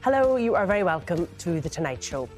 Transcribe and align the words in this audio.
Hello, 0.00 0.36
you 0.36 0.54
are 0.54 0.64
very 0.64 0.84
welcome 0.84 1.26
to 1.38 1.60
The 1.60 1.68
Tonight 1.68 2.04
Show. 2.04 2.28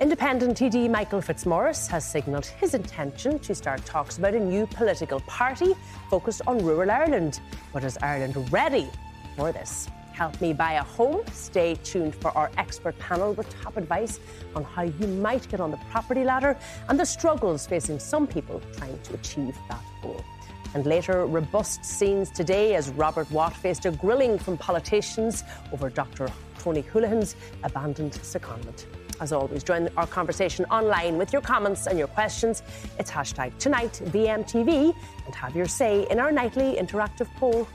Independent 0.00 0.56
TD 0.56 0.88
Michael 0.90 1.20
Fitzmaurice 1.20 1.86
has 1.88 2.10
signalled 2.10 2.46
his 2.46 2.72
intention 2.72 3.38
to 3.40 3.54
start 3.54 3.84
talks 3.84 4.16
about 4.16 4.32
a 4.32 4.40
new 4.40 4.66
political 4.68 5.20
party 5.20 5.74
focused 6.08 6.40
on 6.46 6.64
rural 6.64 6.90
Ireland. 6.90 7.40
But 7.74 7.84
is 7.84 7.98
Ireland 8.00 8.50
ready 8.50 8.88
for 9.36 9.52
this? 9.52 9.88
Help 10.14 10.40
me 10.40 10.54
buy 10.54 10.72
a 10.72 10.82
home. 10.82 11.20
Stay 11.32 11.74
tuned 11.84 12.14
for 12.14 12.30
our 12.30 12.50
expert 12.56 12.98
panel 12.98 13.34
with 13.34 13.54
top 13.60 13.76
advice 13.76 14.18
on 14.54 14.64
how 14.64 14.84
you 14.84 15.06
might 15.06 15.46
get 15.50 15.60
on 15.60 15.70
the 15.70 15.80
property 15.90 16.24
ladder 16.24 16.56
and 16.88 16.98
the 16.98 17.04
struggles 17.04 17.66
facing 17.66 17.98
some 17.98 18.26
people 18.26 18.62
trying 18.78 18.98
to 19.00 19.12
achieve 19.12 19.54
that 19.68 19.84
goal. 20.00 20.24
And 20.72 20.86
later, 20.86 21.26
robust 21.26 21.84
scenes 21.84 22.30
today 22.30 22.74
as 22.74 22.88
Robert 22.88 23.30
Watt 23.30 23.54
faced 23.54 23.84
a 23.84 23.90
grilling 23.90 24.38
from 24.38 24.56
politicians 24.56 25.44
over 25.72 25.90
Dr. 25.90 26.30
Tony 26.66 26.82
Holohan's 26.82 27.36
abandoned 27.62 28.14
secondment. 28.14 28.86
As 29.20 29.32
always, 29.32 29.62
join 29.62 29.88
our 29.96 30.06
conversation 30.08 30.64
online 30.64 31.16
with 31.16 31.32
your 31.32 31.40
comments 31.40 31.86
and 31.86 31.96
your 31.96 32.08
questions. 32.08 32.64
It's 32.98 33.08
hashtag 33.08 33.56
tonight 33.58 34.02
VMTV 34.06 34.92
and 35.26 35.34
have 35.36 35.54
your 35.54 35.66
say 35.66 36.08
in 36.10 36.18
our 36.18 36.32
nightly 36.32 36.74
interactive 36.74 37.28
poll 37.36 37.68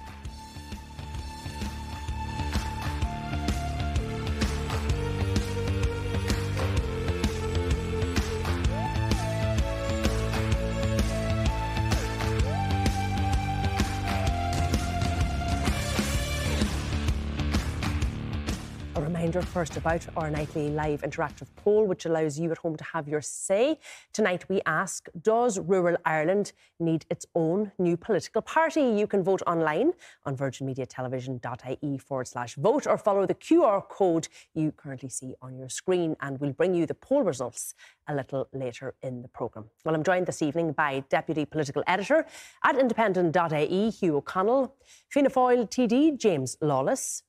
reminder 19.02 19.42
first 19.42 19.78
about 19.78 20.06
our 20.16 20.30
nightly 20.30 20.70
live 20.70 21.02
interactive 21.02 21.48
poll, 21.56 21.86
which 21.86 22.06
allows 22.06 22.40
you 22.40 22.52
at 22.52 22.58
home 22.60 22.76
to 22.76 22.84
have 22.84 23.08
your 23.08 23.22
say. 23.22 23.80
Tonight 24.14 24.48
we 24.48 24.62
ask 24.66 25.10
Does 25.22 25.60
rural 25.60 25.98
Ireland 26.06 26.54
need 26.80 27.06
its 27.10 27.26
own 27.34 27.72
new 27.80 27.98
political 27.98 28.42
party? 28.42 28.82
You 28.82 29.08
can 29.08 29.24
vote 29.24 29.42
online 29.48 29.94
on 30.26 30.38
virginmediatelevision.ie 30.38 31.98
forward 31.98 32.28
slash 32.28 32.56
vote 32.56 32.86
or 32.86 32.98
follow 32.98 33.26
the 33.26 33.36
QR 33.36 33.88
code 33.88 34.28
you 34.54 34.72
currently 34.72 35.10
see 35.10 35.36
on 35.42 35.58
your 35.58 35.70
screen, 35.70 36.16
and 36.22 36.40
we'll 36.40 36.54
bring 36.54 36.76
you 36.76 36.86
the 36.86 36.94
poll 36.94 37.24
results 37.24 37.74
a 38.08 38.16
little 38.16 38.48
later 38.54 38.94
in 39.02 39.22
the 39.22 39.28
programme. 39.28 39.66
Well, 39.84 39.96
I'm 39.96 40.04
joined 40.04 40.28
this 40.28 40.42
evening 40.42 40.74
by 40.74 41.04
Deputy 41.10 41.46
Political 41.46 41.84
Editor 41.88 42.26
at 42.64 42.78
independent.ie, 42.78 43.90
Hugh 43.90 44.18
O'Connell, 44.18 44.76
Fianna 45.10 45.30
Fáil 45.30 45.70
TD, 45.70 46.18
James 46.18 46.58
Lawless, 46.62 47.24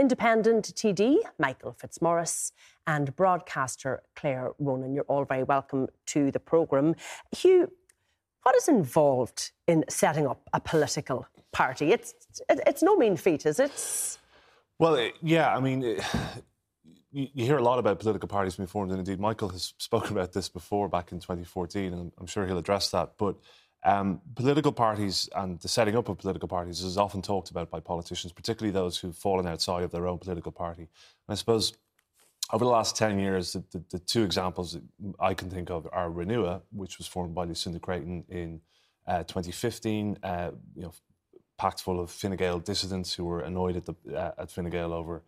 Independent 0.00 0.64
TD, 0.74 1.18
Michael 1.38 1.74
Fitzmaurice, 1.74 2.52
and 2.86 3.14
broadcaster 3.16 4.02
Claire 4.16 4.52
Ronan. 4.58 4.94
You're 4.94 5.04
all 5.04 5.26
very 5.26 5.42
welcome 5.42 5.88
to 6.06 6.30
the 6.30 6.40
programme. 6.40 6.94
Hugh, 7.36 7.70
what 8.42 8.56
is 8.56 8.66
involved 8.66 9.52
in 9.68 9.84
setting 9.90 10.26
up 10.26 10.48
a 10.54 10.60
political 10.60 11.26
party? 11.52 11.92
It's, 11.92 12.14
it's 12.48 12.82
no 12.82 12.96
mean 12.96 13.18
feat, 13.18 13.44
is 13.44 13.60
it? 13.60 14.18
Well, 14.78 15.10
yeah, 15.20 15.54
I 15.54 15.60
mean, 15.60 15.82
you, 17.12 17.28
hear 17.34 17.58
a 17.58 17.62
lot 17.62 17.78
about 17.78 18.00
political 18.00 18.26
parties 18.26 18.56
being 18.56 18.68
formed, 18.68 18.92
and 18.92 19.00
indeed, 19.00 19.20
Michael 19.20 19.50
has 19.50 19.74
spoken 19.78 20.16
about 20.16 20.32
this 20.32 20.48
before 20.48 20.88
back 20.88 21.12
in 21.12 21.20
2014, 21.20 21.92
and 21.92 22.10
I'm 22.18 22.26
sure 22.26 22.46
he'll 22.46 22.56
address 22.56 22.90
that. 22.92 23.18
But 23.18 23.36
um, 23.82 24.20
political 24.34 24.72
parties 24.72 25.28
and 25.34 25.58
the 25.60 25.68
setting 25.68 25.96
up 25.96 26.08
of 26.08 26.18
political 26.18 26.48
parties 26.48 26.82
is 26.82 26.98
often 26.98 27.22
talked 27.22 27.50
about 27.50 27.70
by 27.70 27.80
politicians, 27.80 28.32
particularly 28.32 28.72
those 28.72 28.98
who've 28.98 29.16
fallen 29.16 29.46
outside 29.46 29.82
of 29.82 29.90
their 29.90 30.06
own 30.06 30.18
political 30.18 30.52
party. 30.52 30.82
And 30.82 31.30
I 31.30 31.34
suppose 31.34 31.72
over 32.52 32.64
the 32.64 32.70
last 32.70 32.96
10 32.96 33.18
years, 33.18 33.52
the, 33.52 33.64
the, 33.70 33.84
the 33.90 33.98
two 33.98 34.22
examples 34.22 34.76
I 35.18 35.34
can 35.34 35.48
think 35.48 35.70
of 35.70 35.88
are 35.92 36.10
Renua, 36.10 36.62
which 36.72 36.98
was 36.98 37.06
formed 37.06 37.34
by 37.34 37.44
Lucinda 37.44 37.78
Creighton 37.78 38.24
in 38.28 38.60
uh, 39.06 39.22
2015, 39.22 40.18
uh, 40.22 40.50
you 40.74 40.82
know, 40.82 40.92
packed 41.58 41.80
full 41.80 42.00
of 42.00 42.10
Fine 42.10 42.36
Gael 42.36 42.58
dissidents 42.58 43.14
who 43.14 43.24
were 43.24 43.40
annoyed 43.40 43.76
at, 43.76 43.86
the, 43.86 43.94
uh, 44.14 44.32
at 44.38 44.50
Fine 44.50 44.70
Gael 44.70 44.92
over 44.92 45.22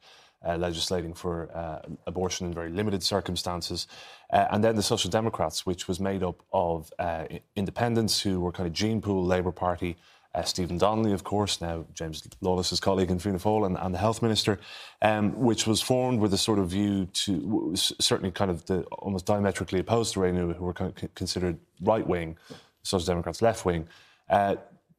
uh, 0.46 0.56
legislating 0.56 1.14
for 1.14 1.50
uh, 1.54 1.80
abortion 2.06 2.46
in 2.46 2.54
very 2.54 2.70
limited 2.70 3.02
circumstances. 3.02 3.86
Uh, 4.32 4.46
and 4.50 4.64
then 4.64 4.76
the 4.76 4.82
Social 4.82 5.10
Democrats, 5.10 5.66
which 5.66 5.88
was 5.88 6.00
made 6.00 6.22
up 6.22 6.42
of 6.52 6.92
uh, 6.98 7.24
independents 7.56 8.20
who 8.20 8.40
were 8.40 8.52
kind 8.52 8.66
of 8.66 8.72
gene 8.72 9.00
pool 9.00 9.24
Labour 9.24 9.52
Party. 9.52 9.96
Uh, 10.34 10.42
Stephen 10.42 10.78
Donnelly, 10.78 11.12
of 11.12 11.24
course, 11.24 11.60
now 11.60 11.84
James 11.92 12.26
Lawless's 12.40 12.80
colleague 12.80 13.10
in 13.10 13.18
Fianna 13.18 13.38
Fáil 13.38 13.66
and, 13.66 13.76
and 13.76 13.94
the 13.94 13.98
Health 13.98 14.22
Minister, 14.22 14.58
um, 15.02 15.38
which 15.38 15.66
was 15.66 15.82
formed 15.82 16.20
with 16.20 16.32
a 16.32 16.38
sort 16.38 16.58
of 16.58 16.70
view 16.70 17.04
to 17.06 17.74
certainly 17.76 18.30
kind 18.30 18.50
of 18.50 18.64
the 18.64 18.82
almost 18.92 19.26
diametrically 19.26 19.78
opposed 19.78 20.14
to 20.14 20.20
Renua, 20.20 20.56
who 20.56 20.64
were 20.64 20.72
kind 20.72 20.90
of 20.90 21.14
considered 21.14 21.58
right 21.82 22.06
wing, 22.06 22.38
Social 22.82 23.04
Democrats 23.04 23.42
left 23.42 23.66
wing. 23.66 23.86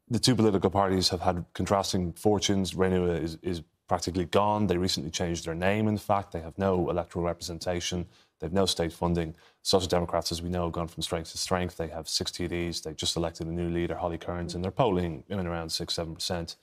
The 0.09 0.19
two 0.19 0.35
political 0.35 0.69
parties 0.69 1.09
have 1.09 1.21
had 1.21 1.43
contrasting 1.53 2.13
fortunes. 2.13 2.73
Renua 2.73 3.19
is, 3.19 3.39
is 3.41 3.63
practically 3.87 4.25
gone. 4.25 4.67
They 4.67 4.77
recently 4.77 5.11
changed 5.11 5.45
their 5.45 5.55
name, 5.55 5.87
in 5.87 5.97
fact. 5.97 6.31
They 6.31 6.41
have 6.41 6.57
no 6.57 6.89
electoral 6.89 7.25
representation. 7.25 8.05
They 8.39 8.47
have 8.47 8.53
no 8.53 8.65
state 8.65 8.91
funding. 8.91 9.35
Social 9.61 9.87
Democrats, 9.87 10.31
as 10.31 10.41
we 10.41 10.49
know, 10.49 10.65
have 10.65 10.73
gone 10.73 10.87
from 10.87 11.03
strength 11.03 11.31
to 11.31 11.37
strength. 11.37 11.77
They 11.77 11.87
have 11.87 12.09
six 12.09 12.31
TDs. 12.31 12.83
They 12.83 12.93
just 12.93 13.15
elected 13.15 13.47
a 13.47 13.51
new 13.51 13.69
leader, 13.69 13.95
Holly 13.95 14.17
Cairns, 14.17 14.55
and 14.55 14.63
they're 14.63 14.71
polling 14.71 15.23
in 15.29 15.39
and 15.39 15.47
around 15.47 15.69
6 15.69 15.93
7%. 15.93 16.55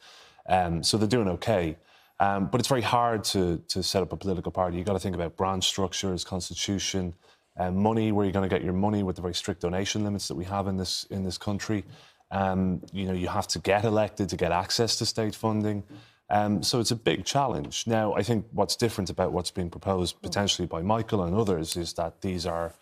Um, 0.49 0.83
so 0.83 0.97
they're 0.97 1.09
doing 1.09 1.29
okay. 1.29 1.77
Um, 2.19 2.49
but 2.49 2.61
it's 2.61 2.69
very 2.69 2.83
hard 2.83 3.25
to, 3.25 3.63
to 3.69 3.83
set 3.83 4.03
up 4.03 4.13
a 4.13 4.17
political 4.17 4.53
party. 4.53 4.77
You've 4.77 4.87
got 4.87 4.93
to 4.93 4.99
think 4.99 5.15
about 5.15 5.37
branch 5.37 5.67
structures, 5.67 6.23
constitution, 6.23 7.15
um, 7.59 7.83
money, 7.83 8.13
where 8.13 8.27
you're 8.27 8.33
going 8.33 8.49
to 8.49 8.55
get 8.55 8.63
your 8.63 8.75
money 8.75 9.03
with 9.03 9.17
the 9.17 9.23
very 9.23 9.35
strict 9.35 9.63
donation 9.63 10.05
limits 10.05 10.29
that 10.29 10.35
we 10.35 10.45
have 10.45 10.67
in 10.67 10.77
this, 10.77 11.05
in 11.11 11.25
this 11.25 11.39
country. 11.39 11.85
Um, 12.31 12.83
you 12.93 13.07
know, 13.07 13.15
you 13.15 13.29
have 13.29 13.49
to 13.49 13.59
get 13.59 13.85
elected 13.85 14.29
to 14.29 14.37
get 14.37 14.53
access 14.53 14.97
to 14.97 15.07
state 15.07 15.35
funding. 15.35 15.83
Um, 16.31 16.63
so 16.63 16.79
it's 16.79 16.93
a 16.93 16.97
big 16.97 17.25
challenge. 17.25 17.87
Now, 17.87 18.15
I 18.15 18.23
think 18.23 18.47
what's 18.53 18.77
different 18.77 19.11
about 19.11 19.33
what's 19.33 19.51
being 19.51 19.71
proposed 19.71 20.21
potentially 20.23 20.67
by 20.67 20.81
Michael 20.81 21.25
and 21.25 21.35
others 21.35 21.77
is 21.77 21.93
that 21.95 22.21
these 22.21 22.47
are 22.47 22.73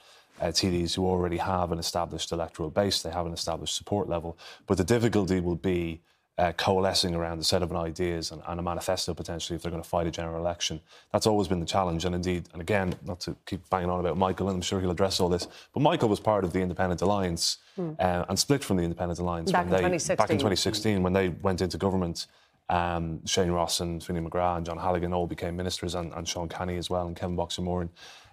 uh, 0.41 0.47
TDs 0.47 0.95
who 0.95 1.07
already 1.07 1.39
have 1.39 1.73
an 1.73 1.79
established 1.79 2.31
electoral 2.31 2.71
base, 2.71 3.03
they 3.03 3.11
have 3.11 3.27
an 3.27 3.33
established 3.33 3.75
support 3.75 4.09
level. 4.09 4.39
But 4.67 4.77
the 4.77 4.85
difficulty 4.85 5.41
will 5.41 5.57
be 5.57 6.01
uh, 6.39 6.53
coalescing 6.53 7.15
around 7.15 7.41
a 7.41 7.45
set 7.45 7.63
of 7.63 7.73
ideas 7.75 8.31
and, 8.31 8.41
and, 8.47 8.61
a 8.61 8.63
manifesto 8.63 9.13
potentially 9.13 9.57
if 9.57 9.63
they're 9.63 9.73
going 9.73 9.83
to 9.83 9.89
fight 9.89 10.07
a 10.07 10.11
general 10.11 10.39
election. 10.39 10.81
That's 11.13 11.27
always 11.27 11.49
been 11.49 11.59
the 11.59 11.67
challenge. 11.67 12.05
And 12.05 12.15
indeed, 12.15 12.49
and 12.53 12.63
again, 12.63 12.95
not 13.05 13.19
to 13.21 13.35
keep 13.45 13.69
banging 13.71 13.91
on 13.91 13.99
about 13.99 14.17
Michael, 14.17 14.49
and 14.49 14.57
I'm 14.57 14.63
sure 14.63 14.81
he'll 14.81 14.93
address 14.93 15.19
all 15.19 15.29
this, 15.29 15.49
but 15.75 15.81
Michael 15.81 16.09
was 16.09 16.21
part 16.21 16.45
of 16.45 16.53
the 16.53 16.61
Independent 16.61 17.03
Alliance 17.03 17.59
mm. 17.77 17.97
uh, 17.99 18.25
and 18.29 18.39
split 18.39 18.63
from 18.63 18.77
the 18.77 18.85
Independent 18.85 19.19
Alliance 19.19 19.51
back, 19.51 19.65
in, 19.65 19.71
they, 19.71 19.79
2016. 19.79 20.17
back 20.17 20.31
in 20.31 20.37
2016 20.37 21.03
when 21.03 21.13
they 21.13 21.31
went 21.31 21.61
into 21.61 21.77
government. 21.77 22.27
Um, 22.71 23.25
Shane 23.27 23.51
Ross 23.51 23.81
and 23.81 24.01
Finian 24.03 24.29
McGrath 24.29 24.59
and 24.59 24.67
John 24.67 24.79
Halligan 24.79 25.13
all 25.13 25.27
became 25.27 25.57
ministers, 25.57 25.95
and, 25.95 26.13
and 26.13 26.29
Sean 26.29 26.49
Canney 26.49 26.77
as 26.77 26.91
well, 26.91 27.07
and 27.07 27.17
Kevin 27.17 27.37
Boxer 27.37 27.63
Moran. 27.63 27.91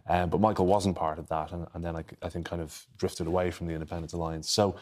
Um, 0.08 0.30
but 0.30 0.40
Michael 0.40 0.68
wasn't 0.68 0.96
part 0.96 1.18
of 1.18 1.28
that, 1.30 1.52
and, 1.52 1.66
and 1.74 1.84
then 1.84 1.96
I, 1.96 2.04
I, 2.22 2.30
think 2.30 2.46
kind 2.46 2.62
of 2.62 2.86
drifted 2.98 3.28
away 3.28 3.50
from 3.50 3.66
the 3.68 3.74
Independent 3.74 4.14
Alliance. 4.14 4.50
So 4.50 4.76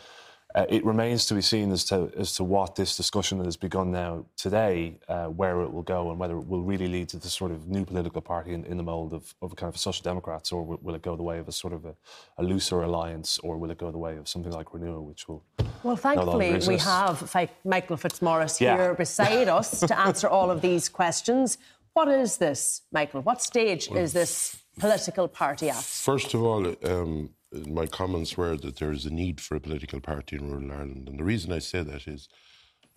uh, 0.55 0.65
it 0.69 0.85
remains 0.85 1.25
to 1.25 1.33
be 1.33 1.41
seen 1.41 1.71
as 1.71 1.83
to 1.85 2.11
as 2.17 2.35
to 2.35 2.43
what 2.43 2.75
this 2.75 2.95
discussion 2.95 3.39
that 3.39 3.45
has 3.45 3.57
begun 3.57 3.91
now 3.91 4.25
today, 4.37 4.99
uh, 5.07 5.25
where 5.25 5.61
it 5.61 5.71
will 5.71 5.81
go, 5.81 6.11
and 6.11 6.19
whether 6.19 6.37
it 6.37 6.47
will 6.47 6.61
really 6.61 6.87
lead 6.87 7.09
to 7.09 7.17
the 7.17 7.29
sort 7.29 7.51
of 7.51 7.67
new 7.67 7.83
political 7.85 8.21
party 8.21 8.53
in, 8.53 8.63
in 8.65 8.77
the 8.77 8.83
mould 8.83 9.13
of, 9.13 9.33
of 9.41 9.51
a 9.51 9.55
kind 9.55 9.69
of 9.69 9.75
a 9.75 9.79
social 9.79 10.03
democrats, 10.03 10.51
or 10.51 10.63
will, 10.63 10.79
will, 10.81 10.95
it 10.95 11.01
go 11.01 11.15
the 11.15 11.23
way 11.23 11.39
of 11.39 11.47
a 11.47 11.51
sort 11.51 11.73
of 11.73 11.85
a, 11.85 11.95
a, 12.37 12.43
looser 12.43 12.83
alliance, 12.83 13.39
or 13.39 13.57
will 13.57 13.71
it 13.71 13.79
go 13.79 13.89
the 13.89 13.97
way 13.97 14.15
of 14.17 14.27
something 14.27 14.51
like 14.51 14.67
Renua, 14.67 15.01
which 15.01 15.27
will 15.27 15.43
well, 15.81 15.95
thankfully 15.95 16.51
no 16.51 16.67
we 16.67 16.77
have 16.77 17.35
Michael 17.65 17.97
Fitzmaurice 17.97 18.61
yeah. 18.61 18.77
here 18.77 18.93
beside 18.93 19.49
us 19.49 19.79
to 19.89 19.99
answer 19.99 20.27
all 20.27 20.51
of 20.51 20.61
these 20.61 20.87
questions. 20.87 21.57
What 21.93 22.07
is 22.07 22.37
this, 22.37 22.81
Michael? 22.91 23.21
What 23.21 23.41
stage 23.41 23.89
well, 23.89 23.99
is 23.99 24.13
this 24.13 24.57
political 24.79 25.27
party 25.27 25.69
at? 25.69 25.83
First 25.83 26.33
of 26.33 26.43
all. 26.43 26.75
Um, 26.83 27.29
my 27.67 27.85
comments 27.87 28.37
were 28.37 28.57
that 28.57 28.77
there 28.77 28.91
is 28.91 29.05
a 29.05 29.13
need 29.13 29.41
for 29.41 29.55
a 29.55 29.59
political 29.59 29.99
party 29.99 30.37
in 30.37 30.49
rural 30.49 30.71
Ireland. 30.71 31.09
And 31.09 31.19
the 31.19 31.23
reason 31.23 31.53
I 31.53 31.59
say 31.59 31.83
that 31.83 32.07
is 32.07 32.27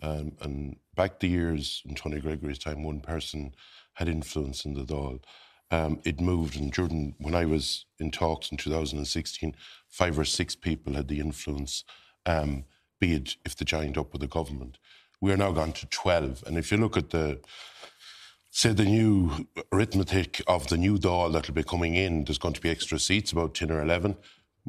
Um, 0.01 0.33
and 0.41 0.77
back 0.95 1.19
the 1.19 1.27
years 1.27 1.81
in 1.85 1.95
Tony 1.95 2.19
Gregory's 2.19 2.59
time, 2.59 2.83
one 2.83 2.99
person 3.01 3.55
had 3.93 4.07
influence 4.07 4.65
in 4.65 4.73
the 4.73 4.83
Dáil. 4.83 5.21
Um, 5.71 5.99
it 6.05 6.21
moved, 6.21 6.55
and 6.55 6.71
during 6.71 7.15
when 7.19 7.35
I 7.35 7.45
was 7.45 7.85
in 7.99 8.11
talks 8.11 8.51
in 8.51 8.57
2016, 8.57 9.55
five 9.89 10.17
or 10.17 10.25
six 10.25 10.55
people 10.55 10.93
had 10.93 11.07
the 11.07 11.19
influence, 11.19 11.83
um, 12.25 12.65
be 12.99 13.13
it 13.13 13.35
if 13.45 13.55
they 13.55 13.65
joined 13.65 13.97
up 13.97 14.11
with 14.13 14.21
the 14.21 14.27
government. 14.27 14.77
We 15.19 15.31
are 15.31 15.37
now 15.37 15.51
gone 15.51 15.73
to 15.73 15.87
12. 15.87 16.43
And 16.47 16.57
if 16.57 16.71
you 16.71 16.77
look 16.77 16.95
at 16.95 17.09
the 17.09 17.39
say 18.51 18.73
the 18.73 18.85
new 18.85 19.47
arithmetic 19.71 20.41
of 20.47 20.67
the 20.67 20.77
new 20.77 20.97
Dáil 20.97 21.33
that'll 21.33 21.53
be 21.53 21.63
coming 21.63 21.95
in, 21.95 22.25
there's 22.25 22.39
going 22.39 22.55
to 22.55 22.61
be 22.61 22.69
extra 22.69 22.99
seats, 22.99 23.31
about 23.31 23.53
10 23.53 23.71
or 23.71 23.81
11. 23.83 24.15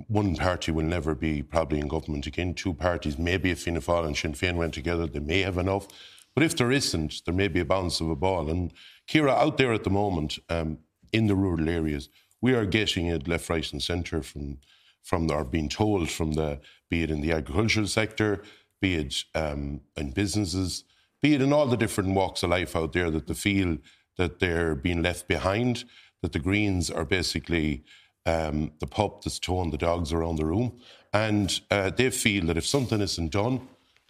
One 0.06 0.36
party 0.36 0.70
will 0.70 0.84
never 0.84 1.14
be 1.14 1.42
probably 1.42 1.80
in 1.80 1.88
government 1.88 2.26
again. 2.26 2.54
Two 2.54 2.74
parties, 2.74 3.18
maybe 3.18 3.50
if 3.50 3.62
Fianna 3.62 3.80
Fáil 3.80 4.06
and 4.06 4.16
Sinn 4.16 4.34
Féin 4.34 4.56
went 4.56 4.74
together, 4.74 5.06
they 5.06 5.20
may 5.20 5.40
have 5.40 5.58
enough. 5.58 5.88
But 6.34 6.44
if 6.44 6.56
there 6.56 6.70
isn't, 6.70 7.22
there 7.24 7.34
may 7.34 7.48
be 7.48 7.60
a 7.60 7.64
bounce 7.64 8.00
of 8.00 8.08
a 8.08 8.16
ball. 8.16 8.48
And 8.48 8.72
Ciara, 9.06 9.32
out 9.32 9.58
there 9.58 9.72
at 9.72 9.84
the 9.84 9.90
moment, 9.90 10.38
um, 10.48 10.78
in 11.12 11.26
the 11.26 11.34
rural 11.34 11.68
areas, 11.68 12.08
we 12.40 12.54
are 12.54 12.64
getting 12.64 13.06
it 13.06 13.26
left, 13.26 13.48
right, 13.48 13.72
and 13.72 13.82
centre 13.82 14.22
from 14.22 14.58
from 15.02 15.30
or 15.30 15.44
being 15.44 15.68
told 15.68 16.10
from 16.10 16.32
the 16.32 16.60
be 16.90 17.02
it 17.02 17.10
in 17.10 17.22
the 17.22 17.32
agricultural 17.32 17.86
sector, 17.86 18.42
be 18.80 18.94
it 18.94 19.24
um, 19.34 19.80
in 19.96 20.10
businesses, 20.10 20.84
be 21.22 21.34
it 21.34 21.40
in 21.40 21.52
all 21.52 21.66
the 21.66 21.76
different 21.76 22.14
walks 22.14 22.42
of 22.42 22.50
life 22.50 22.76
out 22.76 22.92
there 22.92 23.10
that 23.10 23.26
they 23.26 23.34
feel 23.34 23.78
that 24.16 24.38
they're 24.38 24.74
being 24.74 25.02
left 25.02 25.26
behind, 25.26 25.84
that 26.22 26.32
the 26.32 26.38
Greens 26.38 26.90
are 26.90 27.04
basically 27.04 27.84
um, 28.28 28.70
the 28.80 28.86
pup 28.86 29.22
that's 29.22 29.38
towing 29.38 29.70
the 29.70 29.78
dogs 29.78 30.12
around 30.12 30.36
the 30.36 30.44
room, 30.44 30.68
and 31.12 31.60
uh, 31.70 31.90
they 31.90 32.10
feel 32.10 32.44
that 32.46 32.56
if 32.56 32.66
something 32.66 33.00
isn't 33.00 33.32
done, 33.32 33.56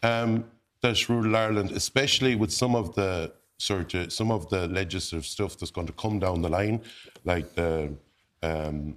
um, 0.02 0.44
that 0.82 1.08
rural 1.08 1.36
Ireland, 1.36 1.70
especially 1.72 2.34
with 2.34 2.52
some 2.52 2.74
of 2.74 2.94
the 2.94 3.32
sort 3.58 3.94
of 3.94 4.12
some 4.12 4.30
of 4.30 4.48
the 4.48 4.68
legislative 4.68 5.26
stuff 5.26 5.56
that's 5.56 5.70
going 5.70 5.86
to 5.86 5.92
come 5.92 6.18
down 6.18 6.42
the 6.42 6.48
line, 6.48 6.80
like 7.24 7.54
the 7.54 7.94
um, 8.42 8.96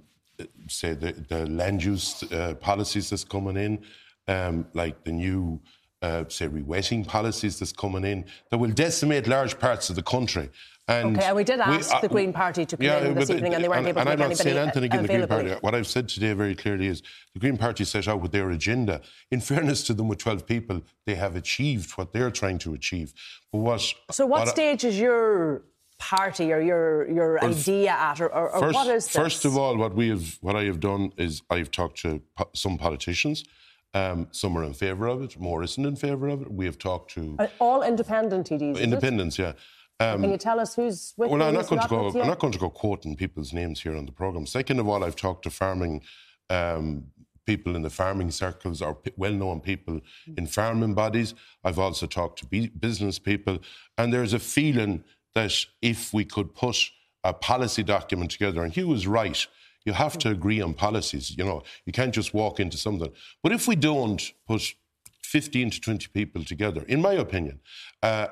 say 0.68 0.94
the, 0.94 1.12
the 1.12 1.46
land 1.46 1.84
use 1.84 2.22
uh, 2.32 2.54
policies 2.60 3.10
that's 3.10 3.24
coming 3.24 3.56
in, 3.56 3.84
um, 4.28 4.66
like 4.74 5.04
the 5.04 5.12
new 5.12 5.60
uh, 6.02 6.24
say 6.28 6.48
rewetting 6.48 7.06
policies 7.06 7.58
that's 7.58 7.72
coming 7.72 8.04
in 8.04 8.24
that 8.50 8.58
will 8.58 8.70
decimate 8.70 9.26
large 9.28 9.58
parts 9.58 9.88
of 9.90 9.96
the 9.96 10.02
country. 10.02 10.50
And 10.92 11.16
okay, 11.16 11.26
and 11.26 11.36
we 11.36 11.44
did 11.44 11.60
ask 11.60 11.90
we, 11.90 11.96
uh, 11.96 12.00
the 12.00 12.08
Green 12.08 12.32
Party 12.32 12.66
to 12.66 12.76
come 12.76 12.84
yeah, 12.84 12.98
in 12.98 13.14
this 13.14 13.30
evening, 13.30 13.54
and 13.54 13.64
they 13.64 13.68
weren't 13.68 13.86
and, 13.86 13.88
able 13.88 14.02
to 14.04 14.10
and 14.10 14.18
make 14.18 14.24
I'm 14.24 14.30
not 14.30 14.36
saying 14.36 14.56
anything 14.56 14.84
against 14.84 15.08
the 15.08 15.16
Green 15.16 15.28
Party. 15.28 15.50
What 15.60 15.74
I've 15.74 15.86
said 15.86 16.08
today 16.08 16.32
very 16.32 16.54
clearly 16.54 16.86
is 16.86 17.02
the 17.34 17.40
Green 17.40 17.56
Party 17.56 17.84
set 17.84 18.08
out 18.08 18.20
with 18.20 18.32
their 18.32 18.50
agenda. 18.50 19.00
In 19.30 19.40
fairness 19.52 19.82
to 19.84 19.94
them, 19.94 20.08
with 20.08 20.18
12 20.18 20.46
people, 20.46 20.82
they 21.06 21.14
have 21.14 21.36
achieved 21.36 21.92
what 21.92 22.12
they're 22.12 22.30
trying 22.30 22.58
to 22.58 22.74
achieve. 22.74 23.14
But 23.50 23.58
what? 23.58 23.94
So, 24.10 24.26
what, 24.26 24.40
what 24.40 24.48
stage 24.48 24.84
is 24.84 24.98
your 24.98 25.62
party 25.98 26.52
or 26.52 26.60
your 26.60 27.08
your 27.08 27.38
well, 27.40 27.50
idea 27.50 27.92
at, 27.92 28.20
or, 28.20 28.28
or, 28.28 28.60
first, 28.60 28.74
what 28.74 28.86
is 28.88 29.04
this? 29.06 29.16
First 29.16 29.44
of 29.44 29.56
all, 29.56 29.76
what 29.76 29.94
we 29.94 30.08
have, 30.08 30.38
what 30.40 30.56
I 30.56 30.64
have 30.64 30.80
done 30.80 31.12
is 31.16 31.42
I've 31.48 31.70
talked 31.70 31.98
to 32.00 32.20
po- 32.36 32.50
some 32.54 32.76
politicians. 32.76 33.44
Um, 33.94 34.28
some 34.32 34.56
are 34.56 34.64
in 34.64 34.72
favour 34.72 35.06
of 35.06 35.22
it. 35.22 35.38
More 35.38 35.62
isn't 35.62 35.84
in 35.84 35.96
favour 35.96 36.28
of 36.28 36.42
it. 36.42 36.50
We 36.50 36.64
have 36.64 36.78
talked 36.78 37.12
to 37.12 37.36
all 37.60 37.82
independent 37.82 38.48
TDs. 38.48 38.80
Independents, 38.80 39.38
yeah. 39.38 39.52
Um, 40.00 40.22
Can 40.22 40.30
you 40.30 40.36
tell 40.36 40.58
us 40.58 40.74
who's 40.74 41.14
with 41.16 41.30
Well, 41.30 41.42
I'm 41.42 41.54
not, 41.54 41.68
going 41.68 41.80
to 41.80 41.88
go, 41.88 42.08
I'm 42.20 42.26
not 42.26 42.38
going 42.38 42.52
to 42.52 42.58
go 42.58 42.70
quoting 42.70 43.14
people's 43.16 43.52
names 43.52 43.80
here 43.80 43.96
on 43.96 44.06
the 44.06 44.12
programme. 44.12 44.46
Second 44.46 44.80
of 44.80 44.88
all, 44.88 45.04
I've 45.04 45.16
talked 45.16 45.44
to 45.44 45.50
farming 45.50 46.02
um, 46.50 47.04
people 47.46 47.76
in 47.76 47.82
the 47.82 47.90
farming 47.90 48.30
circles 48.30 48.82
or 48.82 48.94
p- 48.94 49.12
well-known 49.16 49.60
people 49.60 50.00
in 50.36 50.46
farming 50.46 50.94
bodies. 50.94 51.34
I've 51.64 51.78
also 51.78 52.06
talked 52.06 52.38
to 52.40 52.68
business 52.68 53.18
people. 53.18 53.58
And 53.98 54.12
there's 54.12 54.32
a 54.32 54.38
feeling 54.38 55.04
that 55.34 55.64
if 55.80 56.12
we 56.12 56.24
could 56.24 56.54
put 56.54 56.76
a 57.24 57.32
policy 57.32 57.82
document 57.82 58.30
together, 58.30 58.62
and 58.62 58.72
Hugh 58.72 58.88
was 58.88 59.06
right, 59.06 59.46
you 59.84 59.92
have 59.92 60.18
to 60.18 60.30
agree 60.30 60.60
on 60.60 60.74
policies. 60.74 61.36
You 61.36 61.44
know, 61.44 61.62
you 61.86 61.92
can't 61.92 62.14
just 62.14 62.34
walk 62.34 62.60
into 62.60 62.76
something. 62.76 63.12
But 63.42 63.52
if 63.52 63.66
we 63.66 63.76
don't 63.76 64.32
put 64.46 64.74
15 65.24 65.70
to 65.70 65.80
20 65.80 66.08
people 66.08 66.44
together, 66.44 66.82
in 66.88 67.00
my 67.00 67.14
opinion, 67.14 67.60
uh, 68.02 68.28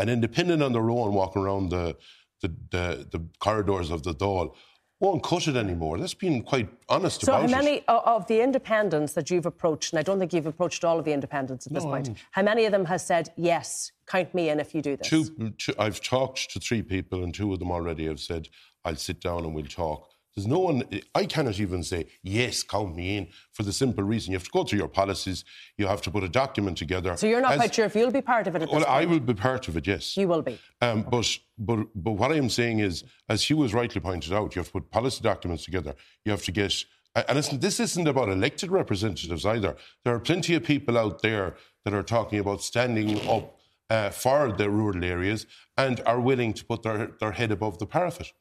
an 0.00 0.08
independent 0.08 0.62
on 0.62 0.72
their 0.72 0.90
own 0.90 1.12
walking 1.12 1.42
around 1.42 1.70
the, 1.70 1.96
the, 2.40 2.48
the, 2.70 3.06
the 3.10 3.24
corridors 3.38 3.90
of 3.90 4.02
the 4.02 4.14
Dáil 4.14 4.54
won't 4.98 5.22
cut 5.22 5.48
it 5.48 5.56
anymore. 5.56 5.98
That's 5.98 6.14
been 6.14 6.42
quite 6.42 6.68
honest 6.88 7.22
so 7.22 7.32
about 7.32 7.50
how 7.50 7.56
many 7.56 7.76
it. 7.78 7.84
of 7.88 8.26
the 8.26 8.42
independents 8.42 9.14
that 9.14 9.30
you've 9.30 9.46
approached, 9.46 9.92
and 9.92 9.98
I 9.98 10.02
don't 10.02 10.18
think 10.18 10.32
you've 10.32 10.46
approached 10.46 10.84
all 10.84 10.98
of 10.98 11.04
the 11.04 11.12
independents 11.12 11.66
at 11.66 11.72
this 11.72 11.84
no, 11.84 11.90
point, 11.90 12.18
how 12.32 12.42
many 12.42 12.66
of 12.66 12.72
them 12.72 12.84
has 12.84 13.04
said, 13.04 13.30
yes, 13.36 13.92
count 14.06 14.34
me 14.34 14.50
in 14.50 14.60
if 14.60 14.74
you 14.74 14.82
do 14.82 14.96
this? 14.96 15.08
Two, 15.08 15.50
two, 15.56 15.74
I've 15.78 16.00
talked 16.02 16.50
to 16.50 16.60
three 16.60 16.82
people, 16.82 17.24
and 17.24 17.34
two 17.34 17.52
of 17.52 17.58
them 17.58 17.70
already 17.70 18.06
have 18.06 18.20
said, 18.20 18.48
I'll 18.84 18.96
sit 18.96 19.20
down 19.20 19.44
and 19.44 19.54
we'll 19.54 19.64
talk. 19.64 20.10
There's 20.36 20.46
no 20.46 20.60
one, 20.60 20.84
I 21.14 21.24
cannot 21.26 21.58
even 21.58 21.82
say, 21.82 22.06
yes, 22.22 22.62
count 22.62 22.94
me 22.94 23.18
in, 23.18 23.28
for 23.52 23.64
the 23.64 23.72
simple 23.72 24.04
reason 24.04 24.30
you 24.32 24.38
have 24.38 24.44
to 24.44 24.50
go 24.50 24.62
through 24.64 24.78
your 24.78 24.88
policies, 24.88 25.44
you 25.76 25.86
have 25.86 26.00
to 26.02 26.10
put 26.10 26.22
a 26.22 26.28
document 26.28 26.78
together. 26.78 27.16
So 27.16 27.26
you're 27.26 27.40
not 27.40 27.52
As, 27.52 27.58
quite 27.58 27.74
sure 27.74 27.84
if 27.84 27.96
you'll 27.96 28.12
be 28.12 28.22
part 28.22 28.46
of 28.46 28.54
it 28.54 28.68
Well, 28.70 28.84
I 28.86 29.06
will 29.06 29.20
be 29.20 29.34
part 29.34 29.66
of 29.66 29.76
it, 29.76 29.86
yes. 29.86 30.16
You 30.16 30.28
will 30.28 30.42
be. 30.42 30.58
Um, 30.80 31.02
but, 31.02 31.26
but, 31.58 31.86
but 31.96 32.12
what 32.12 32.30
I 32.30 32.36
am 32.36 32.48
saying 32.48 32.78
is, 32.78 33.04
as 33.28 33.42
Hugh 33.42 33.62
has 33.62 33.74
rightly 33.74 34.00
pointed 34.00 34.32
out, 34.32 34.54
you 34.54 34.60
have 34.60 34.68
to 34.68 34.72
put 34.72 34.90
policy 34.90 35.20
documents 35.22 35.64
together. 35.64 35.94
You 36.24 36.30
have 36.30 36.44
to 36.44 36.52
get, 36.52 36.84
and 37.14 37.36
this 37.38 37.80
isn't 37.80 38.06
about 38.06 38.28
elected 38.28 38.70
representatives 38.70 39.44
either. 39.44 39.76
There 40.04 40.14
are 40.14 40.20
plenty 40.20 40.54
of 40.54 40.62
people 40.62 40.96
out 40.96 41.22
there 41.22 41.56
that 41.84 41.92
are 41.92 42.04
talking 42.04 42.38
about 42.38 42.62
standing 42.62 43.20
up 43.28 43.59
uh, 43.90 44.10
for 44.10 44.52
the 44.52 44.70
rural 44.70 45.04
areas 45.04 45.46
and 45.76 46.00
are 46.06 46.20
willing 46.20 46.52
to 46.54 46.64
put 46.64 46.82
their, 46.82 47.10
their 47.20 47.32
head 47.32 47.50
above 47.50 47.78
the 47.78 47.86
parapet. 47.86 48.32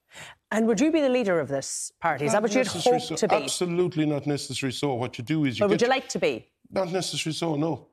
And 0.51 0.67
would 0.67 0.79
you 0.79 0.91
be 0.91 1.01
the 1.01 1.09
leader 1.09 1.39
of 1.39 1.47
this 1.47 1.91
party? 1.99 2.25
Is 2.25 2.33
not 2.33 2.43
that 2.43 2.49
what 2.49 2.55
you'd 2.55 2.67
hope 2.67 3.01
so. 3.01 3.15
to 3.15 3.27
be? 3.27 3.35
Absolutely 3.35 4.05
not 4.05 4.25
necessary 4.25 4.71
so. 4.71 4.93
What 4.93 5.17
you 5.17 5.23
do 5.23 5.45
is 5.45 5.59
you. 5.59 5.63
But 5.63 5.71
would 5.71 5.81
you 5.81 5.87
like 5.87 6.07
to 6.09 6.19
be? 6.19 6.47
Not 6.71 6.91
necessary 6.91 7.33
so, 7.33 7.55
no. 7.55 7.87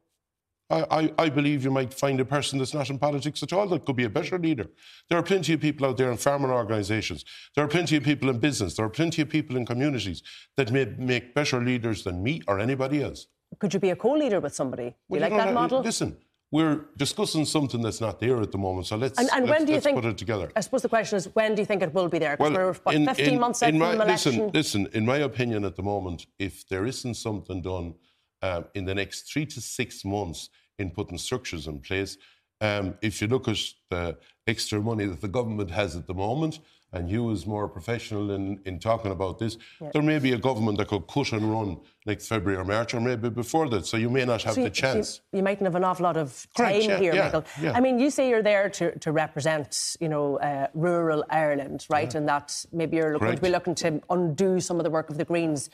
I, 0.68 0.84
I, 0.90 1.12
I, 1.18 1.28
believe 1.28 1.62
you 1.62 1.70
might 1.70 1.94
find 1.94 2.18
a 2.18 2.24
person 2.24 2.58
that's 2.58 2.74
not 2.74 2.90
in 2.90 2.98
politics 2.98 3.40
at 3.42 3.52
all 3.52 3.68
that 3.68 3.84
could 3.84 3.94
be 3.94 4.04
a 4.04 4.10
better 4.10 4.36
leader. 4.36 4.66
There 5.08 5.16
are 5.16 5.22
plenty 5.22 5.52
of 5.52 5.60
people 5.60 5.86
out 5.86 5.96
there 5.96 6.10
in 6.10 6.16
farming 6.16 6.50
organisations. 6.50 7.24
There 7.54 7.64
are 7.64 7.68
plenty 7.68 7.96
of 7.96 8.02
people 8.02 8.28
in 8.30 8.40
business. 8.40 8.74
There 8.74 8.84
are 8.84 8.90
plenty 8.90 9.22
of 9.22 9.28
people 9.28 9.56
in 9.56 9.64
communities 9.64 10.24
that 10.56 10.72
may 10.72 10.86
make 10.98 11.34
better 11.34 11.62
leaders 11.62 12.02
than 12.02 12.20
me 12.20 12.42
or 12.48 12.58
anybody 12.58 13.00
else. 13.00 13.28
Could 13.60 13.74
you 13.74 13.80
be 13.80 13.90
a 13.90 13.96
co-leader 13.96 14.40
with 14.40 14.54
somebody? 14.56 14.90
Do 14.90 14.96
well, 15.08 15.20
you 15.20 15.28
like 15.28 15.44
that 15.44 15.54
model? 15.54 15.82
Listen, 15.82 16.16
we're 16.52 16.86
discussing 16.96 17.44
something 17.44 17.82
that's 17.82 18.00
not 18.00 18.20
there 18.20 18.40
at 18.40 18.52
the 18.52 18.58
moment. 18.58 18.86
So 18.86 18.96
let's, 18.96 19.18
and, 19.18 19.28
and 19.32 19.46
let's, 19.46 19.58
when 19.58 19.66
do 19.66 19.72
you 19.72 19.80
think, 19.80 19.96
put 19.96 20.04
it 20.04 20.16
together. 20.16 20.52
I 20.54 20.60
suppose 20.60 20.82
the 20.82 20.88
question 20.88 21.16
is, 21.16 21.26
when 21.34 21.54
do 21.54 21.62
you 21.62 21.66
think 21.66 21.82
it 21.82 21.92
will 21.92 22.08
be 22.08 22.18
there? 22.18 22.36
Because 22.36 22.52
well, 22.52 22.66
we're 22.66 22.72
what, 22.84 22.94
in, 22.94 23.06
15 23.06 23.34
in, 23.34 23.40
months 23.40 23.62
out 23.62 23.70
from 23.70 23.78
my, 23.78 23.92
election. 23.94 24.32
Listen, 24.32 24.50
listen, 24.52 24.88
in 24.92 25.04
my 25.04 25.18
opinion 25.18 25.64
at 25.64 25.76
the 25.76 25.82
moment, 25.82 26.26
if 26.38 26.68
there 26.68 26.86
isn't 26.86 27.14
something 27.14 27.62
done 27.62 27.94
um, 28.42 28.66
in 28.74 28.84
the 28.84 28.94
next 28.94 29.32
three 29.32 29.46
to 29.46 29.60
six 29.60 30.04
months 30.04 30.48
in 30.78 30.90
putting 30.90 31.18
structures 31.18 31.66
in 31.66 31.80
place, 31.80 32.16
um, 32.60 32.94
if 33.02 33.20
you 33.20 33.26
look 33.26 33.48
at 33.48 33.58
the 33.90 34.16
extra 34.46 34.80
money 34.80 35.04
that 35.06 35.20
the 35.20 35.28
government 35.28 35.70
has 35.70 35.96
at 35.96 36.06
the 36.06 36.14
moment, 36.14 36.60
and 36.96 37.08
Hugh 37.08 37.30
is 37.30 37.46
more 37.46 37.68
professional 37.68 38.30
in, 38.32 38.60
in 38.64 38.78
talking 38.78 39.12
about 39.12 39.38
this, 39.38 39.56
yeah. 39.80 39.90
there 39.92 40.02
may 40.02 40.18
be 40.18 40.32
a 40.32 40.38
government 40.38 40.78
that 40.78 40.88
could 40.88 41.06
cut 41.06 41.32
and 41.32 41.50
run 41.50 41.78
next 42.06 42.28
February 42.28 42.58
or 42.60 42.64
March, 42.64 42.94
or 42.94 43.00
maybe 43.00 43.28
before 43.28 43.68
that. 43.68 43.86
So 43.86 43.96
you 43.96 44.10
may 44.10 44.24
not 44.24 44.42
have 44.42 44.54
so 44.54 44.62
the 44.62 44.70
chance. 44.70 45.08
So 45.30 45.36
you 45.36 45.42
mightn't 45.42 45.66
have 45.66 45.74
an 45.74 45.84
awful 45.84 46.04
lot 46.04 46.16
of 46.16 46.46
time 46.56 46.72
Correct, 46.72 46.84
yeah, 46.84 46.98
here, 46.98 47.14
yeah, 47.14 47.24
Michael. 47.24 47.44
I 47.74 47.80
mean, 47.80 47.98
you 47.98 48.10
say 48.10 48.28
you're 48.28 48.42
there 48.42 48.68
to, 48.70 48.98
to 48.98 49.12
represent, 49.12 49.96
you 50.00 50.08
know, 50.08 50.38
uh, 50.38 50.68
rural 50.74 51.24
Ireland, 51.30 51.86
right? 51.90 52.14
And 52.14 52.28
that 52.28 52.64
maybe 52.72 52.96
you're 52.96 53.18
going 53.18 53.36
to 53.36 53.42
be 53.42 53.50
looking 53.50 53.74
to 53.76 54.00
undo 54.10 54.60
some 54.60 54.78
of 54.78 54.84
the 54.84 54.90
work 54.90 55.10
of 55.10 55.18
the 55.18 55.24
Greens. 55.24 55.70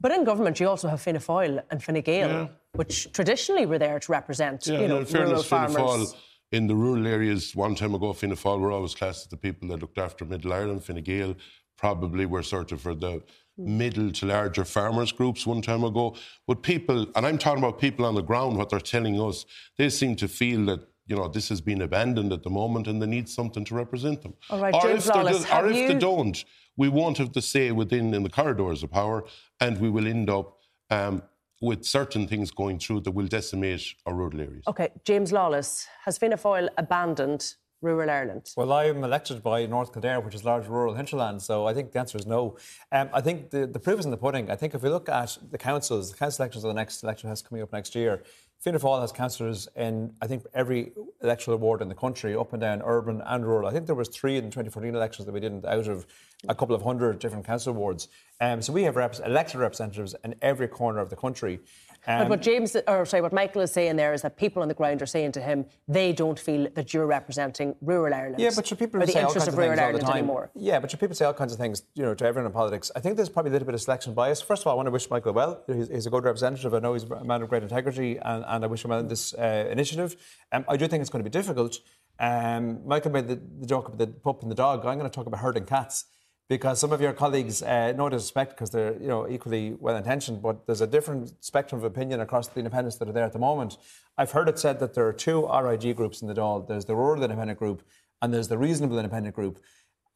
But 0.00 0.12
in 0.12 0.24
government, 0.24 0.58
you 0.60 0.68
also 0.68 0.88
have 0.88 1.00
Fianna 1.00 1.20
Fáil 1.20 1.62
and 1.70 1.82
Fine 1.82 2.00
Gael, 2.02 2.50
which 2.72 3.12
traditionally 3.12 3.66
were 3.66 3.78
there 3.78 3.98
to 4.00 4.12
represent, 4.12 4.66
you 4.66 4.88
know, 4.88 5.00
rural 5.00 5.04
fairness, 5.04 5.46
farmers. 5.46 6.14
In 6.54 6.68
the 6.68 6.76
rural 6.76 7.08
areas, 7.08 7.56
one 7.56 7.74
time 7.74 7.96
ago, 7.96 8.12
Fianna 8.12 8.36
Fáil 8.36 8.60
were 8.60 8.70
always 8.70 8.94
classed 8.94 9.22
as 9.22 9.28
the 9.28 9.36
people 9.36 9.66
that 9.68 9.80
looked 9.80 9.98
after 9.98 10.24
Middle 10.24 10.52
Ireland. 10.52 10.84
Fine 10.84 11.02
Gael 11.02 11.34
probably 11.76 12.26
were 12.26 12.44
sort 12.44 12.70
of 12.70 12.80
for 12.80 12.94
the 12.94 13.24
middle 13.58 14.12
to 14.12 14.26
larger 14.26 14.64
farmers 14.64 15.10
groups 15.10 15.48
one 15.48 15.62
time 15.62 15.82
ago. 15.82 16.14
But 16.46 16.62
people, 16.62 17.08
and 17.16 17.26
I'm 17.26 17.38
talking 17.38 17.58
about 17.58 17.80
people 17.80 18.06
on 18.06 18.14
the 18.14 18.22
ground, 18.22 18.56
what 18.56 18.70
they're 18.70 18.78
telling 18.78 19.20
us, 19.20 19.44
they 19.78 19.88
seem 19.88 20.14
to 20.14 20.28
feel 20.28 20.64
that 20.66 20.86
you 21.08 21.16
know 21.16 21.26
this 21.26 21.48
has 21.48 21.60
been 21.60 21.82
abandoned 21.82 22.32
at 22.32 22.44
the 22.44 22.50
moment 22.50 22.86
and 22.86 23.02
they 23.02 23.06
need 23.06 23.28
something 23.28 23.64
to 23.64 23.74
represent 23.74 24.22
them. 24.22 24.34
All 24.48 24.60
right, 24.60 24.72
or 24.72 24.82
James 24.82 25.08
if, 25.08 25.14
Lawless, 25.16 25.50
or 25.50 25.66
if 25.66 25.76
you... 25.76 25.88
they 25.88 25.98
don't, 25.98 26.44
we 26.76 26.88
won't 26.88 27.18
have 27.18 27.32
the 27.32 27.42
say 27.42 27.72
within 27.72 28.14
in 28.14 28.22
the 28.22 28.30
corridors 28.30 28.84
of 28.84 28.92
power, 28.92 29.24
and 29.58 29.80
we 29.80 29.90
will 29.90 30.06
end 30.06 30.30
up 30.30 30.60
um, 30.90 31.24
with 31.64 31.84
certain 31.84 32.28
things 32.28 32.50
going 32.50 32.78
through 32.78 33.00
that 33.00 33.10
will 33.10 33.26
decimate 33.26 33.94
our 34.06 34.14
rural 34.14 34.40
areas. 34.40 34.64
Okay, 34.68 34.88
James 35.04 35.32
Lawless, 35.32 35.86
has 36.04 36.18
Fianna 36.18 36.36
Fáil 36.36 36.68
abandoned 36.76 37.54
rural 37.80 38.10
Ireland? 38.10 38.50
Well, 38.56 38.72
I'm 38.72 39.04
elected 39.04 39.42
by 39.42 39.66
North 39.66 39.92
Kildare, 39.92 40.20
which 40.20 40.34
is 40.34 40.44
large 40.44 40.66
rural 40.66 40.94
hinterland, 40.94 41.42
so 41.42 41.66
I 41.66 41.74
think 41.74 41.92
the 41.92 41.98
answer 41.98 42.18
is 42.18 42.26
no. 42.26 42.56
Um, 42.92 43.08
I 43.12 43.20
think 43.20 43.50
the, 43.50 43.66
the 43.66 43.78
proof 43.78 43.98
is 44.00 44.04
in 44.04 44.10
the 44.10 44.16
pudding. 44.16 44.50
I 44.50 44.56
think 44.56 44.74
if 44.74 44.82
we 44.82 44.88
look 44.88 45.08
at 45.08 45.36
the 45.50 45.58
councils, 45.58 46.10
the 46.10 46.16
council 46.16 46.42
elections 46.42 46.64
are 46.64 46.68
the 46.68 46.74
next 46.74 47.02
election 47.02 47.28
has 47.28 47.42
coming 47.42 47.62
up 47.62 47.72
next 47.72 47.94
year, 47.94 48.22
Fianna 48.64 48.78
Fáil 48.78 49.02
has 49.02 49.12
councillors 49.12 49.68
in, 49.76 50.14
I 50.22 50.26
think, 50.26 50.46
every 50.54 50.92
electoral 51.22 51.58
ward 51.58 51.82
in 51.82 51.90
the 51.90 51.94
country, 51.94 52.34
up 52.34 52.54
and 52.54 52.62
down, 52.62 52.80
urban 52.82 53.20
and 53.26 53.44
rural. 53.44 53.68
I 53.68 53.72
think 53.72 53.84
there 53.84 53.94
was 53.94 54.08
three 54.08 54.38
in 54.38 54.44
the 54.44 54.50
2014 54.50 54.94
elections 54.94 55.26
that 55.26 55.32
we 55.32 55.40
didn't, 55.40 55.66
out 55.66 55.86
of 55.86 56.06
a 56.48 56.54
couple 56.54 56.74
of 56.74 56.80
hundred 56.80 57.18
different 57.18 57.44
council 57.44 57.74
wards. 57.74 58.08
Um, 58.40 58.62
so 58.62 58.72
we 58.72 58.84
have 58.84 58.96
reps, 58.96 59.18
elected 59.18 59.60
representatives 59.60 60.14
in 60.24 60.34
every 60.40 60.66
corner 60.66 61.00
of 61.00 61.10
the 61.10 61.16
country. 61.16 61.60
Um, 62.06 62.18
but 62.20 62.28
what 62.28 62.42
James, 62.42 62.76
or 62.86 63.06
sorry, 63.06 63.22
what 63.22 63.32
Michael 63.32 63.62
is 63.62 63.72
saying 63.72 63.96
there 63.96 64.12
is 64.12 64.22
that 64.22 64.36
people 64.36 64.62
on 64.62 64.68
the 64.68 64.74
ground 64.74 65.00
are 65.02 65.06
saying 65.06 65.32
to 65.32 65.40
him 65.40 65.66
they 65.88 66.12
don't 66.12 66.38
feel 66.38 66.68
that 66.74 66.92
you're 66.92 67.06
representing 67.06 67.74
rural 67.80 68.12
Ireland. 68.12 68.38
Yeah, 68.38 68.50
but 68.54 68.70
your 68.70 68.76
people 68.76 69.02
or 69.02 69.06
the 69.06 69.12
say 69.12 69.20
all 69.20 69.28
interests 69.28 69.46
kinds 69.46 69.48
of 69.48 69.54
of 69.54 69.58
rural 69.58 69.70
things 69.76 69.80
all 69.80 69.86
the 69.86 69.98
Ireland 69.98 70.06
time. 70.06 70.16
anymore. 70.18 70.50
Yeah, 70.54 70.80
but 70.80 70.92
your 70.92 70.98
people 70.98 71.14
say 71.16 71.24
all 71.24 71.34
kinds 71.34 71.52
of 71.52 71.58
things, 71.58 71.82
you 71.94 72.02
know, 72.02 72.14
to 72.14 72.26
everyone 72.26 72.46
in 72.46 72.52
politics. 72.52 72.90
I 72.94 73.00
think 73.00 73.16
there's 73.16 73.28
probably 73.28 73.50
a 73.50 73.52
little 73.52 73.66
bit 73.66 73.74
of 73.74 73.80
selection 73.80 74.14
bias. 74.14 74.42
First 74.42 74.62
of 74.62 74.66
all, 74.66 74.74
I 74.74 74.76
want 74.76 74.86
to 74.86 74.90
wish 74.90 75.08
Michael 75.08 75.32
well. 75.32 75.62
He's, 75.66 75.88
he's 75.88 76.06
a 76.06 76.10
good 76.10 76.24
representative. 76.24 76.74
I 76.74 76.80
know 76.80 76.92
he's 76.92 77.04
a 77.04 77.24
man 77.24 77.42
of 77.42 77.48
great 77.48 77.62
integrity, 77.62 78.18
and, 78.18 78.44
and 78.46 78.64
I 78.64 78.66
wish 78.66 78.84
him 78.84 78.90
well 78.90 79.00
in 79.00 79.08
this 79.08 79.32
uh, 79.34 79.68
initiative. 79.70 80.16
Um, 80.52 80.64
I 80.68 80.76
do 80.76 80.86
think 80.88 81.00
it's 81.00 81.10
going 81.10 81.24
to 81.24 81.28
be 81.30 81.32
difficult. 81.32 81.78
Um, 82.18 82.86
Michael 82.86 83.10
made 83.10 83.28
the, 83.28 83.40
the 83.60 83.66
joke 83.66 83.88
about 83.88 83.98
the 83.98 84.06
pup 84.06 84.42
and 84.42 84.50
the 84.50 84.54
dog. 84.54 84.84
I'm 84.84 84.98
going 84.98 85.10
to 85.10 85.14
talk 85.14 85.26
about 85.26 85.40
herding 85.40 85.64
cats 85.64 86.04
because 86.48 86.78
some 86.78 86.92
of 86.92 87.00
your 87.00 87.12
colleagues, 87.12 87.62
uh, 87.62 87.92
no 87.96 88.08
disrespect, 88.08 88.50
because 88.50 88.70
they're 88.70 88.94
you 89.00 89.08
know 89.08 89.28
equally 89.28 89.76
well 89.80 89.96
intentioned, 89.96 90.42
but 90.42 90.66
there's 90.66 90.80
a 90.80 90.86
different 90.86 91.32
spectrum 91.44 91.80
of 91.80 91.84
opinion 91.84 92.20
across 92.20 92.48
the 92.48 92.58
independents 92.58 92.96
that 92.98 93.08
are 93.08 93.12
there 93.12 93.24
at 93.24 93.32
the 93.32 93.38
moment. 93.38 93.78
I've 94.18 94.32
heard 94.32 94.48
it 94.48 94.58
said 94.58 94.78
that 94.80 94.94
there 94.94 95.06
are 95.06 95.12
two 95.12 95.46
RIG 95.48 95.96
groups 95.96 96.22
in 96.22 96.28
the 96.28 96.34
Dáil. 96.34 96.66
There's 96.68 96.84
the 96.84 96.94
rural 96.94 97.22
independent 97.22 97.58
group 97.58 97.82
and 98.22 98.32
there's 98.32 98.48
the 98.48 98.58
reasonable 98.58 98.98
independent 98.98 99.34
group. 99.34 99.58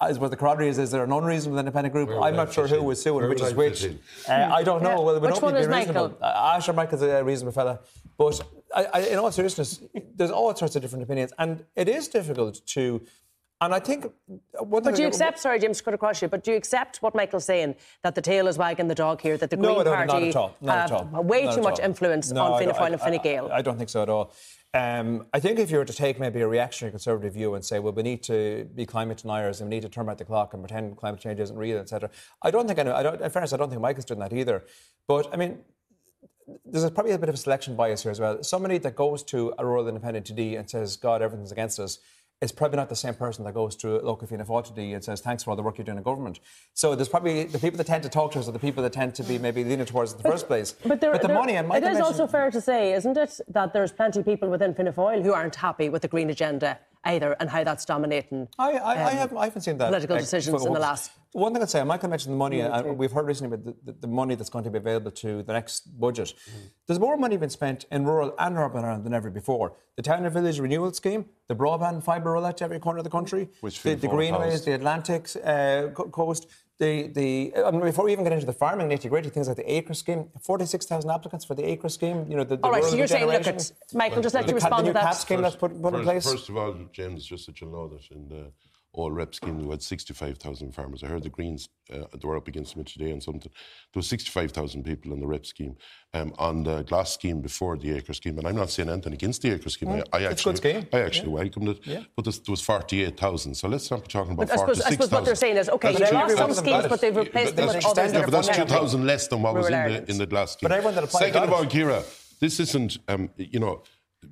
As 0.00 0.18
what 0.20 0.30
the 0.30 0.36
camaraderie 0.36 0.68
is, 0.68 0.78
is 0.78 0.92
there 0.92 1.02
an 1.02 1.10
unreasonable 1.10 1.58
independent 1.58 1.92
group? 1.92 2.08
Where 2.08 2.18
would 2.20 2.24
I'm 2.26 2.36
not 2.36 2.52
sure 2.52 2.68
fit 2.68 2.76
who 2.76 2.80
in? 2.82 2.86
was 2.86 3.02
suing 3.02 3.28
which 3.28 3.42
is 3.42 3.52
which. 3.54 3.84
Uh, 3.84 4.32
I 4.32 4.62
don't 4.62 4.80
know. 4.82 4.90
Yeah. 4.90 4.98
Well, 5.00 5.14
we 5.14 5.20
Which 5.26 5.30
don't 5.32 5.42
one 5.42 5.54
need 5.54 5.60
is 5.60 5.66
to 5.66 5.72
be 5.72 5.76
reasonable. 5.78 6.08
Michael? 6.10 6.18
Uh, 6.22 6.54
Asher 6.56 6.72
Michael's 6.72 7.02
a 7.02 7.24
reasonable 7.24 7.52
fella, 7.52 7.80
but 8.16 8.40
I, 8.72 8.84
I, 8.84 9.00
in 9.00 9.18
all 9.18 9.32
seriousness, 9.32 9.80
there's 10.14 10.30
all 10.30 10.54
sorts 10.54 10.76
of 10.76 10.82
different 10.82 11.02
opinions, 11.02 11.32
and 11.38 11.64
it 11.74 11.88
is 11.88 12.06
difficult 12.08 12.64
to. 12.68 13.02
And 13.60 13.74
I 13.74 13.80
think 13.80 14.06
one 14.26 14.82
thing 14.84 14.92
But 14.92 14.94
do 14.94 15.02
you 15.02 15.08
I- 15.08 15.08
accept, 15.08 15.40
sorry, 15.40 15.58
James, 15.58 15.78
to 15.78 15.84
cut 15.84 15.94
across 15.94 16.22
you, 16.22 16.28
but 16.28 16.44
do 16.44 16.52
you 16.52 16.56
accept 16.56 17.02
what 17.02 17.14
Michael's 17.14 17.44
saying, 17.44 17.74
that 18.04 18.14
the 18.14 18.22
tail 18.22 18.46
is 18.46 18.56
wagging 18.56 18.86
the 18.86 18.94
dog 18.94 19.20
here, 19.20 19.36
that 19.36 19.50
the 19.50 19.56
Green 19.56 19.80
I 19.80 19.84
Party 19.84 20.06
not 20.06 20.22
at 20.22 20.36
all. 20.36 20.56
Not 20.60 20.76
have 20.90 20.92
at 20.92 21.14
all. 21.14 21.22
way 21.24 21.44
Not 21.44 21.54
too 21.56 21.62
much 21.62 21.80
influence 21.80 22.30
No, 22.30 22.44
on 22.44 22.52
I 22.54 22.58
Fianna 22.58 22.74
Fáil 22.74 22.86
and 22.86 22.94
I- 22.94 22.98
Fine 22.98 23.14
I- 23.14 23.18
Gael? 23.18 23.50
I 23.52 23.62
don't 23.62 23.76
think 23.76 23.90
so 23.90 24.02
at 24.02 24.08
all. 24.08 24.32
Um, 24.74 25.26
I 25.32 25.40
think 25.40 25.58
if 25.58 25.70
you 25.72 25.78
were 25.78 25.84
to 25.84 25.92
take 25.92 26.20
maybe 26.20 26.40
a 26.40 26.46
reactionary 26.46 26.92
conservative 26.92 27.32
view 27.32 27.54
and 27.54 27.64
say, 27.64 27.78
well, 27.80 27.92
we 27.94 28.02
need 28.02 28.22
to 28.24 28.68
be 28.74 28.86
climate 28.86 29.18
deniers 29.18 29.60
and 29.60 29.68
we 29.68 29.76
need 29.76 29.82
to 29.82 29.88
turn 29.88 30.06
back 30.06 30.18
the 30.18 30.24
clock 30.26 30.52
and 30.54 30.62
pretend 30.62 30.96
climate 30.96 31.20
change 31.20 31.40
isn't 31.40 31.56
real, 31.56 31.78
etc. 31.78 32.10
I 32.42 32.50
don't 32.52 32.66
think, 32.68 32.78
I, 32.78 32.82
know, 32.84 32.94
I 32.94 33.02
don't, 33.02 33.20
in 33.20 33.30
fairness, 33.30 33.52
I 33.52 33.56
don't 33.56 33.70
think 33.70 33.80
Michael's 33.80 34.04
doing 34.04 34.20
that 34.20 34.32
either. 34.32 34.64
But 35.08 35.30
I 35.32 35.36
mean, 35.36 35.58
there's 36.64 36.88
probably 36.90 37.12
a 37.12 37.18
bit 37.18 37.28
of 37.30 37.34
a 37.34 37.38
selection 37.38 37.76
bias 37.76 38.02
here 38.02 38.12
as 38.12 38.20
well. 38.20 38.42
Somebody 38.42 38.78
that 38.78 38.94
goes 38.94 39.22
to 39.24 39.52
a 39.58 39.64
rural 39.66 39.88
independent 39.88 40.26
TD 40.26 40.58
and 40.58 40.68
says, 40.68 40.96
God, 40.96 41.22
everything's 41.22 41.50
against 41.50 41.80
us, 41.80 41.98
is 42.40 42.52
probably 42.52 42.76
not 42.76 42.88
the 42.88 42.96
same 42.96 43.14
person 43.14 43.44
that 43.44 43.54
goes 43.54 43.74
to 43.76 43.98
local 43.98 44.26
Fianna 44.28 44.44
Fáil 44.44 44.64
TD 44.64 44.94
and 44.94 45.02
says, 45.02 45.20
thanks 45.20 45.42
for 45.42 45.50
all 45.50 45.56
the 45.56 45.62
work 45.62 45.76
you're 45.76 45.84
doing 45.84 45.98
in 45.98 46.04
government. 46.04 46.38
So 46.72 46.94
there's 46.94 47.08
probably 47.08 47.44
the 47.44 47.58
people 47.58 47.78
that 47.78 47.86
tend 47.86 48.04
to 48.04 48.08
talk 48.08 48.32
to 48.32 48.38
us 48.38 48.48
are 48.48 48.52
the 48.52 48.58
people 48.60 48.82
that 48.84 48.92
tend 48.92 49.14
to 49.16 49.24
be 49.24 49.38
maybe 49.38 49.64
leaning 49.64 49.86
towards 49.86 50.12
in 50.12 50.18
the 50.18 50.28
first 50.28 50.46
place. 50.46 50.74
But, 50.84 51.00
there, 51.00 51.18
the 51.18 51.26
there- 51.26 51.36
money, 51.36 51.56
and 51.56 51.66
it 51.66 51.68
Michael 51.68 52.02
also 52.02 52.26
fair 52.26 52.50
to 52.50 52.60
say, 52.60 52.92
isn't 52.92 53.16
it, 53.16 53.40
that 53.48 53.72
there's 53.72 53.92
plenty 53.92 54.20
of 54.20 54.26
people 54.26 54.48
within 54.48 54.74
Fianna 54.74 54.92
Fáil 54.92 55.22
who 55.22 55.32
aren't 55.32 55.56
happy 55.56 55.88
with 55.88 56.02
the 56.02 56.08
green 56.08 56.30
agenda 56.30 56.78
either 57.04 57.36
and 57.40 57.48
how 57.48 57.64
that's 57.64 57.84
dominating 57.84 58.48
I, 58.58 58.72
I, 58.72 58.94
I, 58.94 59.10
um, 59.10 59.16
haven't, 59.16 59.38
I 59.38 59.44
haven't 59.44 59.62
seen 59.62 59.78
that. 59.78 59.88
political 59.88 60.16
uh, 60.16 60.20
decisions 60.20 60.64
in 60.64 60.72
the 60.72 60.80
last. 60.80 61.12
One 61.32 61.52
thing 61.52 61.62
I'd 61.62 61.68
say, 61.68 61.84
Michael 61.84 62.08
mentioned 62.08 62.32
the 62.32 62.38
money, 62.38 62.60
and 62.60 62.96
we've 62.96 63.12
heard 63.12 63.26
recently 63.26 63.54
about 63.54 63.64
the, 63.66 63.92
the, 63.92 63.98
the 64.00 64.06
money 64.06 64.34
that's 64.34 64.48
going 64.48 64.64
to 64.64 64.70
be 64.70 64.78
available 64.78 65.10
to 65.10 65.42
the 65.42 65.52
next 65.52 66.00
budget. 66.00 66.32
There's 66.86 66.98
more 66.98 67.18
money 67.18 67.36
being 67.36 67.50
spent 67.50 67.84
in 67.92 68.06
rural 68.06 68.34
and 68.38 68.56
urban 68.56 68.84
Ireland 68.84 69.04
than 69.04 69.12
ever 69.12 69.30
before. 69.30 69.74
The 69.96 70.02
town 70.02 70.24
and 70.24 70.32
village 70.32 70.58
renewal 70.58 70.92
scheme, 70.94 71.26
the 71.46 71.54
broadband 71.54 72.02
fibre 72.02 72.30
rollout 72.30 72.56
to 72.58 72.64
every 72.64 72.80
corner 72.80 72.98
of 72.98 73.04
the 73.04 73.10
country, 73.10 73.50
Which 73.60 73.82
the, 73.82 73.94
the 73.94 74.08
greenways, 74.08 74.64
the 74.64 74.72
Atlantic 74.72 75.28
uh, 75.44 75.88
co- 75.94 76.08
coast. 76.08 76.46
The, 76.78 77.08
the, 77.08 77.52
I 77.66 77.72
mean, 77.72 77.80
before 77.80 78.04
we 78.04 78.12
even 78.12 78.22
get 78.22 78.32
into 78.32 78.46
the 78.46 78.52
farming 78.52 78.88
nitty 78.88 79.10
gritty, 79.10 79.30
things 79.30 79.48
like 79.48 79.56
the 79.56 79.72
acre 79.72 79.94
scheme, 79.94 80.28
46,000 80.40 81.10
applicants 81.10 81.44
for 81.44 81.56
the 81.56 81.64
acre 81.68 81.88
scheme. 81.88 82.24
You 82.30 82.36
know, 82.36 82.44
the, 82.44 82.56
the 82.56 82.62
All 82.64 82.70
right, 82.70 82.84
so 82.84 82.94
you're 82.94 83.08
saying, 83.08 83.26
look 83.26 83.46
at, 83.48 83.72
Michael, 83.92 84.22
just 84.22 84.34
let 84.34 84.46
the, 84.46 84.52
you 84.52 84.58
ca- 84.60 84.60
the 84.60 84.64
respond 84.64 84.84
new 84.86 84.92
to 84.92 84.94
that. 84.94 85.10
scheme 85.16 85.42
that's 85.42 85.56
put, 85.56 85.70
put 85.82 85.88
in 85.94 86.04
first, 86.04 86.04
place. 86.04 86.30
First 86.30 86.48
of 86.50 86.56
all, 86.56 86.76
James, 86.92 87.26
just 87.26 87.46
that 87.46 87.60
you'll 87.60 87.72
know 87.72 87.88
that 87.88 88.08
in 88.14 88.28
the 88.28 88.52
all 88.98 89.12
rep 89.12 89.34
scheme, 89.34 89.58
we 89.64 89.70
had 89.70 89.82
65,000 89.82 90.72
farmers. 90.74 91.02
I 91.04 91.06
heard 91.06 91.22
the 91.22 91.28
Greens, 91.30 91.68
uh, 91.92 91.98
they 92.20 92.26
were 92.26 92.36
up 92.36 92.48
against 92.48 92.76
me 92.76 92.84
today 92.84 93.12
on 93.12 93.20
something. 93.20 93.50
There 93.92 94.00
was 94.00 94.08
65,000 94.08 94.82
people 94.82 95.12
in 95.12 95.20
the 95.20 95.26
rep 95.26 95.46
scheme. 95.46 95.76
Um, 96.14 96.32
on 96.38 96.64
the 96.64 96.82
GLAS 96.84 97.12
scheme 97.12 97.40
before 97.40 97.76
the 97.76 97.92
acre 97.92 98.14
scheme, 98.14 98.38
and 98.38 98.46
I'm 98.48 98.56
not 98.56 98.70
saying 98.70 98.88
anything 98.88 99.12
against 99.12 99.42
the 99.42 99.52
acre 99.52 99.68
scheme. 99.68 99.90
I, 99.90 99.92
I 99.92 99.98
Mm, 99.98 100.02
it's 100.02 100.12
a 100.12 100.30
actually, 100.30 100.52
good 100.52 100.58
scheme. 100.58 100.86
I 100.92 101.00
actually 101.02 101.28
welcomed 101.28 101.68
it. 101.68 102.06
But 102.16 102.24
this, 102.24 102.38
there 102.38 102.52
was 102.52 102.60
48,000. 102.62 103.54
So 103.54 103.68
let's 103.68 103.90
not 103.90 104.02
be 104.02 104.08
talking 104.08 104.32
about 104.32 104.48
But 104.48 104.54
I 104.54 104.56
suppose, 104.56 104.80
I 104.80 104.96
46,000. 104.96 105.12
what 105.16 105.24
they're 105.24 105.34
saying 105.34 105.56
is, 105.58 105.68
okay, 105.68 105.92
That's 105.92 106.10
true. 106.10 106.18
lost 106.18 106.36
some 106.36 106.54
schemes, 106.54 106.86
but 106.88 107.00
they've 107.00 107.16
replaced 107.16 107.56
them 107.56 107.66
with 107.68 107.84
others 107.84 108.12
Yeah, 108.12 108.20
but 108.24 108.28
are 108.34 108.42
that's 108.42 108.56
2,000 108.56 109.06
less 109.06 109.28
than 109.28 109.42
what 109.42 109.54
was 109.54 109.66
in 109.68 109.72
the, 109.72 110.10
in 110.10 110.18
the 110.18 110.26
GLAS 110.26 110.52
scheme. 110.52 110.68
But 110.68 110.72
everyone 110.72 110.94
that 110.96 111.04
applied 111.04 111.20
Second 111.20 111.42
of 111.44 111.52
all. 111.52 111.66
Ciara, 111.66 112.02
this 112.40 112.58
isn't, 112.58 112.98
um, 113.08 113.30
you 113.36 113.60
know, 113.60 113.82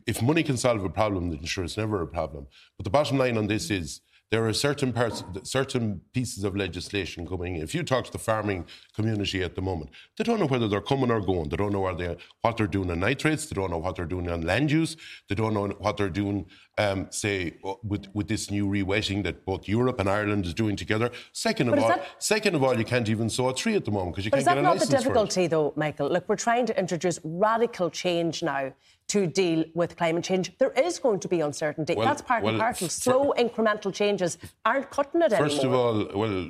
if 0.07 0.23
money 0.23 0.43
can 0.43 0.57
solve 0.57 0.83
a 0.85 0.89
problem, 0.89 1.31
then 1.31 1.45
sure, 1.45 1.65
it's 1.65 1.77
never 1.77 2.03
a 2.03 2.07
problem. 2.07 2.47
But 2.77 2.85
the 2.85 2.91
bottom 2.91 3.19
line 3.19 3.37
on 3.37 3.47
this 3.47 3.71
is 3.71 4.01
there 4.31 4.45
are 4.47 4.53
certain 4.53 4.93
parts, 4.93 5.23
certain 5.45 6.01
pieces 6.13 6.43
of 6.43 6.57
legislation 6.57 7.27
coming. 7.27 7.57
in. 7.57 7.63
If 7.63 7.75
you 7.77 7.85
talk 7.85 8.07
to 8.07 8.13
the 8.13 8.19
farming 8.19 8.67
community 8.95 9.43
at 9.43 9.55
the 9.55 9.63
moment, 9.63 9.91
they 10.17 10.25
don't 10.25 10.41
know 10.41 10.47
whether 10.47 10.67
they're 10.67 10.81
coming 10.81 11.13
or 11.13 11.21
going. 11.21 11.49
They 11.49 11.57
don't 11.57 11.73
know 11.73 11.81
what 11.81 11.99
they're, 11.99 12.17
what 12.41 12.57
they're 12.57 12.67
doing 12.67 12.91
on 12.91 12.99
nitrates. 13.01 13.47
They 13.47 13.55
don't 13.55 13.71
know 13.71 13.79
what 13.79 13.95
they're 13.97 14.05
doing 14.05 14.29
on 14.29 14.41
land 14.41 14.73
use. 14.73 14.97
They 15.29 15.37
don't 15.37 15.55
know 15.55 15.69
what 15.79 15.97
they're 15.97 16.09
doing, 16.09 16.47
um, 16.77 17.07
say, 17.11 17.57
with, 17.85 18.09
with 18.15 18.27
this 18.27 18.51
new 18.51 18.67
rewetting 18.67 19.23
that 19.25 19.45
both 19.47 19.69
Europe 19.69 20.01
and 20.01 20.11
Ireland 20.11 20.45
is 20.47 20.55
doing 20.55 20.75
together. 20.75 21.11
Second 21.33 21.69
of 21.69 21.79
all, 21.79 21.89
that- 21.89 22.05
second 22.19 22.57
of 22.57 22.65
all, 22.65 22.77
you 22.77 22.85
can't 22.85 23.09
even 23.09 23.31
sow 23.31 23.51
a 23.51 23.55
tree 23.55 23.77
at 23.77 23.85
the 23.85 23.93
moment 23.93 24.17
because 24.17 24.25
you 24.25 24.33
But 24.33 24.39
can't 24.39 24.43
is 24.43 24.47
that 24.47 24.55
get 24.55 24.59
a 24.61 24.63
not 24.63 24.73
the 24.75 24.79
license 24.81 24.91
for 24.91 24.97
it. 24.97 24.99
difficulty, 25.05 25.47
though, 25.47 25.73
Michael? 25.77 26.09
Look, 26.11 26.29
we're 26.29 26.35
trying 26.35 26.67
to 26.67 26.77
introduce 26.77 27.21
radical 27.23 27.91
change 27.91 28.43
now 28.43 28.73
to 29.09 29.27
deal 29.27 29.65
with 29.75 29.97
climate 29.97 30.25
change. 30.25 30.57
There 30.59 30.73
is 30.73 30.99
going 30.99 31.21
to 31.21 31.29
be 31.29 31.41
uncertainty. 31.41 31.95
Well- 31.95 32.07
That's 32.07 32.23
part 32.23 32.43
and 32.43 32.53
well, 32.53 32.59
parcel. 32.59 32.89
for- 32.89 32.93
Slow, 32.93 33.35
incremental 33.39 33.95
changes 33.95 34.39
aren't 34.65 34.91
cutting 34.91 35.23
it 35.23 35.33
First 35.33 35.63
of 35.65 35.73
all, 35.73 36.07
well, 36.15 36.49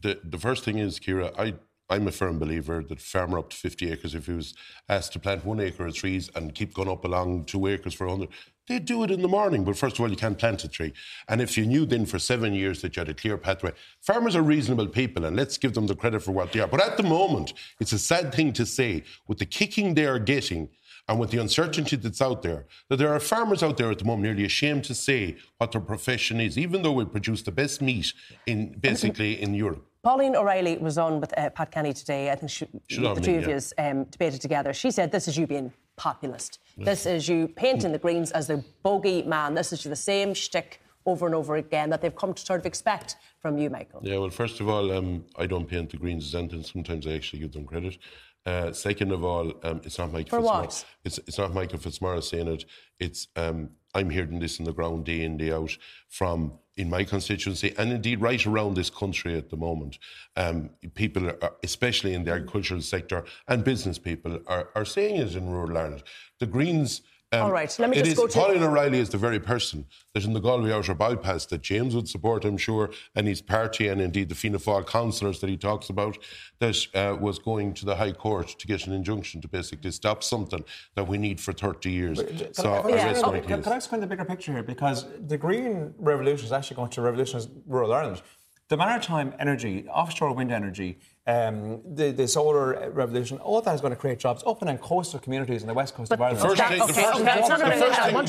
the, 0.00 0.20
the 0.22 0.38
first 0.38 0.64
thing 0.64 0.78
is, 0.78 0.98
Ciara, 0.98 1.32
I, 1.38 1.54
I'm 1.90 2.06
a 2.06 2.12
firm 2.12 2.38
believer 2.38 2.84
that 2.88 3.00
farmer 3.00 3.38
up 3.38 3.50
to 3.50 3.56
50 3.56 3.90
acres, 3.92 4.14
if 4.14 4.26
he 4.26 4.32
was 4.32 4.54
asked 4.88 5.12
to 5.14 5.18
plant 5.18 5.44
one 5.44 5.60
acre 5.60 5.86
of 5.86 5.94
trees 5.94 6.30
and 6.34 6.54
keep 6.54 6.74
going 6.74 6.88
up 6.88 7.04
along 7.04 7.44
two 7.46 7.66
acres 7.66 7.94
for 7.94 8.06
100, 8.06 8.28
they'd 8.68 8.84
do 8.84 9.02
it 9.04 9.10
in 9.10 9.22
the 9.22 9.28
morning. 9.28 9.64
But 9.64 9.76
first 9.76 9.96
of 9.96 10.00
all, 10.00 10.10
you 10.10 10.16
can't 10.16 10.38
plant 10.38 10.64
a 10.64 10.68
tree. 10.68 10.92
And 11.28 11.40
if 11.40 11.56
you 11.56 11.66
knew 11.66 11.86
then 11.86 12.04
for 12.06 12.18
seven 12.18 12.54
years 12.54 12.82
that 12.82 12.96
you 12.96 13.00
had 13.00 13.08
a 13.08 13.14
clear 13.14 13.36
pathway, 13.36 13.72
farmers 14.00 14.34
are 14.34 14.42
reasonable 14.42 14.88
people 14.88 15.24
and 15.24 15.36
let's 15.36 15.58
give 15.58 15.74
them 15.74 15.86
the 15.86 15.94
credit 15.94 16.22
for 16.22 16.32
what 16.32 16.52
they 16.52 16.60
are. 16.60 16.68
But 16.68 16.82
at 16.84 16.96
the 16.96 17.02
moment, 17.04 17.52
it's 17.80 17.92
a 17.92 17.98
sad 17.98 18.34
thing 18.34 18.52
to 18.54 18.66
say, 18.66 19.04
with 19.28 19.38
the 19.38 19.46
kicking 19.46 19.94
they 19.94 20.06
are 20.06 20.18
getting, 20.18 20.68
and 21.08 21.18
with 21.20 21.30
the 21.30 21.38
uncertainty 21.38 21.96
that's 21.96 22.20
out 22.20 22.42
there, 22.42 22.66
that 22.88 22.96
there 22.96 23.12
are 23.12 23.20
farmers 23.20 23.62
out 23.62 23.76
there 23.76 23.90
at 23.90 23.98
the 23.98 24.04
moment 24.04 24.24
nearly 24.24 24.44
ashamed 24.44 24.84
to 24.84 24.94
say 24.94 25.36
what 25.58 25.72
their 25.72 25.80
profession 25.80 26.40
is, 26.40 26.58
even 26.58 26.82
though 26.82 26.92
we 26.92 27.04
produce 27.04 27.42
the 27.42 27.52
best 27.52 27.80
meat 27.80 28.12
in 28.46 28.76
basically 28.80 29.40
in 29.40 29.54
Europe. 29.54 29.86
Pauline 30.02 30.36
O'Reilly 30.36 30.78
was 30.78 30.98
on 30.98 31.20
with 31.20 31.36
uh, 31.36 31.50
Pat 31.50 31.72
Kenny 31.72 31.92
today. 31.92 32.30
I 32.30 32.36
think 32.36 32.50
she, 32.50 32.64
the 32.88 33.20
two 33.20 33.32
me, 33.32 33.36
of 33.38 33.48
yeah. 33.48 33.58
you 33.88 34.00
um, 34.00 34.04
debated 34.04 34.40
together. 34.40 34.72
She 34.72 34.92
said, 34.92 35.10
This 35.10 35.26
is 35.26 35.36
you 35.36 35.48
being 35.48 35.72
populist. 35.96 36.60
This 36.76 37.06
is 37.06 37.28
you 37.28 37.48
painting 37.48 37.90
the 37.90 37.98
Greens 37.98 38.30
as 38.30 38.46
the 38.46 38.62
bogey 38.82 39.22
man. 39.22 39.54
This 39.54 39.72
is 39.72 39.82
the 39.82 39.96
same 39.96 40.34
shtick 40.34 40.80
over 41.06 41.26
and 41.26 41.34
over 41.34 41.56
again 41.56 41.88
that 41.90 42.02
they've 42.02 42.14
come 42.14 42.34
to 42.34 42.44
sort 42.44 42.60
of 42.60 42.66
expect 42.66 43.16
from 43.40 43.56
you, 43.56 43.70
Michael. 43.70 44.00
Yeah, 44.02 44.18
well, 44.18 44.30
first 44.30 44.60
of 44.60 44.68
all, 44.68 44.92
um, 44.92 45.24
I 45.36 45.46
don't 45.46 45.66
paint 45.66 45.90
the 45.90 45.96
Greens 45.96 46.26
as 46.26 46.34
anything. 46.34 46.62
Sometimes 46.62 47.06
I 47.06 47.12
actually 47.12 47.40
give 47.40 47.52
them 47.52 47.64
credit. 47.64 47.98
Uh, 48.46 48.72
second 48.72 49.10
of 49.10 49.24
all, 49.24 49.52
um, 49.64 49.80
it's 49.84 49.98
not 49.98 50.12
Michael 50.12 50.30
For 50.30 50.40
Fitzmaurice. 50.40 50.82
what? 50.82 50.84
It's, 51.04 51.18
it's 51.18 51.38
not 51.38 51.52
Michael 51.52 51.78
Fitzmaurice 51.78 52.30
saying 52.30 52.46
it. 52.46 52.64
It's 53.00 53.26
um, 53.34 53.70
I'm 53.94 54.08
hearing 54.08 54.38
this 54.38 54.58
in 54.58 54.64
the 54.64 54.72
ground 54.72 55.04
day 55.04 55.22
in 55.22 55.36
day 55.36 55.52
out 55.52 55.76
from 56.08 56.52
in 56.76 56.90
my 56.90 57.02
constituency 57.02 57.74
and 57.78 57.90
indeed 57.90 58.20
right 58.20 58.46
around 58.46 58.74
this 58.74 58.90
country 58.90 59.36
at 59.36 59.50
the 59.50 59.56
moment. 59.56 59.98
Um, 60.36 60.70
people, 60.94 61.28
are, 61.28 61.54
especially 61.64 62.14
in 62.14 62.24
the 62.24 62.32
agricultural 62.32 62.82
sector 62.82 63.24
and 63.48 63.64
business 63.64 63.98
people, 63.98 64.38
are, 64.46 64.68
are 64.74 64.84
saying 64.84 65.16
it 65.16 65.34
in 65.34 65.48
rural 65.48 65.76
Ireland. 65.76 66.04
The 66.38 66.46
Greens. 66.46 67.02
Um, 67.32 67.42
All 67.42 67.50
right, 67.52 67.74
let 67.80 67.90
me 67.90 67.96
just 67.96 68.10
is- 68.12 68.14
go 68.16 68.28
to- 68.28 68.38
Pauline 68.38 68.62
O'Reilly 68.62 69.00
is 69.00 69.08
the 69.10 69.18
very 69.18 69.40
person 69.40 69.84
that 70.14 70.24
in 70.24 70.32
the 70.32 70.38
Galway 70.40 70.70
Outer 70.72 70.94
bypass 70.94 71.44
that 71.46 71.60
James 71.60 71.92
would 71.96 72.08
support, 72.08 72.44
I'm 72.44 72.56
sure, 72.56 72.90
and 73.16 73.26
his 73.26 73.42
party 73.42 73.88
and 73.88 74.00
indeed 74.00 74.28
the 74.28 74.36
Fianna 74.36 74.58
Fáil 74.60 74.86
councillors 74.86 75.40
that 75.40 75.50
he 75.50 75.56
talks 75.56 75.90
about, 75.90 76.16
that 76.60 76.76
uh, 76.94 77.16
was 77.20 77.40
going 77.40 77.74
to 77.74 77.84
the 77.84 77.96
High 77.96 78.12
Court 78.12 78.54
to 78.56 78.66
get 78.68 78.86
an 78.86 78.92
injunction 78.92 79.40
to 79.40 79.48
basically 79.48 79.90
stop 79.90 80.22
something 80.22 80.64
that 80.94 81.08
we 81.08 81.18
need 81.18 81.40
for 81.40 81.52
30 81.52 81.90
years. 81.90 82.18
So 82.52 82.72
I 82.74 82.82
Can 82.82 82.90
I- 82.92 82.94
rest 83.04 83.24
can, 83.24 83.34
I- 83.34 83.40
can, 83.40 83.48
case. 83.56 83.64
can 83.64 83.72
I 83.72 83.76
explain 83.76 84.00
the 84.02 84.06
bigger 84.06 84.24
picture 84.24 84.52
here? 84.52 84.62
Because 84.62 85.06
the 85.26 85.36
green 85.36 85.94
revolution 85.98 86.46
is 86.46 86.52
actually 86.52 86.76
going 86.76 86.90
to 86.90 87.00
revolutionise 87.02 87.48
rural 87.66 87.92
Ireland. 87.92 88.22
The 88.68 88.76
maritime 88.76 89.34
energy, 89.40 89.86
offshore 89.88 90.32
wind 90.32 90.52
energy, 90.52 90.98
um, 91.26 91.80
the, 91.94 92.12
the 92.12 92.28
solar 92.28 92.90
revolution, 92.90 93.38
all 93.38 93.60
that 93.60 93.74
is 93.74 93.80
going 93.80 93.92
to 93.92 93.96
create 93.98 94.18
jobs 94.18 94.44
up 94.46 94.60
and 94.62 94.70
in 94.70 94.78
coastal 94.78 95.18
communities 95.18 95.62
in 95.62 95.66
the 95.68 95.74
west 95.74 95.94
coast 95.94 96.10
But 96.10 96.14
of 96.16 96.20
Ireland. 96.22 96.40
First 96.40 96.60
Okay, 96.62 96.68
thing, 96.68 96.78
the 96.78 96.84
okay, 96.84 96.92
first, 97.02 97.14
okay, 97.20 97.24
the 97.24 97.38
it's 97.40 97.48
not 97.48 97.60
first 97.60 97.72
a 97.72 97.80
thing- 97.80 97.80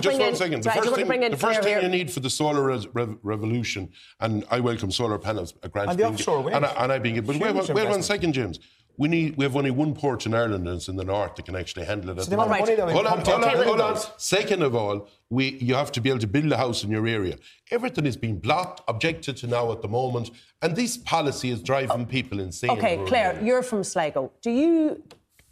just 0.01 0.19
one 0.19 0.29
in- 0.29 0.35
second. 0.35 0.63
The 0.63 0.69
right, 0.69 0.77
first 0.79 0.91
want 0.91 0.99
to 1.01 1.07
thing, 1.07 1.31
the 1.31 1.37
first 1.37 1.61
thing 1.63 1.81
you 1.83 1.89
need 1.89 2.11
for 2.11 2.21
the 2.21 2.29
solar 2.29 2.63
res- 2.63 2.87
rev- 2.93 3.17
revolution, 3.21 3.89
and 4.19 4.45
I 4.49 4.59
welcome 4.61 4.89
solar 4.91 5.19
panels, 5.19 5.53
uh, 5.61 5.67
grants 5.67 5.91
And 5.91 5.99
the 5.99 6.05
offshore 6.07 6.41
wind. 6.41 6.55
and, 6.55 6.65
I, 6.65 6.69
and 6.83 6.91
I 6.91 6.97
being, 6.99 7.15
but 7.21 7.35
wait, 7.35 7.53
Huge 7.53 7.67
wait, 7.69 7.75
wait 7.75 7.89
one 7.89 8.01
second, 8.01 8.33
James. 8.33 8.59
We 8.97 9.07
need. 9.07 9.37
We 9.37 9.45
have 9.45 9.55
only 9.55 9.71
one 9.71 9.93
port 9.93 10.25
in 10.25 10.33
Ireland, 10.33 10.67
and 10.67 10.77
it's 10.77 10.87
in 10.87 10.95
the 10.95 11.03
north 11.03 11.35
that 11.35 11.45
can 11.45 11.55
actually 11.55 11.85
handle 11.85 12.09
it. 12.11 12.19
So 12.19 12.25
the 12.25 12.29
the 12.31 12.41
amount 12.41 12.51
of 12.51 12.67
moment. 12.67 12.67
money 12.67 12.75
that 12.75 12.87
we 12.87 12.93
hold 12.93 13.05
on, 13.05 13.19
hold 13.19 13.43
on, 13.43 13.63
hold 13.65 13.81
on. 13.81 13.97
Second 14.17 14.63
of 14.63 14.75
all, 14.75 15.07
we 15.29 15.57
you 15.59 15.75
have 15.75 15.91
to 15.93 16.01
be 16.01 16.09
able 16.09 16.19
to 16.19 16.27
build 16.27 16.51
a 16.51 16.57
house 16.57 16.83
in 16.83 16.89
your 16.89 17.05
area. 17.07 17.37
Everything 17.69 18.05
is 18.05 18.17
being 18.17 18.39
blocked, 18.39 18.81
objected 18.87 19.37
to 19.37 19.47
now 19.47 19.71
at 19.71 19.81
the 19.81 19.87
moment, 19.87 20.31
and 20.61 20.75
this 20.75 20.97
policy 20.97 21.49
is 21.51 21.61
driving 21.61 22.05
people 22.05 22.39
insane. 22.39 22.71
Okay, 22.71 22.95
rural 22.95 23.07
Claire, 23.07 23.31
areas. 23.33 23.45
you're 23.45 23.63
from 23.63 23.83
Sligo. 23.83 24.31
Do 24.41 24.51
you 24.51 25.03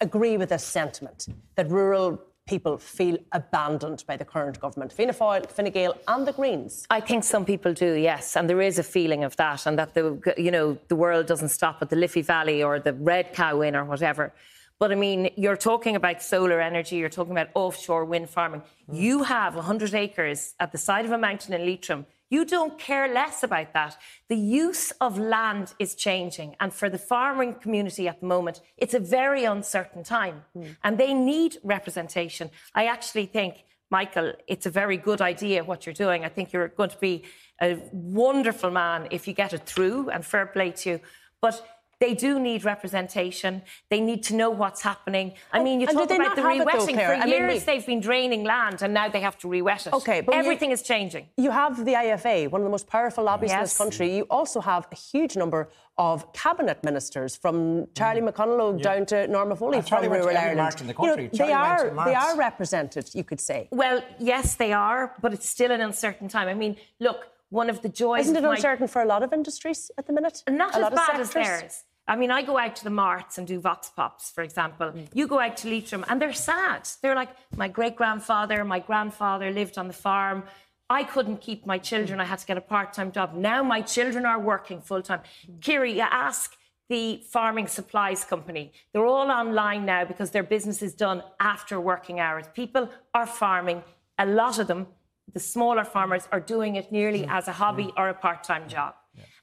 agree 0.02 0.38
with 0.38 0.50
this 0.50 0.64
sentiment 0.64 1.28
that 1.56 1.70
rural 1.70 2.22
people 2.48 2.78
feel 2.78 3.18
abandoned 3.32 4.04
by 4.08 4.16
the 4.16 4.26
current 4.26 4.60
government, 4.60 4.94
Fianna 4.94 5.14
Fáil, 5.14 5.50
Fine 5.50 5.72
Gael, 5.72 5.98
and 6.08 6.28
the 6.28 6.34
Greens? 6.34 6.86
I 6.90 7.00
think 7.00 7.24
some 7.24 7.44
people 7.44 7.74
do, 7.74 7.94
yes, 7.94 8.36
and 8.36 8.48
there 8.48 8.62
is 8.62 8.78
a 8.78 8.84
feeling 8.84 9.24
of 9.24 9.36
that, 9.38 9.66
and 9.66 9.80
that 9.80 9.96
the 9.96 10.36
you 10.38 10.52
know 10.52 10.78
the 10.88 10.96
world 10.96 11.26
doesn't 11.26 11.50
stop 11.50 11.78
at 11.82 11.90
the 11.90 11.96
Liffey 11.96 12.22
Valley 12.22 12.62
or 12.62 12.80
the 12.80 12.94
Red 12.94 13.34
Cow 13.34 13.64
Inn 13.64 13.76
or 13.76 13.84
whatever. 13.84 14.34
But 14.78 14.92
I 14.92 14.96
mean, 14.96 15.30
you're 15.36 15.58
talking 15.58 15.96
about 15.96 16.22
solar 16.22 16.60
energy, 16.62 16.98
you're 16.98 17.10
talking 17.10 17.32
about 17.32 17.48
offshore 17.56 18.06
wind 18.06 18.30
farming. 18.30 18.62
You 18.92 19.24
have 19.24 19.56
100 19.56 19.96
acres 19.96 20.54
at 20.60 20.72
the 20.72 20.78
side 20.78 21.06
of 21.06 21.12
a 21.12 21.18
mountain 21.18 21.54
in 21.54 21.66
Leitrim. 21.66 22.06
You 22.30 22.46
don't 22.46 22.80
care 22.80 23.08
less 23.08 23.44
about 23.44 23.74
that. 23.74 23.98
The 24.30 24.36
use 24.36 24.92
of 25.00 25.20
land 25.20 25.74
is 25.80 25.96
changing. 25.96 26.56
And 26.60 26.74
for 26.74 26.90
the 26.90 26.98
farming 26.98 27.56
community 27.56 28.08
at 28.08 28.20
the 28.20 28.26
moment, 28.26 28.62
it's 28.78 28.94
a 28.94 29.00
very 29.00 29.46
uncertain 29.46 30.04
time. 30.04 30.44
Hmm. 30.54 30.64
And 30.84 30.98
they 30.98 31.14
need 31.14 31.58
representation. 31.64 32.50
I 32.74 32.88
actually 32.88 33.28
think, 33.28 33.64
Michael, 33.92 34.34
it's 34.48 34.66
a 34.66 34.72
very 34.72 34.98
good 34.98 35.22
idea 35.22 35.64
what 35.64 35.86
you're 35.86 35.94
doing. 35.94 36.26
I 36.26 36.30
think 36.30 36.52
you're 36.52 36.70
going 36.70 36.90
to 36.90 36.98
be 36.98 37.24
a 37.62 37.80
wonderful 37.92 38.72
man 38.72 39.08
if 39.12 39.28
you 39.28 39.34
get 39.34 39.54
it 39.54 39.66
through, 39.66 40.10
and 40.10 40.26
fair 40.26 40.48
play 40.48 40.72
to 40.72 40.90
you. 40.90 41.00
But 41.42 41.64
they 42.00 42.14
do 42.14 42.40
need 42.40 42.66
representation. 42.66 43.62
They 43.90 44.02
need 44.02 44.24
to 44.24 44.36
know 44.36 44.50
what's 44.50 44.82
happening. 44.82 45.34
I 45.52 45.64
mean, 45.64 45.80
you 45.80 45.88
and 45.88 45.98
do 45.98 46.06
talk 46.06 46.18
about 46.18 46.36
the 46.36 46.42
have 46.42 46.52
it 46.52 46.58
though, 46.60 46.66
rewetting. 46.66 46.94
Claire? 46.94 47.08
For 47.18 47.24
I 47.24 47.26
mean, 47.26 47.30
years, 47.30 47.54
we- 47.54 47.60
they've 47.60 47.86
been 47.86 48.00
draining 48.02 48.44
land, 48.44 48.82
and 48.82 48.94
now 48.94 49.08
they 49.10 49.22
have 49.22 49.38
to 49.40 49.48
rewet 49.48 49.88
it. 49.88 49.94
Okay, 49.94 50.22
but 50.22 50.34
you- 50.34 50.40
everything 50.40 50.72
is 50.72 50.82
changing. 50.82 51.28
You 51.38 51.52
have 51.52 51.86
the 51.86 51.96
IFA, 51.96 52.48
one 52.48 52.62
of 52.62 52.66
the 52.66 52.72
most 52.72 52.88
powerful 52.88 53.24
lobbies 53.24 53.52
in 53.52 53.60
this 53.60 53.78
country. 53.78 54.16
You 54.16 54.24
also 54.30 54.62
have 54.62 54.88
a 54.92 54.96
huge 54.96 55.36
number 55.38 55.70
of 55.98 56.34
cabinet 56.34 56.84
ministers, 56.84 57.38
from 57.38 57.88
Charlie 57.96 58.20
mm. 58.20 58.30
McConalogue 58.30 58.82
down 58.82 59.06
to 59.06 59.28
Norma 59.28 59.56
Foley 59.56 59.78
And 59.78 59.88
Charlie 59.88 60.06
from 60.08 60.12
went 60.12 60.24
to 60.24 60.28
rural 60.28 60.42
Ireland. 60.42 60.58
march 60.58 60.82
in 60.82 60.88
the 60.88 60.96
You 61.00 61.08
know, 61.08 61.16
they 61.46 61.54
are 61.54 62.06
they 62.06 62.14
are 62.14 62.36
represented, 62.36 63.10
you 63.14 63.24
could 63.24 63.40
say. 63.40 63.70
Well, 63.72 64.04
yes, 64.20 64.56
they 64.56 64.74
are, 64.74 65.16
but 65.22 65.34
it's 65.34 65.48
still 65.48 65.72
an 65.72 65.80
uncertain 65.82 66.28
time. 66.28 66.50
I 66.50 66.54
mean, 66.54 66.76
look, 67.00 67.28
one 67.56 67.70
of 67.70 67.82
the 67.82 67.90
joys 67.90 68.26
Isn't 68.26 68.36
it 68.36 68.44
my 68.44 68.56
uncertain 68.56 68.88
for 68.88 69.02
a 69.02 69.06
lot 69.06 69.24
of 69.24 69.34
industries 69.34 69.90
at 69.98 70.06
the 70.06 70.14
minute? 70.14 70.44
Not 70.48 70.74
a 70.74 70.76
as 70.76 70.82
lot 70.82 70.94
of 70.94 70.98
bad 70.98 71.22
as 71.22 71.32
theirs. 71.32 71.84
I 72.08 72.16
mean, 72.16 72.30
I 72.30 72.44
go 72.44 72.60
out 72.60 72.76
to 72.76 72.84
the 72.84 72.92
marts 72.92 73.40
and 73.40 73.48
do 73.48 73.60
Vox 73.60 73.90
Pops, 73.96 74.30
for 74.30 74.44
example. 74.44 74.94
You 75.14 75.26
go 75.28 75.40
out 75.40 75.58
to 75.58 75.70
Leitrim 75.70 76.06
and 76.08 76.22
they're 76.22 76.34
sad. 76.34 76.88
They're 77.02 77.16
like, 77.16 77.30
my 77.56 77.68
great 77.68 77.96
grandfather, 77.96 78.64
my 78.64 78.80
grandfather 78.80 79.50
lived 79.50 79.80
on 79.80 79.88
the 79.88 79.94
farm. 79.94 80.44
I 80.88 81.04
couldn't 81.04 81.42
keep 81.42 81.66
my 81.66 81.80
children. 81.80 82.20
I 82.20 82.26
had 82.26 82.40
to 82.40 82.46
get 82.46 82.58
a 82.58 82.62
part 82.62 82.94
time 82.94 83.12
job. 83.12 83.34
Now 83.34 83.64
my 83.64 83.82
children 83.82 84.24
are 84.26 84.40
working 84.40 84.82
full 84.82 85.02
time. 85.02 85.22
Kiri, 85.62 85.94
you 85.94 86.08
ask 86.28 86.56
the 86.90 87.24
farming 87.32 87.68
supplies 87.68 88.24
company. 88.24 88.72
They're 88.94 89.06
all 89.06 89.32
online 89.32 89.86
now 89.86 90.06
because 90.06 90.30
their 90.30 90.44
business 90.44 90.84
is 90.84 90.94
done 90.94 91.24
after 91.40 91.80
working 91.80 92.20
hours. 92.20 92.46
People 92.54 92.90
are 93.16 93.26
farming. 93.26 93.82
A 94.20 94.28
lot 94.28 94.60
of 94.60 94.68
them, 94.68 94.86
the 95.34 95.40
smaller 95.40 95.84
farmers, 95.84 96.28
are 96.32 96.40
doing 96.40 96.76
it 96.76 96.92
nearly 96.92 97.26
as 97.28 97.48
a 97.48 97.52
hobby 97.52 97.92
or 97.98 98.10
a 98.10 98.14
part 98.14 98.44
time 98.44 98.68
job. 98.68 98.96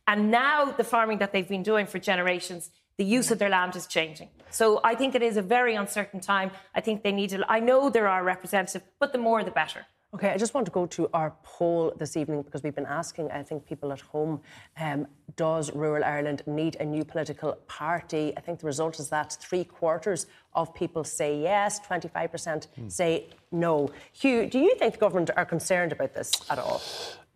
And 0.07 0.31
now 0.31 0.73
the 0.73 0.85
farming 0.85 1.19
that 1.19 1.33
they've 1.33 1.49
been 1.49 1.63
doing 1.63 1.87
for 1.87 1.99
generations, 1.99 2.71
the 2.97 3.05
use 3.05 3.31
of 3.31 3.39
their 3.39 3.49
land 3.49 3.77
is 3.77 3.87
changing. 3.87 4.29
So 4.51 4.81
I 4.85 4.95
think 4.95 5.15
it 5.15 5.23
is 5.23 5.37
a 5.37 5.43
very 5.43 5.75
uncertain 5.75 6.21
time. 6.21 6.51
I 6.75 6.81
think 6.81 7.03
they 7.03 7.13
need 7.13 7.31
to. 7.31 7.45
I 7.49 7.61
know 7.61 7.89
there 7.89 8.09
are 8.09 8.23
representatives, 8.23 8.85
but 8.99 9.13
the 9.13 9.19
more 9.19 9.43
the 9.45 9.51
better. 9.51 9.87
Okay, 10.15 10.29
I 10.29 10.37
just 10.37 10.53
want 10.53 10.67
to 10.67 10.71
go 10.71 10.85
to 10.85 11.09
our 11.15 11.35
poll 11.43 11.95
this 11.97 12.19
evening 12.19 12.43
because 12.43 12.63
we've 12.63 12.75
been 12.75 12.85
asking, 12.85 13.31
I 13.31 13.43
think, 13.43 13.65
people 13.65 13.91
at 13.93 14.01
home, 14.03 14.43
um, 14.79 15.07
does 15.37 15.73
rural 15.73 16.05
Ireland 16.05 16.43
need 16.47 16.77
a 16.81 16.85
new 16.85 17.03
political 17.03 17.55
party? 17.67 18.35
I 18.37 18.41
think 18.41 18.59
the 18.59 18.67
result 18.67 19.01
is 19.01 19.09
that 19.09 19.39
three 19.41 19.65
quarters 19.65 20.27
of 20.55 20.75
people 20.75 21.05
say 21.05 21.41
yes, 21.41 21.81
25% 21.81 22.67
say 22.89 23.27
no. 23.51 23.91
Hugh, 24.13 24.47
do 24.47 24.59
you 24.59 24.75
think 24.77 24.95
the 24.95 24.99
government 24.99 25.31
are 25.37 25.45
concerned 25.45 25.93
about 25.93 26.15
this 26.15 26.31
at 26.51 26.59
all? 26.59 26.83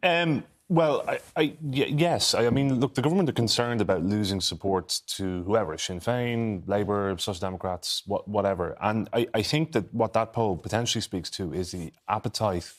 Um, 0.02 0.44
well, 0.68 1.04
I, 1.06 1.20
I, 1.36 1.56
y- 1.60 1.86
yes. 1.88 2.34
I, 2.34 2.46
I 2.46 2.50
mean, 2.50 2.80
look, 2.80 2.94
the 2.94 3.02
government 3.02 3.28
are 3.28 3.32
concerned 3.32 3.80
about 3.80 4.04
losing 4.04 4.40
support 4.40 5.00
to 5.08 5.42
whoever 5.44 5.78
Sinn 5.78 6.00
Féin, 6.00 6.62
Labour, 6.66 7.14
Social 7.18 7.40
Democrats, 7.40 8.02
what, 8.06 8.26
whatever. 8.26 8.76
And 8.80 9.08
I, 9.12 9.28
I 9.32 9.42
think 9.42 9.72
that 9.72 9.92
what 9.94 10.12
that 10.14 10.32
poll 10.32 10.56
potentially 10.56 11.02
speaks 11.02 11.30
to 11.30 11.52
is 11.52 11.70
the 11.70 11.92
appetite 12.08 12.72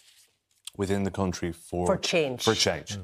within 0.75 1.03
the 1.03 1.11
country 1.11 1.51
for 1.53 1.87
For 1.87 1.97
change. 1.97 2.43
For 2.43 2.53
change. 2.53 2.97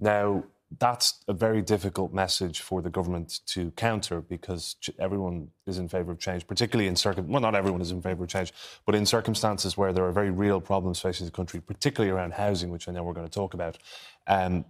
Now, 0.00 0.44
that's 0.78 1.22
a 1.28 1.32
very 1.32 1.62
difficult 1.62 2.12
message 2.12 2.60
for 2.60 2.82
the 2.82 2.90
government 2.90 3.40
to 3.46 3.70
counter 3.72 4.20
because 4.20 4.76
everyone 4.98 5.48
is 5.66 5.78
in 5.78 5.88
favour 5.88 6.12
of 6.12 6.18
change, 6.18 6.46
particularly 6.46 6.88
in 6.88 6.96
circum. 6.96 7.28
Well, 7.28 7.40
not 7.40 7.54
everyone 7.54 7.80
is 7.80 7.90
in 7.90 8.02
favour 8.02 8.24
of 8.24 8.30
change, 8.30 8.52
but 8.86 8.94
in 8.94 9.06
circumstances 9.06 9.76
where 9.76 9.92
there 9.92 10.04
are 10.04 10.12
very 10.12 10.30
real 10.30 10.60
problems 10.60 11.00
facing 11.00 11.26
the 11.26 11.32
country, 11.32 11.60
particularly 11.60 12.10
around 12.10 12.32
housing, 12.32 12.70
which 12.70 12.88
I 12.88 12.92
know 12.92 13.02
we're 13.02 13.12
going 13.12 13.26
to 13.26 13.32
talk 13.32 13.54
about. 13.54 13.78
Um, 14.26 14.64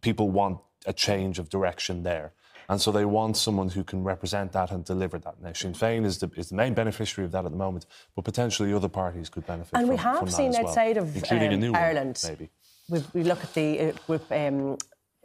people 0.00 0.30
want 0.30 0.58
a 0.86 0.92
change 0.92 1.38
of 1.38 1.48
direction 1.48 2.02
there. 2.02 2.32
And 2.70 2.80
so 2.80 2.92
they 2.92 3.06
want 3.06 3.36
someone 3.36 3.70
who 3.70 3.82
can 3.82 4.04
represent 4.04 4.52
that 4.52 4.70
and 4.70 4.84
deliver 4.84 5.18
that. 5.18 5.40
Now, 5.40 5.54
Sinn 5.54 5.72
Féin 5.72 6.04
is 6.04 6.18
the, 6.18 6.30
is 6.36 6.50
the 6.50 6.54
main 6.54 6.74
beneficiary 6.74 7.24
of 7.24 7.32
that 7.32 7.46
at 7.46 7.50
the 7.50 7.56
moment, 7.56 7.86
but 8.14 8.26
potentially 8.26 8.74
other 8.74 8.88
parties 8.88 9.30
could 9.30 9.46
benefit 9.46 9.72
And 9.72 9.86
from, 9.86 9.90
we 9.90 9.96
have 9.96 10.32
seen 10.32 10.50
as 10.50 10.58
well, 10.58 10.68
outside 10.68 10.98
of 10.98 11.16
um, 11.16 11.74
Ireland, 11.74 12.20
one, 12.22 12.30
maybe. 12.30 12.50
We, 12.90 13.02
we 13.14 13.22
look 13.22 13.42
at 13.42 13.54
the 13.54 13.80
uh, 13.80 13.92
group, 14.06 14.30
um, 14.30 14.76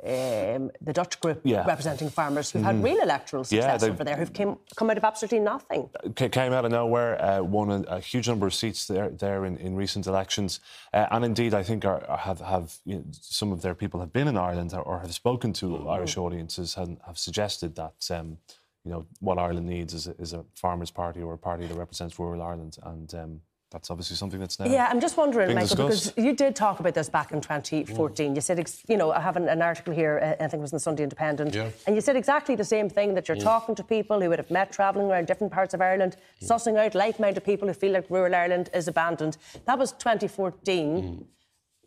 um, 0.06 0.70
the 0.82 0.94
Dutch 0.94 1.20
group 1.20 1.42
Yeah. 1.44 1.66
Representing 1.66 2.10
farmers 2.10 2.52
who've 2.52 2.64
had 2.64 2.84
real 2.84 3.02
electoral 3.02 3.44
success 3.44 3.82
they- 3.82 3.90
over 3.90 4.04
there, 4.04 4.18
who've 4.18 4.34
came, 4.34 4.58
come 4.76 4.90
out 4.90 4.98
of 4.98 5.04
absolutely 5.04 5.40
nothing. 5.40 5.90
came 6.16 6.52
out 6.54 6.66
of 6.66 6.72
nowhere, 6.72 7.22
uh, 7.22 7.42
won 7.42 7.72
a, 7.72 7.82
a 7.84 8.00
huge 8.00 8.28
number 8.28 8.46
of 8.46 8.54
seats 8.54 8.86
there, 8.88 9.10
there 9.10 9.46
in, 9.46 9.58
in 9.58 9.76
recent 9.76 10.06
elections, 10.08 10.60
uh, 10.94 11.08
and 11.12 11.24
indeed, 11.24 11.54
I 11.54 11.64
think 11.64 11.86
are, 11.86 12.04
have 12.20 12.42
have 12.42 12.78
you 12.86 12.96
know, 12.96 13.04
some 13.12 13.52
of 13.52 13.62
their 13.62 13.76
people 13.76 14.00
have 14.00 14.12
been 14.12 14.28
in 14.28 14.38
Ireland 14.38 14.74
or, 14.74 15.00
have 15.00 15.14
spoken 15.14 15.54
to 15.54 15.88
Irish 15.90 16.18
audiences 16.18 16.76
and 16.78 16.98
have 17.06 17.18
suggested 17.18 17.76
that 17.76 18.10
um, 18.12 18.38
you 18.84 18.92
know 18.92 19.06
what 19.20 19.38
Ireland 19.38 19.68
needs 19.68 19.94
is 19.94 20.08
a, 20.08 20.16
is 20.20 20.34
a 20.34 20.44
farmers' 20.54 20.92
party 20.92 21.22
or 21.22 21.34
a 21.34 21.38
party 21.38 21.66
that 21.68 21.78
represents 21.78 22.20
rural 22.20 22.42
Ireland, 22.42 22.78
and 22.84 23.14
um, 23.16 23.42
that's 23.74 23.90
obviously 23.90 24.16
something 24.16 24.40
that's 24.40 24.60
now. 24.60 24.68
Yeah, 24.68 24.88
I'm 24.90 25.02
just 25.02 25.18
wondering, 25.18 25.56
Michael, 25.56 25.88
discussed. 25.88 26.16
because 26.16 26.26
you 26.26 26.36
did 26.36 26.56
talk 26.56 26.80
about 26.80 26.94
this 26.94 27.10
back 27.10 27.32
in 27.32 27.42
2014. 27.42 28.32
Mm. 28.32 28.36
You 28.36 28.42
said, 28.42 28.72
you 28.88 28.98
know, 28.98 29.12
I 29.12 29.20
have 29.20 29.36
an, 29.36 29.50
an 29.50 29.64
article 29.64 29.94
here, 29.96 30.20
uh, 30.22 30.44
I 30.44 30.48
think 30.48 30.60
it 30.60 30.62
was 30.62 30.72
in 30.72 30.76
the 30.76 30.80
Sunday 30.80 31.02
Independent, 31.02 31.56
Yeah. 31.56 31.70
and 31.88 31.96
you 31.96 32.02
said 32.02 32.16
exactly 32.16 32.56
the 32.56 32.64
same 32.64 32.88
thing 32.88 33.16
that 33.16 33.28
you're 33.28 33.36
mm. 33.36 33.44
talking 33.44 33.74
to 33.74 33.84
people 33.84 34.22
who 34.22 34.30
would 34.30 34.38
have 34.38 34.52
met 34.52 34.72
travelling 34.72 35.08
around 35.08 35.26
different 35.26 35.52
parts 35.52 35.74
of 35.74 35.82
Ireland, 35.82 36.18
mm. 36.40 36.48
sussing 36.48 36.78
out 36.78 36.94
like 36.94 37.20
minded 37.20 37.44
people 37.44 37.68
who 37.68 37.74
feel 37.74 37.92
like 37.92 38.06
rural 38.12 38.36
Ireland 38.36 38.70
is 38.76 38.88
abandoned. 38.88 39.38
That 39.66 39.80
was 39.80 39.92
2014. 39.94 41.26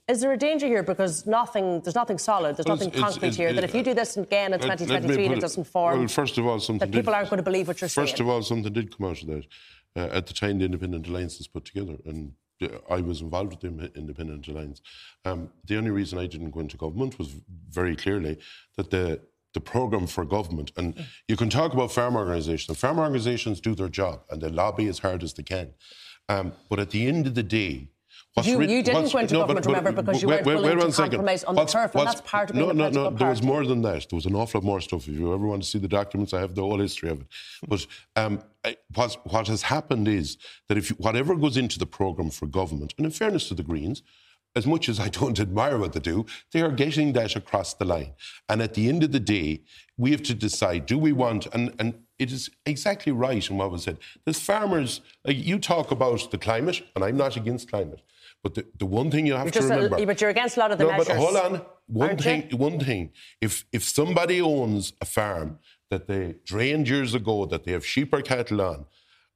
Is 0.08 0.20
there 0.20 0.32
a 0.32 0.36
danger 0.36 0.66
here 0.66 0.82
because 0.82 1.24
nothing, 1.24 1.80
there's 1.82 1.94
nothing 1.94 2.18
solid, 2.18 2.56
there's 2.56 2.66
Well, 2.66 2.76
nothing 2.76 2.88
it's- 2.88 3.02
concrete 3.02 3.28
it's- 3.28 3.36
here, 3.36 3.52
that 3.52 3.62
if 3.62 3.74
you 3.74 3.84
do 3.84 3.94
this 3.94 4.16
again 4.16 4.54
in 4.54 4.60
Let- 4.60 4.68
let 4.68 4.80
me 4.80 4.86
2023 4.86 5.24
and 5.24 5.34
put 5.34 5.38
it 5.38 5.40
doesn't 5.40 5.64
form, 5.64 5.98
Well, 6.00 6.08
first 6.08 6.36
of 6.36 6.46
all, 6.46 6.58
something 6.58 6.90
that 6.90 6.96
people 6.96 7.12
did- 7.12 7.16
aren't 7.16 7.30
going 7.30 7.38
to 7.38 7.44
believe 7.44 7.68
what 7.68 7.80
you're 7.80 7.88
saying? 7.88 8.08
First 8.08 8.20
of 8.20 8.28
all, 8.28 8.42
something 8.42 8.72
did 8.72 8.96
come 8.96 9.06
out 9.06 9.20
of 9.22 9.28
that. 9.28 9.46
Uh, 9.96 10.08
at 10.12 10.26
the 10.26 10.34
time, 10.34 10.58
the 10.58 10.64
Independent 10.64 11.08
Alliance 11.08 11.38
was 11.38 11.48
put 11.48 11.64
together, 11.64 11.96
and 12.04 12.32
I 12.90 13.00
was 13.00 13.20
involved 13.20 13.50
with 13.52 13.60
the 13.60 13.90
Independent 13.98 14.46
Alliance. 14.48 14.80
Um, 15.24 15.50
the 15.64 15.76
only 15.76 15.90
reason 15.90 16.18
I 16.18 16.26
didn't 16.26 16.50
go 16.50 16.60
into 16.60 16.76
government 16.76 17.18
was 17.18 17.34
very 17.70 17.96
clearly 17.96 18.38
that 18.76 18.90
the 18.90 19.20
the 19.54 19.60
program 19.60 20.06
for 20.06 20.26
government, 20.26 20.70
and 20.76 21.06
you 21.28 21.36
can 21.36 21.48
talk 21.48 21.72
about 21.72 21.90
farm 21.90 22.14
organisations. 22.14 22.78
Farm 22.78 22.98
organisations 22.98 23.58
do 23.58 23.74
their 23.74 23.88
job, 23.88 24.20
and 24.30 24.42
they 24.42 24.50
lobby 24.50 24.86
as 24.86 24.98
hard 24.98 25.22
as 25.22 25.32
they 25.32 25.42
can. 25.42 25.72
Um, 26.28 26.52
but 26.68 26.78
at 26.78 26.90
the 26.90 27.06
end 27.06 27.26
of 27.26 27.34
the 27.34 27.42
day, 27.42 27.88
You- 28.44 28.60
you 28.60 28.82
didn't 28.82 28.94
what's- 28.94 29.12
go 29.12 29.18
into 29.20 29.34
government, 29.34 29.64
remember, 29.66 29.92
because 29.92 30.20
you 30.20 30.28
weren't 30.28 30.44
willing 30.44 30.70
to 30.72 30.76
one 30.76 30.92
second. 30.92 31.10
compromise 31.12 31.44
on 31.44 31.54
the 31.54 31.64
turf, 31.64 31.94
and 31.94 32.06
that's 32.06 32.20
part 32.20 32.50
of 32.50 32.56
being 32.56 32.66
no, 32.66 32.72
no, 32.72 32.90
no. 32.90 33.10
There 33.16 33.30
was 33.30 33.42
more 33.42 33.64
than 33.64 33.80
that. 33.82 34.10
There 34.10 34.16
was 34.16 34.26
an 34.26 34.34
awful 34.34 34.60
lot 34.60 34.66
more 34.66 34.80
stuff. 34.82 35.08
If 35.08 35.14
you 35.14 35.32
ever 35.32 35.46
want 35.46 35.62
to 35.62 35.68
see 35.68 35.78
the 35.78 35.88
documents, 35.88 36.34
I 36.34 36.40
have 36.40 36.54
the 36.54 36.60
whole 36.60 36.78
history 36.78 37.08
of 37.08 37.22
it. 37.22 37.26
But 37.66 37.86
um, 38.14 38.42
I- 38.62 38.76
what, 38.94 39.16
what 39.32 39.46
has 39.48 39.62
happened 39.62 40.06
is 40.06 40.36
that 40.68 40.76
if 40.76 40.90
you, 40.90 40.96
whatever 40.96 41.34
goes 41.34 41.56
into 41.56 41.78
the 41.78 41.86
programme 41.86 42.28
for 42.30 42.46
government, 42.46 42.92
and 42.98 43.06
in 43.06 43.10
fairness 43.12 43.48
to 43.48 43.54
the 43.54 43.62
Greens, 43.62 44.02
as 44.54 44.66
much 44.66 44.88
as 44.90 45.00
I 45.00 45.08
don't 45.08 45.40
admire 45.46 45.78
what 45.78 45.94
they 45.94 46.00
do, 46.00 46.26
they 46.52 46.60
are 46.60 46.70
getting 46.70 47.14
that 47.14 47.36
across 47.36 47.72
the 47.72 47.86
line. 47.86 48.12
And 48.50 48.60
at 48.60 48.74
the 48.74 48.90
end 48.90 49.02
of 49.02 49.12
the 49.12 49.20
day, 49.20 49.62
we 49.96 50.10
have 50.10 50.22
to 50.24 50.34
decide 50.34 50.84
do 50.84 50.98
we 50.98 51.12
want, 51.12 51.46
and, 51.54 51.74
and 51.78 51.94
it 52.18 52.30
is 52.32 52.50
exactly 52.66 53.12
right 53.12 53.48
in 53.50 53.56
what 53.56 53.70
was 53.70 53.84
said. 53.84 53.96
There's 54.26 54.40
farmers, 54.40 55.00
like 55.24 55.38
you 55.38 55.58
talk 55.58 55.90
about 55.90 56.30
the 56.30 56.38
climate, 56.38 56.82
and 56.94 57.02
I'm 57.02 57.16
not 57.16 57.36
against 57.36 57.70
climate. 57.70 58.02
But 58.46 58.54
the, 58.54 58.64
the 58.78 58.86
one 59.00 59.10
thing 59.10 59.26
you 59.26 59.34
have 59.34 59.46
You're 59.46 59.58
to 59.58 59.58
just 59.58 59.70
a- 59.72 59.74
remember. 59.74 60.06
but 60.06 60.20
you're 60.20 60.30
against 60.30 60.56
a 60.56 60.60
lot 60.60 60.70
of 60.70 60.78
the 60.78 60.84
no, 60.84 60.90
measures, 60.92 61.08
But 61.08 61.16
hold 61.16 61.36
on. 61.46 61.52
One 61.88 62.16
thing. 62.16 62.40
you? 62.50 62.56
One 62.68 62.78
thing. 62.88 63.10
If 63.46 63.52
if 63.72 63.82
somebody 63.98 64.38
owns 64.40 64.84
a 65.00 65.06
farm 65.16 65.48
that 65.90 66.02
they 66.10 66.24
drained 66.52 66.86
years 66.94 67.12
ago, 67.20 67.36
that 67.52 67.64
they 67.64 67.72
have 67.72 67.84
sheep 67.94 68.08
or 68.16 68.22
cattle 68.22 68.60
on, 68.70 68.78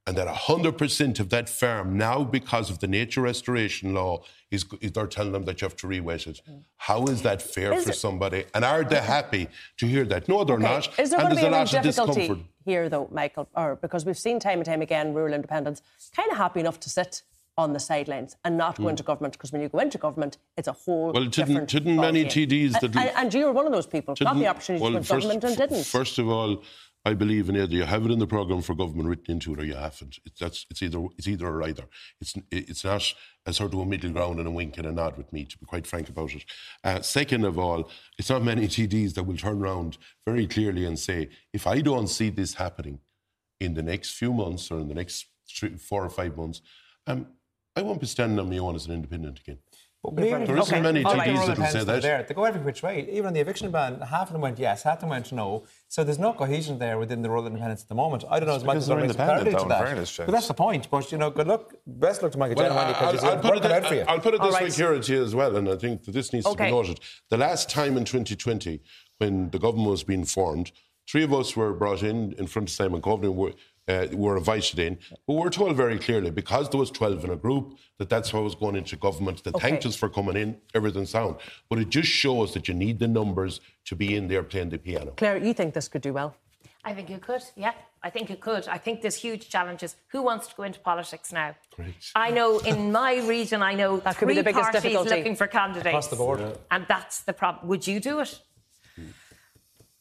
and 0.07 0.13
that 0.17 0.27
100% 0.27 1.19
of 1.23 1.27
that 1.35 1.47
farm 1.49 1.87
now, 1.97 2.23
because 2.37 2.69
of 2.71 2.79
the 2.83 2.87
nature 2.99 3.21
restoration 3.31 3.93
law, 3.99 4.13
is, 4.55 4.65
is 4.81 4.91
they're 4.93 5.07
telling 5.17 5.33
them 5.35 5.43
that 5.47 5.55
you 5.61 5.65
have 5.69 5.75
to 5.83 5.87
re-wet 5.87 6.25
it. 6.31 6.41
Mm. 6.49 6.63
How 6.77 7.03
is 7.13 7.21
that 7.27 7.39
fair 7.41 7.73
Is 7.73 7.83
for 7.83 7.91
it- 7.91 7.95
somebody? 8.05 8.45
And 8.53 8.63
are 8.65 8.83
they 8.85 9.01
happy 9.17 9.43
to 9.79 9.85
hear 9.93 10.05
that? 10.05 10.27
No, 10.31 10.43
they're 10.45 10.55
Okay. 10.55 10.63
not. 10.63 10.99
Is 10.99 11.09
there 11.11 11.19
and 11.19 11.27
going 11.29 11.35
to 11.35 11.41
be 11.41 11.47
a 11.47 11.51
lot 11.59 11.73
of 11.73 11.83
difficulty 11.83 12.21
discomfort. 12.21 12.45
here, 12.65 12.89
though, 12.89 13.07
Michael? 13.11 13.47
Or 13.61 13.75
because 13.75 14.05
we've 14.05 14.17
seen 14.27 14.39
time 14.39 14.59
and 14.61 14.65
time 14.71 14.81
again, 14.81 15.13
rural 15.13 15.33
independents 15.33 15.81
kind 16.15 16.29
of 16.31 16.37
happy 16.37 16.59
enough 16.61 16.79
to 16.85 16.89
sit 16.89 17.21
on 17.57 17.73
the 17.73 17.79
sidelines 17.79 18.35
and 18.43 18.57
not 18.57 18.77
go 18.77 18.87
into 18.87 19.03
government 19.03 19.33
because 19.33 19.51
when 19.51 19.61
you 19.61 19.69
go 19.69 19.79
into 19.79 19.97
government, 19.97 20.37
it's 20.57 20.67
a 20.67 20.71
whole 20.73 21.09
Hmm. 21.09 21.13
Well, 21.15 21.23
didn't- 21.25 21.47
different 21.47 21.69
didn't 21.69 21.95
many 21.97 22.25
ballgame. 22.25 22.47
TDs 22.47 22.71
that 22.73 22.83
and, 22.83 22.95
and, 22.97 23.11
and 23.15 23.33
you 23.33 23.45
were 23.45 23.51
one 23.51 23.65
of 23.65 23.71
those 23.71 23.87
people 23.87 24.15
got 24.15 24.35
the 24.35 24.47
opportunity 24.47 24.81
well, 24.81 24.91
to 24.91 24.93
go 24.95 25.15
into 25.15 25.27
government 25.27 25.43
and 25.43 25.57
didn't. 25.57 25.85
First 25.85 26.17
of 26.17 26.29
all, 26.29 26.63
I 27.03 27.15
believe 27.15 27.49
in 27.49 27.57
either 27.57 27.73
you 27.73 27.83
have 27.83 28.05
it 28.05 28.11
in 28.11 28.19
the 28.19 28.27
program 28.27 28.61
for 28.61 28.75
government 28.75 29.09
written 29.09 29.31
into 29.31 29.53
it 29.53 29.59
or 29.59 29.65
you 29.65 29.73
haven't. 29.73 30.19
It's, 30.23 30.39
that's, 30.39 30.67
it's 30.69 30.83
either 30.83 31.03
it's 31.17 31.27
either 31.27 31.47
or 31.47 31.63
either. 31.63 31.85
It's 32.21 32.35
it's 32.51 32.83
not 32.83 33.13
a 33.47 33.53
sort 33.53 33.73
of 33.73 33.79
a 33.79 33.85
middle 33.85 34.11
ground 34.11 34.37
and 34.37 34.47
a 34.47 34.51
wink 34.51 34.77
and 34.77 34.85
a 34.85 34.91
nod 34.91 35.17
with 35.17 35.33
me, 35.33 35.45
to 35.45 35.57
be 35.57 35.65
quite 35.65 35.87
frank 35.87 36.09
about 36.09 36.33
it. 36.35 36.45
Uh, 36.83 37.01
second 37.01 37.43
of 37.43 37.57
all, 37.57 37.89
it's 38.19 38.29
not 38.29 38.43
many 38.43 38.67
TDs 38.67 39.15
that 39.15 39.23
will 39.23 39.35
turn 39.37 39.61
around 39.63 39.97
very 40.27 40.45
clearly 40.45 40.85
and 40.85 40.99
say, 40.99 41.29
if 41.53 41.65
I 41.65 41.81
don't 41.81 42.07
see 42.07 42.29
this 42.29 42.53
happening 42.53 42.99
in 43.59 43.73
the 43.73 43.81
next 43.83 44.11
few 44.11 44.31
months 44.31 44.69
or 44.69 44.79
in 44.79 44.87
the 44.87 44.93
next 44.93 45.25
three, 45.49 45.75
four 45.77 46.05
or 46.05 46.09
five 46.09 46.37
months, 46.37 46.61
um, 47.07 47.25
I 47.75 47.81
won't 47.83 48.01
be 48.01 48.07
standing 48.07 48.37
on 48.39 48.49
my 48.49 48.57
own 48.57 48.75
as 48.75 48.85
an 48.85 48.93
independent 48.93 49.39
again. 49.39 49.59
But 50.03 50.15
There 50.15 50.25
even- 50.25 50.41
isn't 50.43 50.59
Okay. 50.61 50.81
many 50.81 51.03
TDs 51.03 51.37
right. 51.37 51.47
that 51.47 51.57
will 51.59 51.65
say 51.67 51.83
that. 51.83 52.01
There. 52.01 52.23
They 52.27 52.33
go 52.33 52.43
every 52.43 52.59
which 52.61 52.81
way. 52.81 53.07
Even 53.11 53.27
on 53.27 53.33
the 53.33 53.39
eviction 53.39 53.69
ban, 53.69 54.01
half 54.01 54.27
of 54.27 54.33
them 54.33 54.41
went 54.41 54.57
yes, 54.57 54.81
half 54.81 54.95
of 54.95 55.01
them 55.01 55.09
went 55.09 55.31
no. 55.31 55.63
So 55.89 56.03
there's 56.03 56.17
no 56.17 56.33
cohesion 56.33 56.79
there 56.79 56.97
within 56.97 57.21
the 57.21 57.29
rural 57.29 57.45
independents 57.45 57.83
at 57.83 57.87
the 57.89 57.93
moment. 57.95 58.23
I 58.27 58.39
don't 58.39 58.47
know 58.47 58.55
if 58.55 58.61
because 58.61 58.65
Michael's 58.65 58.87
they're 58.87 58.97
going 58.97 59.09
to 59.09 59.13
bring 59.15 59.27
some 59.27 59.29
independent, 59.29 59.57
clarity 59.57 59.63
to 59.63 59.69
that. 59.69 59.85
fairness, 59.87 60.11
James. 60.15 60.25
but 60.25 60.31
that's 60.31 60.47
the 60.47 60.53
point. 60.55 60.89
But 60.89 61.11
you 61.11 61.17
know, 61.19 61.29
good 61.29 61.47
luck, 61.47 61.75
best 61.85 62.23
luck 62.23 62.31
to 62.31 62.37
Michael 62.39 62.55
Well, 62.55 62.67
Genuine 62.69 62.87
because 62.93 63.11
he's 63.13 63.23
I'll, 63.23 63.29
I'll 63.29 63.35
put 63.41 63.51
working 63.53 63.63
it, 63.65 63.71
out 63.71 63.85
for 63.85 63.93
you. 63.95 64.01
I'll 64.07 64.19
put 64.19 64.33
it 64.33 64.41
this 64.41 64.53
right. 64.55 64.63
way, 64.63 64.71
Kieran, 64.71 65.01
to 65.03 65.13
you 65.13 65.23
as 65.23 65.35
well, 65.35 65.55
and 65.55 65.69
I 65.69 65.75
think 65.75 66.03
that 66.05 66.11
this 66.13 66.33
needs 66.33 66.45
to 66.49 66.55
be 66.55 66.71
noted. 66.71 66.99
The 67.29 67.37
last 67.37 67.69
time 67.69 67.95
in 67.95 68.03
2020, 68.03 68.81
when 69.19 69.51
the 69.51 69.59
government 69.59 69.91
was 69.91 70.03
being 70.03 70.25
formed, 70.25 70.71
three 71.07 71.23
of 71.23 71.31
us 71.31 71.55
were 71.55 71.73
brought 71.73 72.01
in 72.01 72.33
in 72.39 72.47
front 72.47 72.69
of 72.69 72.73
Simon 72.73 73.01
Coveney, 73.03 73.31
were, 73.31 73.53
uh, 73.91 74.07
were 74.13 74.37
invited 74.37 74.79
in, 74.79 74.97
but 75.27 75.33
we 75.33 75.41
were 75.41 75.49
told 75.49 75.75
very 75.75 75.99
clearly, 75.99 76.31
because 76.31 76.69
there 76.69 76.79
was 76.79 76.91
12 76.91 77.25
in 77.25 77.31
a 77.31 77.35
group, 77.35 77.77
that 77.99 78.09
that's 78.09 78.33
what 78.33 78.43
was 78.43 78.55
going 78.55 78.75
into 78.75 78.95
government. 78.95 79.43
They 79.43 79.51
Okay. 79.51 79.69
thanked 79.69 79.85
us 79.85 79.95
for 79.95 80.09
coming 80.09 80.35
in, 80.37 80.57
everything 80.73 81.05
sound. 81.05 81.35
But 81.69 81.79
it 81.79 81.89
just 81.89 82.09
shows 82.09 82.53
that 82.53 82.67
you 82.67 82.73
need 82.73 82.99
the 82.99 83.07
numbers 83.07 83.59
to 83.85 83.95
be 83.95 84.15
in 84.15 84.27
there 84.27 84.43
playing 84.43 84.69
the 84.69 84.77
piano. 84.77 85.11
Claire, 85.17 85.37
you 85.37 85.53
think 85.53 85.73
this 85.73 85.87
could 85.87 86.01
do 86.01 86.13
well? 86.13 86.35
I 86.83 86.93
think 86.95 87.09
it 87.11 87.21
could. 87.21 87.43
Yeah, 87.55 87.73
I 88.01 88.09
think 88.09 88.31
it 88.31 88.39
could. 88.41 88.67
I 88.67 88.79
think 88.79 89.01
there's 89.01 89.17
huge 89.27 89.49
challenges. 89.49 89.95
Who 90.13 90.23
wants 90.23 90.47
to 90.47 90.55
go 90.55 90.63
into 90.63 90.79
politics 90.79 91.31
now? 91.31 91.53
Great. 91.75 91.93
I 92.15 92.31
know 92.31 92.57
in 92.59 92.91
my 92.91 93.13
region, 93.35 93.61
I 93.61 93.75
know 93.75 93.97
That 93.97 94.17
could 94.17 94.27
be 94.27 94.33
three 94.33 94.41
the 94.41 94.49
biggest 94.49 94.63
parties 94.71 94.81
difficulty. 94.81 95.15
looking 95.15 95.35
for 95.35 95.45
candidates 95.45 95.87
Across 95.89 96.07
the 96.07 96.15
board. 96.15 96.39
and 96.71 96.85
that's 96.87 97.19
the 97.21 97.33
problem. 97.33 97.67
Would 97.67 97.85
you 97.85 97.99
do 97.99 98.19
it? 98.19 98.39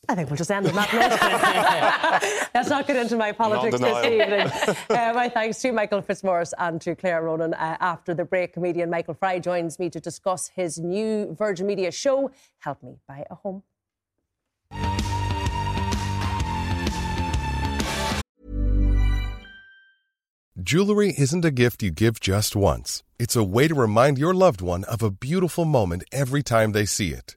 I 0.09 0.15
think 0.15 0.29
we'll 0.29 0.37
just 0.37 0.51
end 0.51 0.67
on 0.67 0.75
that 0.75 0.93
note. 0.93 2.51
Let's 2.55 2.69
not 2.69 2.87
get 2.87 2.97
into 2.97 3.17
my 3.17 3.33
politics 3.33 3.79
this 3.79 4.05
evening. 4.05 4.51
Uh, 4.91 5.13
my 5.15 5.29
thanks 5.29 5.61
to 5.61 5.73
Michael 5.73 6.03
Fitzmaurice 6.03 6.53
and 6.59 6.81
to 6.81 6.95
Claire 6.95 7.23
Ronan. 7.23 7.55
Uh, 7.55 7.77
after 7.81 8.13
the 8.13 8.25
break, 8.25 8.53
comedian 8.53 8.91
Michael 8.91 9.15
Fry 9.15 9.39
joins 9.39 9.79
me 9.79 9.89
to 9.91 10.01
discuss 10.01 10.49
his 10.49 10.79
new 10.79 11.35
Virgin 11.39 11.67
Media 11.67 11.91
show, 11.91 12.31
Help 12.59 12.83
Me 12.83 12.97
Buy 13.07 13.25
a 13.31 13.37
Home. 13.37 13.63
Jewelry 20.61 21.15
isn't 21.17 21.45
a 21.45 21.51
gift 21.51 21.83
you 21.83 21.91
give 21.91 22.21
just 22.21 22.55
once. 22.57 23.03
It's 23.19 23.37
a 23.37 23.45
way 23.45 23.69
to 23.69 23.75
remind 23.75 24.19
your 24.19 24.35
loved 24.35 24.61
one 24.61 24.85
of 24.85 25.03
a 25.03 25.11
beautiful 25.11 25.65
moment 25.65 26.05
every 26.13 26.43
time 26.43 26.73
they 26.73 26.85
see 26.85 27.11
it. 27.11 27.37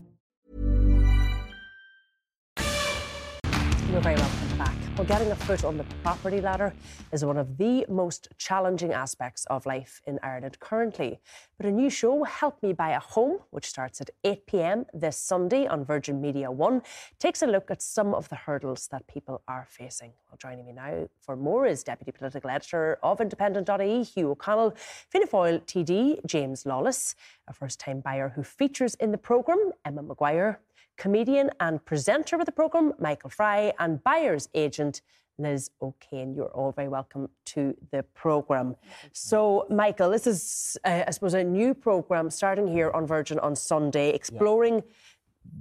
You're 3.91 3.99
very 3.99 4.15
welcome 4.15 4.57
back. 4.57 4.75
Well, 4.97 5.05
getting 5.05 5.31
a 5.31 5.35
foot 5.35 5.65
on 5.65 5.75
the 5.75 5.83
property 6.01 6.39
ladder 6.39 6.73
is 7.11 7.25
one 7.25 7.37
of 7.37 7.57
the 7.57 7.85
most 7.89 8.29
challenging 8.37 8.93
aspects 8.93 9.45
of 9.47 9.65
life 9.65 10.01
in 10.07 10.17
Ireland 10.23 10.57
currently. 10.61 11.19
But 11.57 11.65
a 11.65 11.71
new 11.71 11.89
show, 11.89 12.23
Help 12.23 12.63
Me 12.63 12.71
Buy 12.71 12.91
a 12.91 13.01
Home, 13.01 13.39
which 13.49 13.67
starts 13.67 13.99
at 13.99 14.09
8 14.23 14.45
pm 14.47 14.85
this 14.93 15.17
Sunday 15.17 15.67
on 15.67 15.83
Virgin 15.83 16.21
Media 16.21 16.49
One, 16.49 16.83
takes 17.19 17.41
a 17.41 17.47
look 17.47 17.69
at 17.69 17.81
some 17.81 18.13
of 18.13 18.29
the 18.29 18.37
hurdles 18.37 18.87
that 18.93 19.07
people 19.07 19.41
are 19.49 19.67
facing. 19.69 20.13
Well, 20.29 20.37
joining 20.41 20.65
me 20.65 20.71
now 20.71 21.09
for 21.19 21.35
more 21.35 21.65
is 21.65 21.83
Deputy 21.83 22.13
Political 22.13 22.49
Editor 22.49 22.97
of 23.03 23.19
Independent.ie, 23.19 24.03
Hugh 24.03 24.31
O'Connell, 24.31 24.73
Fianna 25.09 25.27
Fáil 25.27 25.65
TD, 25.65 26.25
James 26.25 26.65
Lawless, 26.65 27.13
a 27.49 27.53
first 27.53 27.77
time 27.77 27.99
buyer 27.99 28.29
who 28.29 28.43
features 28.43 28.95
in 28.95 29.11
the 29.11 29.17
programme, 29.17 29.73
Emma 29.83 30.01
Maguire 30.01 30.61
comedian 31.01 31.49
and 31.59 31.83
presenter 31.83 32.35
of 32.35 32.45
the 32.45 32.51
programme, 32.51 32.93
Michael 32.99 33.31
Fry, 33.31 33.73
and 33.79 34.03
buyer's 34.03 34.47
agent, 34.53 35.01
Liz 35.39 35.71
O'Kane. 35.81 36.35
You're 36.35 36.53
all 36.53 36.71
very 36.71 36.89
welcome 36.89 37.27
to 37.45 37.75
the 37.89 38.03
programme. 38.13 38.75
So, 39.11 39.65
Michael, 39.71 40.11
this 40.11 40.27
is, 40.27 40.77
uh, 40.85 41.05
I 41.07 41.09
suppose, 41.09 41.33
a 41.33 41.43
new 41.43 41.73
programme 41.73 42.29
starting 42.29 42.67
here 42.67 42.91
on 42.91 43.07
Virgin 43.07 43.39
on 43.39 43.55
Sunday, 43.55 44.11
exploring 44.11 44.83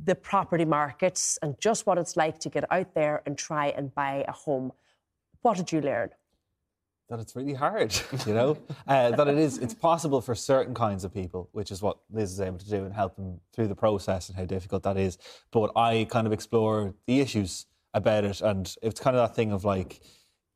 the 0.04 0.14
property 0.14 0.66
markets 0.66 1.38
and 1.40 1.58
just 1.58 1.86
what 1.86 1.96
it's 1.96 2.18
like 2.18 2.38
to 2.40 2.50
get 2.50 2.70
out 2.70 2.92
there 2.92 3.22
and 3.24 3.38
try 3.38 3.68
and 3.68 3.94
buy 3.94 4.26
a 4.28 4.32
home. 4.32 4.72
What 5.40 5.56
did 5.56 5.72
you 5.72 5.80
learn? 5.80 6.10
That 7.10 7.18
it's 7.18 7.34
really 7.36 7.54
hard, 7.54 7.94
you 8.26 8.32
know, 8.32 8.56
uh, 8.86 9.10
that 9.10 9.28
it 9.28 9.36
is 9.36 9.58
it's 9.58 9.74
possible 9.74 10.20
for 10.20 10.34
certain 10.34 10.74
kinds 10.74 11.04
of 11.04 11.12
people, 11.12 11.48
which 11.52 11.70
is 11.70 11.82
what 11.82 11.98
Liz 12.10 12.32
is 12.32 12.40
able 12.40 12.58
to 12.58 12.70
do 12.70 12.84
and 12.84 12.94
help 12.94 13.16
them 13.16 13.40
through 13.52 13.66
the 13.66 13.74
process 13.74 14.28
and 14.28 14.38
how 14.38 14.44
difficult 14.44 14.84
that 14.84 14.96
is. 14.96 15.18
But 15.50 15.72
I 15.76 16.06
kind 16.08 16.26
of 16.26 16.32
explore 16.32 16.94
the 17.06 17.20
issues 17.20 17.66
about 17.92 18.24
it, 18.24 18.40
and 18.40 18.74
it's 18.80 19.00
kind 19.00 19.16
of 19.16 19.28
that 19.28 19.34
thing 19.34 19.50
of 19.50 19.64
like, 19.64 20.00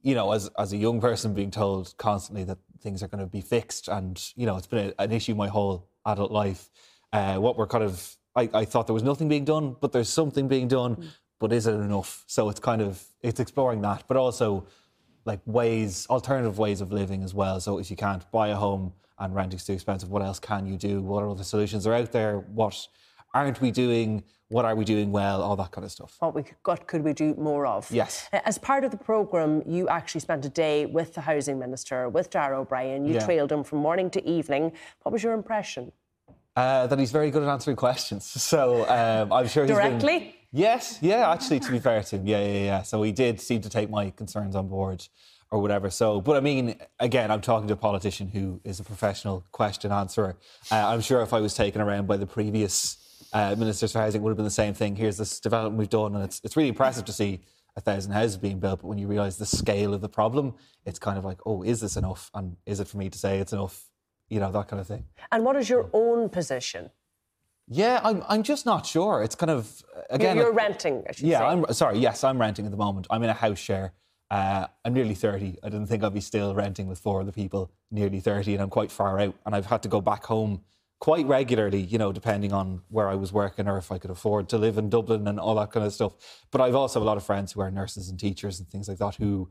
you 0.00 0.14
know, 0.14 0.32
as 0.32 0.48
as 0.56 0.72
a 0.72 0.76
young 0.76 1.00
person 1.00 1.34
being 1.34 1.50
told 1.50 1.92
constantly 1.98 2.44
that 2.44 2.58
things 2.80 3.02
are 3.02 3.08
going 3.08 3.24
to 3.24 3.26
be 3.26 3.40
fixed, 3.40 3.88
and 3.88 4.32
you 4.36 4.46
know, 4.46 4.56
it's 4.56 4.68
been 4.68 4.92
a, 4.96 5.02
an 5.02 5.10
issue 5.10 5.34
my 5.34 5.48
whole 5.48 5.88
adult 6.06 6.30
life. 6.30 6.70
Uh, 7.12 7.36
what 7.36 7.56
we're 7.58 7.66
kind 7.66 7.84
of, 7.84 8.16
I, 8.34 8.48
I 8.54 8.64
thought 8.64 8.86
there 8.86 8.94
was 8.94 9.02
nothing 9.02 9.28
being 9.28 9.44
done, 9.44 9.76
but 9.80 9.92
there's 9.92 10.08
something 10.08 10.48
being 10.48 10.66
done, 10.68 11.10
but 11.40 11.52
is 11.52 11.66
it 11.66 11.74
enough? 11.74 12.24
So 12.26 12.48
it's 12.48 12.60
kind 12.60 12.80
of 12.80 13.04
it's 13.22 13.40
exploring 13.40 13.82
that, 13.82 14.04
but 14.06 14.16
also 14.16 14.66
like 15.24 15.40
ways, 15.46 16.06
alternative 16.10 16.58
ways 16.58 16.80
of 16.80 16.92
living 16.92 17.22
as 17.22 17.34
well. 17.34 17.60
So 17.60 17.78
if 17.78 17.90
you 17.90 17.96
can't 17.96 18.28
buy 18.30 18.48
a 18.48 18.56
home 18.56 18.92
and 19.18 19.34
renting's 19.34 19.64
too 19.64 19.72
expensive, 19.72 20.10
what 20.10 20.22
else 20.22 20.38
can 20.38 20.66
you 20.66 20.76
do? 20.76 21.00
What 21.00 21.22
are 21.22 21.30
other 21.30 21.44
solutions 21.44 21.86
are 21.86 21.94
out 21.94 22.12
there? 22.12 22.38
What 22.40 22.86
aren't 23.32 23.60
we 23.60 23.70
doing, 23.70 24.22
what 24.48 24.64
are 24.64 24.76
we 24.76 24.84
doing 24.84 25.10
well, 25.10 25.42
all 25.42 25.56
that 25.56 25.72
kind 25.72 25.84
of 25.84 25.90
stuff. 25.90 26.16
What 26.20 26.34
we 26.36 26.44
what 26.64 26.86
could 26.86 27.02
we 27.02 27.12
do 27.12 27.34
more 27.34 27.66
of? 27.66 27.90
Yes. 27.90 28.28
As 28.32 28.58
part 28.58 28.84
of 28.84 28.90
the 28.92 28.96
programme, 28.96 29.62
you 29.66 29.88
actually 29.88 30.20
spent 30.20 30.44
a 30.44 30.48
day 30.48 30.86
with 30.86 31.14
the 31.14 31.20
Housing 31.20 31.58
Minister, 31.58 32.08
with 32.08 32.30
Darragh 32.30 32.58
O'Brien. 32.60 33.04
You 33.04 33.14
Yeah. 33.14 33.24
trailed 33.24 33.50
him 33.50 33.64
from 33.64 33.78
morning 33.78 34.08
to 34.10 34.24
evening. 34.28 34.72
What 35.02 35.12
was 35.12 35.22
your 35.24 35.32
impression? 35.32 35.90
Uh, 36.56 36.86
that 36.86 36.98
he's 37.00 37.10
very 37.10 37.32
good 37.32 37.42
at 37.42 37.48
answering 37.48 37.76
questions. 37.76 38.24
So 38.40 38.82
um, 38.88 39.32
I'm 39.32 39.48
sure 39.48 39.64
he's 39.64 39.74
been- 39.76 39.98
Directly? 39.98 40.36
Yes, 40.56 41.00
yeah, 41.02 41.32
actually, 41.32 41.58
to 41.58 41.72
be 41.72 41.80
fair 41.80 42.00
to 42.00 42.16
him, 42.16 42.28
yeah, 42.28 42.38
yeah, 42.38 42.64
yeah. 42.64 42.82
So 42.82 43.02
he 43.02 43.10
did 43.10 43.40
seem 43.40 43.60
to 43.62 43.68
take 43.68 43.90
my 43.90 44.10
concerns 44.10 44.54
on 44.54 44.68
board 44.68 45.04
or 45.50 45.60
whatever. 45.60 45.90
So, 45.90 46.20
but 46.20 46.36
I 46.36 46.40
mean, 46.40 46.76
again, 47.00 47.32
I'm 47.32 47.40
talking 47.40 47.66
to 47.66 47.74
a 47.74 47.76
politician 47.76 48.28
who 48.28 48.60
is 48.62 48.78
a 48.78 48.84
professional 48.84 49.44
question 49.50 49.90
answerer. 49.90 50.36
Uh, 50.70 50.76
I'm 50.76 51.00
sure 51.00 51.22
if 51.22 51.32
I 51.32 51.40
was 51.40 51.54
taken 51.54 51.80
around 51.80 52.06
by 52.06 52.18
the 52.18 52.26
previous 52.26 53.26
uh, 53.32 53.56
ministers 53.58 53.90
for 53.90 53.98
housing, 53.98 54.20
it 54.20 54.22
would 54.22 54.30
have 54.30 54.36
been 54.36 54.44
the 54.44 54.50
same 54.50 54.74
thing. 54.74 54.94
Here's 54.94 55.16
this 55.16 55.40
development 55.40 55.76
we've 55.76 55.88
done, 55.88 56.14
and 56.14 56.22
it's 56.22 56.40
it's 56.44 56.56
really 56.56 56.68
impressive 56.68 57.04
to 57.06 57.12
see 57.12 57.40
a 57.74 57.80
thousand 57.80 58.12
houses 58.12 58.36
being 58.36 58.60
built. 58.60 58.82
But 58.82 58.86
when 58.86 58.98
you 58.98 59.08
realise 59.08 59.34
the 59.34 59.46
scale 59.46 59.92
of 59.92 60.02
the 60.02 60.08
problem, 60.08 60.54
it's 60.86 61.00
kind 61.00 61.18
of 61.18 61.24
like, 61.24 61.40
oh, 61.44 61.64
is 61.64 61.80
this 61.80 61.96
enough? 61.96 62.30
And 62.32 62.56
is 62.64 62.78
it 62.78 62.86
for 62.86 62.98
me 62.98 63.10
to 63.10 63.18
say 63.18 63.40
it's 63.40 63.52
enough? 63.52 63.88
You 64.28 64.38
know, 64.38 64.52
that 64.52 64.68
kind 64.68 64.78
of 64.80 64.86
thing. 64.86 65.04
And 65.32 65.44
what 65.44 65.56
is 65.56 65.68
your 65.68 65.90
own 65.92 66.28
position? 66.28 66.90
Yeah, 67.68 68.00
I'm, 68.04 68.22
I'm 68.28 68.42
just 68.42 68.66
not 68.66 68.84
sure. 68.86 69.22
It's 69.22 69.34
kind 69.34 69.50
of 69.50 69.82
again. 70.10 70.36
you're, 70.36 70.46
you're 70.46 70.54
like- 70.54 70.62
renting, 70.68 71.04
I 71.08 71.12
should 71.12 71.26
yeah, 71.26 71.38
say. 71.38 71.44
I'm 71.44 71.72
sorry. 71.72 71.98
Yes, 71.98 72.24
I'm 72.24 72.38
renting 72.40 72.64
at 72.66 72.70
the 72.70 72.76
moment. 72.76 73.06
I'm 73.10 73.22
in 73.22 73.30
a 73.30 73.34
house 73.34 73.58
share. 73.58 73.92
Uh, 74.30 74.66
I'm 74.84 74.94
nearly 74.94 75.14
30. 75.14 75.58
I 75.62 75.68
didn't 75.68 75.86
think 75.86 76.02
I'd 76.02 76.14
be 76.14 76.20
still 76.20 76.54
renting 76.54 76.88
with 76.88 76.98
four 76.98 77.20
other 77.20 77.32
people, 77.32 77.70
nearly 77.90 78.20
30, 78.20 78.54
and 78.54 78.62
I'm 78.62 78.70
quite 78.70 78.90
far 78.90 79.20
out. 79.20 79.34
And 79.46 79.54
I've 79.54 79.66
had 79.66 79.82
to 79.84 79.88
go 79.88 80.00
back 80.00 80.24
home 80.24 80.62
quite 80.98 81.26
regularly, 81.26 81.80
you 81.80 81.98
know, 81.98 82.12
depending 82.12 82.52
on 82.52 82.80
where 82.88 83.08
I 83.08 83.14
was 83.14 83.32
working 83.32 83.68
or 83.68 83.76
if 83.76 83.92
I 83.92 83.98
could 83.98 84.10
afford 84.10 84.48
to 84.50 84.58
live 84.58 84.78
in 84.78 84.88
Dublin 84.88 85.28
and 85.28 85.38
all 85.38 85.54
that 85.56 85.70
kind 85.70 85.84
of 85.84 85.92
stuff. 85.92 86.14
But 86.50 86.62
I've 86.62 86.74
also 86.74 87.02
a 87.02 87.04
lot 87.04 87.16
of 87.16 87.24
friends 87.24 87.52
who 87.52 87.60
are 87.60 87.70
nurses 87.70 88.08
and 88.08 88.18
teachers 88.18 88.58
and 88.58 88.68
things 88.68 88.88
like 88.88 88.98
that 88.98 89.16
who 89.16 89.50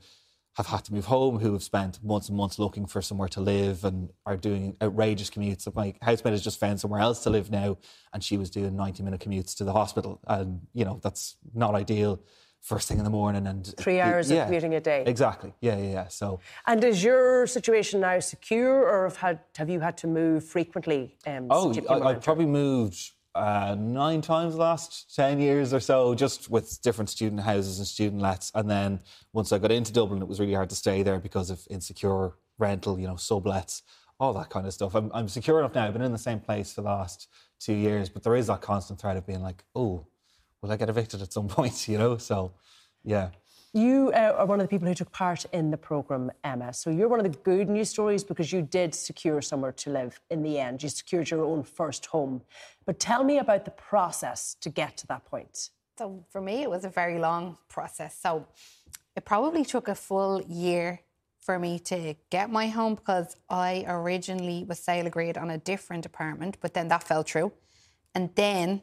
have 0.55 0.67
had 0.67 0.83
to 0.85 0.93
move 0.93 1.05
home, 1.05 1.39
who 1.39 1.53
have 1.53 1.63
spent 1.63 2.03
months 2.03 2.29
and 2.29 2.37
months 2.37 2.59
looking 2.59 2.85
for 2.85 3.01
somewhere 3.01 3.27
to 3.29 3.41
live 3.41 3.83
and 3.83 4.09
are 4.25 4.37
doing 4.37 4.77
outrageous 4.81 5.29
commutes. 5.29 5.73
My 5.73 5.95
housemate 6.01 6.33
has 6.33 6.43
just 6.43 6.59
found 6.59 6.79
somewhere 6.79 7.01
else 7.01 7.23
to 7.23 7.31
live 7.31 7.49
now, 7.49 7.77
and 8.13 8.23
she 8.23 8.37
was 8.37 8.49
doing 8.49 8.75
90 8.75 9.03
minute 9.03 9.19
commutes 9.19 9.55
to 9.57 9.63
the 9.63 9.73
hospital. 9.73 10.19
And, 10.27 10.61
you 10.73 10.85
know, 10.85 10.99
that's 11.01 11.37
not 11.53 11.73
ideal 11.73 12.21
first 12.61 12.87
thing 12.87 12.97
in 12.97 13.03
the 13.03 13.09
morning. 13.09 13.45
and 13.45 13.65
Three 13.77 13.99
hours 13.99 14.31
of 14.31 14.45
commuting 14.45 14.75
a 14.75 14.79
day. 14.79 15.03
Exactly. 15.05 15.53
Yeah, 15.59 15.77
yeah, 15.77 15.91
yeah. 15.91 16.07
So, 16.07 16.39
And 16.65 16.83
is 16.83 17.03
your 17.03 17.45
situation 17.47 17.99
now 18.01 18.19
secure, 18.19 18.83
or 18.83 19.03
have, 19.03 19.17
had, 19.17 19.39
have 19.57 19.69
you 19.69 19.79
had 19.79 19.97
to 19.97 20.07
move 20.07 20.45
frequently? 20.45 21.17
Um, 21.25 21.47
oh, 21.49 21.65
since 21.65 21.77
you 21.77 21.81
became 21.81 22.01
a 22.03 22.05
I, 22.05 22.09
I've 22.11 22.21
probably 22.23 22.45
moved 22.45 23.11
uh, 23.35 23.75
nine 23.79 24.21
times 24.21 24.53
the 24.53 24.61
last 24.61 25.15
10 25.15 25.39
years 25.39 25.73
or 25.73 25.79
so, 25.79 26.13
just 26.13 26.49
with 26.49 26.81
different 26.81 27.09
student 27.09 27.41
houses 27.41 27.79
and 27.79 27.87
student 27.87 28.21
lets. 28.21 28.51
And 28.53 28.69
then 28.69 28.99
once 29.33 29.51
I 29.51 29.57
got 29.57 29.71
into 29.71 29.91
Dublin, 29.91 30.21
it 30.21 30.27
was 30.27 30.39
really 30.39 30.53
hard 30.53 30.69
to 30.69 30.75
stay 30.75 31.03
there 31.03 31.19
because 31.19 31.49
of 31.49 31.65
insecure 31.69 32.33
rental, 32.59 32.99
you 32.99 33.07
know, 33.07 33.15
sublets, 33.15 33.81
all 34.19 34.33
that 34.33 34.49
kind 34.49 34.67
of 34.67 34.73
stuff. 34.73 34.95
I'm, 34.95 35.11
I'm 35.13 35.27
secure 35.27 35.59
enough 35.59 35.73
now. 35.73 35.85
I've 35.87 35.93
been 35.93 36.01
in 36.01 36.11
the 36.11 36.17
same 36.17 36.39
place 36.39 36.73
for 36.73 36.81
the 36.81 36.87
last 36.87 37.27
two 37.59 37.73
years, 37.73 38.09
but 38.09 38.23
there 38.23 38.35
is 38.35 38.47
that 38.47 38.61
constant 38.61 38.99
threat 38.99 39.17
of 39.17 39.25
being 39.25 39.41
like, 39.41 39.63
oh, 39.75 40.05
will 40.61 40.71
I 40.71 40.77
get 40.77 40.89
evicted 40.89 41.21
at 41.21 41.33
some 41.33 41.47
point, 41.49 41.87
you 41.87 41.97
know? 41.97 42.17
So, 42.17 42.53
yeah. 43.03 43.29
You 43.75 44.11
uh, 44.13 44.35
are 44.37 44.45
one 44.45 44.59
of 44.59 44.65
the 44.65 44.69
people 44.69 44.87
who 44.87 44.93
took 44.93 45.11
part 45.11 45.45
in 45.51 45.71
the 45.71 45.77
programme, 45.77 46.31
Emma. 46.43 46.71
So 46.73 46.91
you're 46.91 47.07
one 47.07 47.19
of 47.19 47.31
the 47.31 47.39
good 47.39 47.67
news 47.67 47.89
stories 47.89 48.23
because 48.23 48.53
you 48.53 48.61
did 48.61 48.93
secure 48.93 49.41
somewhere 49.41 49.71
to 49.71 49.89
live 49.89 50.19
in 50.29 50.43
the 50.43 50.59
end. 50.59 50.83
You 50.83 50.89
secured 50.89 51.31
your 51.31 51.43
own 51.43 51.63
first 51.63 52.05
home. 52.05 52.43
But 52.85 52.99
tell 52.99 53.23
me 53.23 53.39
about 53.39 53.65
the 53.65 53.71
process 53.71 54.55
to 54.61 54.69
get 54.69 54.95
to 54.97 55.07
that 55.07 55.25
point. 55.25 55.71
So 55.97 56.23
for 56.29 56.39
me, 56.39 56.61
it 56.61 56.69
was 56.69 56.85
a 56.85 56.89
very 56.89 57.17
long 57.17 57.57
process. 57.67 58.15
So 58.21 58.45
it 59.15 59.25
probably 59.25 59.65
took 59.65 59.87
a 59.87 59.95
full 59.95 60.43
year 60.43 61.01
for 61.41 61.57
me 61.57 61.79
to 61.79 62.13
get 62.29 62.51
my 62.51 62.67
home 62.67 62.93
because 62.93 63.35
I 63.49 63.85
originally 63.87 64.65
was 64.65 64.77
sale 64.77 65.07
agreed 65.07 65.35
on 65.35 65.49
a 65.49 65.57
different 65.57 66.05
apartment, 66.05 66.57
but 66.61 66.75
then 66.75 66.89
that 66.89 67.03
fell 67.03 67.23
through. 67.23 67.51
And 68.13 68.29
then 68.35 68.81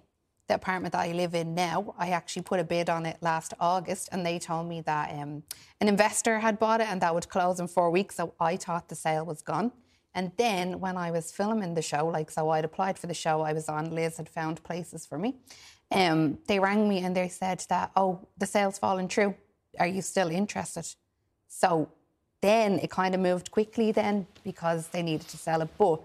the 0.51 0.57
apartment 0.57 0.93
that 0.93 1.01
I 1.01 1.13
live 1.13 1.35
in 1.35 1.55
now, 1.55 1.95
I 1.97 2.11
actually 2.11 2.43
put 2.43 2.59
a 2.59 2.65
bid 2.65 2.91
on 2.91 3.07
it 3.07 3.19
last 3.21 3.55
August, 3.61 4.09
and 4.11 4.27
they 4.27 4.39
told 4.41 4.69
me 4.69 4.81
that 4.81 5.13
um, 5.13 5.45
an 5.81 5.87
investor 5.87 6.41
had 6.41 6.59
bought 6.59 6.81
it 6.81 6.89
and 6.89 7.01
that 7.03 7.15
would 7.15 7.29
close 7.29 7.61
in 7.61 7.69
four 7.69 7.91
weeks. 7.91 8.17
So 8.17 8.35
I 8.41 8.57
thought 8.57 8.89
the 8.89 8.97
sale 8.97 9.25
was 9.25 9.43
gone. 9.43 9.71
And 10.13 10.33
then 10.37 10.81
when 10.81 10.97
I 10.97 11.13
was 11.13 11.31
filming 11.31 11.75
the 11.75 11.83
show, 11.83 12.05
like 12.07 12.33
so, 12.33 12.51
I'd 12.51 12.65
applied 12.65 12.99
for 12.99 13.07
the 13.07 13.15
show 13.15 13.43
I 13.43 13.53
was 13.53 13.69
on. 13.69 13.95
Liz 13.95 14.17
had 14.17 14.29
found 14.29 14.61
places 14.65 15.07
for 15.07 15.19
me. 15.19 15.37
Um, 15.93 16.39
they 16.49 16.59
rang 16.59 16.89
me 16.89 16.99
and 17.05 17.15
they 17.15 17.29
said 17.29 17.65
that, 17.69 17.93
oh, 17.95 18.19
the 18.37 18.47
sale's 18.47 18.77
fallen 18.77 19.09
through. 19.09 19.37
Are 19.79 19.87
you 19.87 20.03
still 20.03 20.31
interested? 20.31 20.87
So 21.47 21.89
then 22.41 22.81
it 22.81 22.91
kind 22.91 23.15
of 23.15 23.21
moved 23.21 23.53
quickly 23.53 23.93
then 23.93 24.27
because 24.43 24.89
they 24.89 25.03
needed 25.03 25.29
to 25.29 25.37
sell 25.37 25.63
it. 25.63 25.69
But 25.79 26.01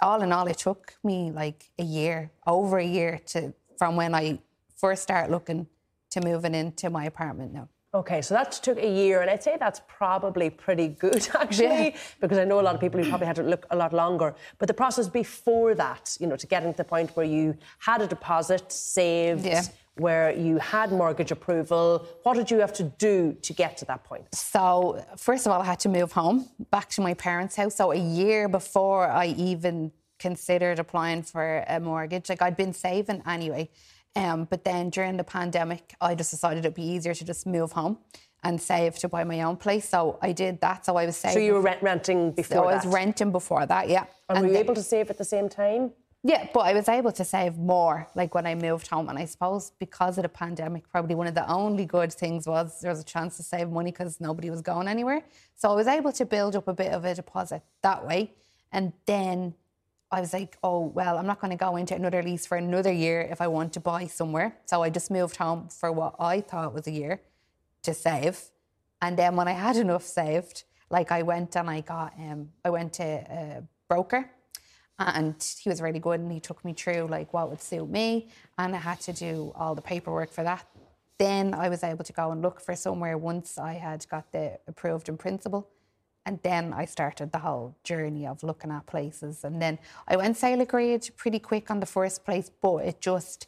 all 0.00 0.22
in 0.22 0.32
all, 0.32 0.48
it 0.48 0.58
took 0.58 0.94
me 1.04 1.30
like 1.30 1.70
a 1.78 1.84
year, 1.84 2.30
over 2.44 2.78
a 2.78 2.84
year 2.84 3.20
to 3.26 3.52
from 3.78 3.96
when 3.96 4.14
I 4.14 4.38
first 4.76 5.02
started 5.02 5.30
looking 5.30 5.66
to 6.10 6.20
moving 6.20 6.54
into 6.54 6.90
my 6.90 7.04
apartment 7.04 7.52
now. 7.52 7.68
Okay, 7.94 8.20
so 8.20 8.34
that 8.34 8.52
took 8.52 8.76
a 8.76 8.86
year, 8.90 9.22
and 9.22 9.30
I'd 9.30 9.42
say 9.42 9.56
that's 9.58 9.80
probably 9.88 10.50
pretty 10.50 10.88
good, 10.88 11.26
actually, 11.40 11.64
Yeah. 11.90 11.96
because 12.20 12.36
I 12.36 12.44
know 12.44 12.60
a 12.60 12.66
lot 12.68 12.74
of 12.74 12.80
people 12.82 13.02
who 13.02 13.08
probably 13.08 13.26
had 13.26 13.36
to 13.36 13.42
look 13.42 13.64
a 13.70 13.76
lot 13.76 13.94
longer. 13.94 14.34
But 14.58 14.68
the 14.68 14.74
process 14.74 15.08
before 15.08 15.74
that, 15.74 16.14
you 16.20 16.26
know, 16.26 16.36
to 16.36 16.46
getting 16.46 16.70
to 16.72 16.76
the 16.76 16.84
point 16.84 17.10
where 17.16 17.24
you 17.24 17.56
had 17.78 18.02
a 18.02 18.06
deposit 18.06 18.70
saved, 18.70 19.46
Yeah. 19.46 19.62
where 19.96 20.30
you 20.32 20.58
had 20.58 20.92
mortgage 20.92 21.32
approval, 21.32 22.06
what 22.24 22.34
did 22.34 22.50
you 22.50 22.58
have 22.58 22.74
to 22.74 22.84
do 22.84 23.32
to 23.42 23.52
get 23.54 23.78
to 23.78 23.84
that 23.86 24.04
point? 24.04 24.26
So, 24.34 25.02
first 25.16 25.46
of 25.46 25.52
all, 25.52 25.60
I 25.62 25.64
had 25.64 25.80
to 25.80 25.88
move 25.88 26.12
home 26.12 26.46
back 26.70 26.90
to 26.90 27.00
my 27.00 27.14
parents' 27.14 27.56
house. 27.56 27.74
So, 27.74 27.90
a 27.92 27.96
year 27.96 28.48
before 28.48 29.08
I 29.08 29.28
even 29.28 29.92
considered 30.18 30.78
applying 30.78 31.22
for 31.22 31.64
a 31.68 31.80
mortgage, 31.80 32.28
like 32.28 32.42
I'd 32.42 32.56
been 32.56 32.72
saving 32.72 33.22
anyway. 33.26 33.68
Um, 34.16 34.44
but 34.44 34.64
then 34.64 34.90
during 34.90 35.16
the 35.16 35.24
pandemic, 35.24 35.94
I 36.00 36.14
just 36.14 36.30
decided 36.30 36.60
it'd 36.64 36.74
be 36.74 36.82
easier 36.82 37.14
to 37.14 37.24
just 37.24 37.46
move 37.46 37.72
home 37.72 37.98
and 38.42 38.60
save 38.60 38.96
to 39.00 39.08
buy 39.08 39.24
my 39.24 39.42
own 39.42 39.56
place. 39.56 39.88
So, 39.88 40.18
I 40.22 40.32
did 40.32 40.60
that. 40.60 40.84
So, 40.86 40.96
I 40.96 41.06
was 41.06 41.16
saving. 41.16 41.34
So 41.34 41.40
you 41.40 41.54
were 41.54 41.60
rent- 41.60 41.82
renting 41.82 42.32
before 42.32 42.56
So 42.56 42.64
I 42.68 42.74
was 42.74 42.84
that? 42.84 42.92
renting 42.92 43.32
before 43.32 43.66
that, 43.66 43.88
yeah. 43.88 44.04
and 44.28 44.40
were 44.40 44.46
you 44.46 44.52
then- 44.54 44.62
able 44.62 44.74
to 44.74 44.82
save 44.82 45.10
at 45.10 45.18
the 45.18 45.24
same 45.24 45.48
time? 45.48 45.92
yeah, 46.24 46.48
but 46.52 46.60
I 46.60 46.72
was 46.74 46.88
able 46.88 47.12
to 47.12 47.24
save 47.24 47.56
more 47.56 48.08
like 48.16 48.34
when 48.34 48.44
I 48.44 48.54
moved 48.56 48.88
home. 48.88 49.08
And 49.08 49.16
I 49.18 49.24
suppose 49.24 49.70
because 49.78 50.18
of 50.18 50.22
the 50.24 50.28
pandemic, 50.28 50.88
probably 50.90 51.14
one 51.14 51.28
of 51.28 51.34
the 51.34 51.48
only 51.48 51.86
good 51.86 52.12
things 52.12 52.46
was 52.46 52.80
there 52.80 52.90
was 52.90 53.00
a 53.00 53.04
chance 53.04 53.36
to 53.36 53.42
save 53.44 53.70
money 53.70 53.92
because 53.92 54.20
nobody 54.20 54.50
was 54.50 54.60
going 54.60 54.88
anywhere. 54.88 55.22
So 55.54 55.70
I 55.70 55.74
was 55.74 55.86
able 55.86 56.10
to 56.12 56.24
build 56.24 56.56
up 56.56 56.66
a 56.66 56.74
bit 56.74 56.92
of 56.92 57.04
a 57.04 57.14
deposit 57.14 57.62
that 57.82 58.04
way. 58.04 58.32
And 58.72 58.92
then 59.06 59.54
I 60.10 60.20
was 60.20 60.32
like, 60.32 60.56
oh, 60.62 60.86
well, 60.86 61.18
I'm 61.18 61.26
not 61.26 61.40
going 61.40 61.50
to 61.50 61.56
go 61.56 61.76
into 61.76 61.94
another 61.94 62.22
lease 62.22 62.46
for 62.46 62.56
another 62.56 62.92
year 62.92 63.20
if 63.20 63.40
I 63.40 63.46
want 63.46 63.74
to 63.74 63.80
buy 63.80 64.06
somewhere. 64.06 64.56
So 64.64 64.82
I 64.82 64.88
just 64.88 65.10
moved 65.10 65.36
home 65.36 65.68
for 65.68 65.92
what 65.92 66.14
I 66.18 66.40
thought 66.40 66.72
was 66.72 66.86
a 66.86 66.90
year 66.90 67.20
to 67.82 67.92
save. 67.92 68.40
And 69.02 69.18
then 69.18 69.36
when 69.36 69.48
I 69.48 69.52
had 69.52 69.76
enough 69.76 70.04
saved, 70.04 70.64
like 70.90 71.12
I 71.12 71.22
went 71.22 71.56
and 71.56 71.68
I 71.68 71.82
got, 71.82 72.14
um, 72.18 72.48
I 72.64 72.70
went 72.70 72.94
to 72.94 73.04
a 73.04 73.62
broker 73.88 74.30
and 74.98 75.34
he 75.60 75.68
was 75.68 75.80
really 75.80 76.00
good 76.00 76.20
and 76.20 76.32
he 76.32 76.40
took 76.40 76.64
me 76.64 76.72
through 76.72 77.06
like 77.08 77.32
what 77.32 77.50
would 77.50 77.60
suit 77.60 77.88
me 77.88 78.28
and 78.56 78.74
I 78.74 78.78
had 78.78 79.00
to 79.00 79.12
do 79.12 79.52
all 79.54 79.74
the 79.74 79.82
paperwork 79.82 80.32
for 80.32 80.42
that. 80.42 80.66
Then 81.18 81.52
I 81.52 81.68
was 81.68 81.84
able 81.84 82.04
to 82.04 82.12
go 82.12 82.30
and 82.30 82.42
look 82.42 82.60
for 82.60 82.74
somewhere 82.74 83.18
once 83.18 83.58
I 83.58 83.74
had 83.74 84.06
got 84.08 84.32
the 84.32 84.58
approved 84.66 85.08
in 85.08 85.18
principle. 85.18 85.68
And 86.28 86.38
then 86.42 86.74
I 86.74 86.84
started 86.84 87.32
the 87.32 87.38
whole 87.38 87.74
journey 87.84 88.26
of 88.26 88.42
looking 88.42 88.70
at 88.70 88.84
places. 88.84 89.44
And 89.44 89.62
then 89.62 89.78
I 90.06 90.14
went 90.16 90.36
sale 90.36 90.60
agreed 90.60 91.08
pretty 91.16 91.38
quick 91.38 91.70
on 91.70 91.80
the 91.80 91.86
first 91.86 92.22
place, 92.26 92.50
but 92.60 92.84
it 92.84 93.00
just, 93.00 93.46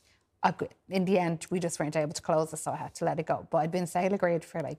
in 0.88 1.05
the 1.05 1.19
end, 1.19 1.47
we 1.51 1.61
just 1.61 1.79
weren't 1.79 1.95
able 1.95 2.14
to 2.14 2.23
close 2.23 2.55
it, 2.55 2.57
so 2.57 2.73
I 2.73 2.77
had 2.77 2.95
to 2.95 3.05
let 3.05 3.21
it 3.21 3.27
go. 3.27 3.47
But 3.51 3.59
I'd 3.59 3.71
been 3.71 3.87
sale 3.87 4.14
agreed 4.14 4.43
for 4.47 4.61
like, 4.62 4.79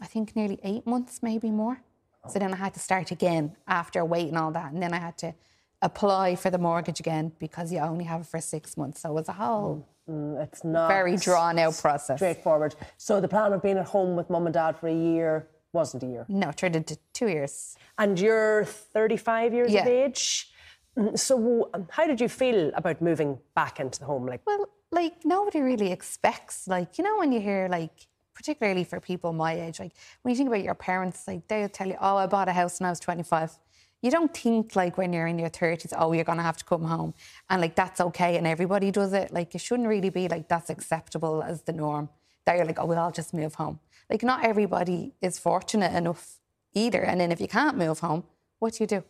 I 0.00 0.06
think 0.06 0.34
nearly 0.34 0.58
eight 0.64 0.88
months, 0.88 1.20
maybe 1.22 1.52
more. 1.52 1.80
So 2.26 2.40
then 2.40 2.52
I 2.52 2.56
had 2.56 2.74
to 2.74 2.80
start 2.80 3.12
again 3.12 3.54
after 3.68 4.04
waiting 4.04 4.36
all 4.36 4.50
that. 4.50 4.72
And 4.72 4.82
then 4.82 4.92
I 4.92 4.98
had 4.98 5.16
to 5.18 5.34
apply 5.82 6.34
for 6.34 6.50
the 6.50 6.58
mortgage 6.58 6.98
again 6.98 7.30
because 7.38 7.70
you 7.72 7.78
only 7.78 8.06
have 8.06 8.22
it 8.22 8.26
for 8.26 8.40
six 8.40 8.76
months. 8.76 9.02
So 9.02 9.10
it 9.10 9.12
was 9.12 9.28
a 9.28 9.34
whole 9.34 9.86
mm, 10.10 10.34
mm, 10.34 10.42
It's 10.42 10.64
not 10.64 10.88
very 10.88 11.16
drawn 11.16 11.60
out 11.60 11.78
process. 11.78 12.18
straightforward. 12.18 12.74
So 12.96 13.20
the 13.20 13.28
plan 13.28 13.52
of 13.52 13.62
being 13.62 13.78
at 13.78 13.86
home 13.86 14.16
with 14.16 14.28
mum 14.30 14.46
and 14.48 14.54
dad 14.54 14.76
for 14.80 14.88
a 14.88 14.92
year 15.12 15.46
wasn't 15.74 16.02
a 16.02 16.06
year. 16.06 16.24
No, 16.28 16.48
it 16.48 16.56
turned 16.56 16.76
into 16.76 16.96
two 17.12 17.28
years. 17.28 17.76
And 17.98 18.18
you're 18.18 18.64
35 18.64 19.52
years 19.52 19.72
of 19.82 19.86
age. 19.86 20.50
Mm, 20.98 21.18
So 21.18 21.68
um, 21.74 21.86
how 21.90 22.06
did 22.06 22.20
you 22.20 22.28
feel 22.28 22.70
about 22.74 23.02
moving 23.02 23.38
back 23.54 23.80
into 23.80 23.98
the 23.98 24.06
home? 24.06 24.26
Like, 24.26 24.42
Well, 24.46 24.66
like 24.92 25.24
nobody 25.24 25.60
really 25.60 25.90
expects, 25.92 26.68
like, 26.68 26.98
you 26.98 27.04
know, 27.04 27.18
when 27.18 27.32
you 27.32 27.40
hear, 27.40 27.68
like, 27.68 28.06
particularly 28.34 28.84
for 28.84 29.00
people 29.00 29.32
my 29.32 29.52
age, 29.54 29.78
like 29.80 29.92
when 30.22 30.30
you 30.32 30.36
think 30.36 30.48
about 30.48 30.62
your 30.64 30.74
parents, 30.74 31.26
like 31.28 31.46
they'll 31.48 31.68
tell 31.68 31.88
you, 31.88 31.96
oh, 32.00 32.16
I 32.16 32.26
bought 32.26 32.48
a 32.48 32.52
house 32.52 32.80
when 32.80 32.86
I 32.86 32.90
was 32.90 33.00
25. 33.00 33.58
you 34.02 34.10
don't 34.10 34.34
think 34.36 34.76
like 34.76 34.98
when 34.98 35.12
you're 35.14 35.26
in 35.26 35.38
your 35.38 35.50
30s, 35.50 35.92
oh, 35.96 36.12
you're 36.12 36.24
going 36.24 36.38
to 36.38 36.44
have 36.44 36.56
to 36.58 36.64
come 36.64 36.84
home. 36.84 37.14
And 37.48 37.60
like 37.62 37.74
that's 37.74 38.00
okay 38.00 38.36
and 38.36 38.46
everybody 38.46 38.90
does 38.90 39.12
it. 39.12 39.32
Like 39.32 39.54
it 39.54 39.60
shouldn't 39.60 39.88
really 39.88 40.10
be 40.10 40.28
like 40.28 40.48
that's 40.48 40.68
acceptable 40.68 41.42
as 41.42 41.62
the 41.62 41.72
norm. 41.72 42.08
That 42.44 42.56
you're 42.56 42.66
like, 42.66 42.78
oh, 42.78 42.86
well, 42.86 42.98
I'll 43.02 43.10
just 43.12 43.32
move 43.32 43.54
home. 43.54 43.80
Like 44.10 44.22
not 44.22 44.44
everybody 44.44 45.14
is 45.20 45.38
fortunate 45.38 45.92
enough 45.94 46.40
either. 46.74 47.02
And 47.02 47.20
then 47.20 47.32
if 47.32 47.40
you 47.40 47.48
can't 47.48 47.76
move 47.76 48.00
home, 48.00 48.24
what 48.58 48.74
do 48.74 48.84
you 48.84 48.86
do? 48.86 49.04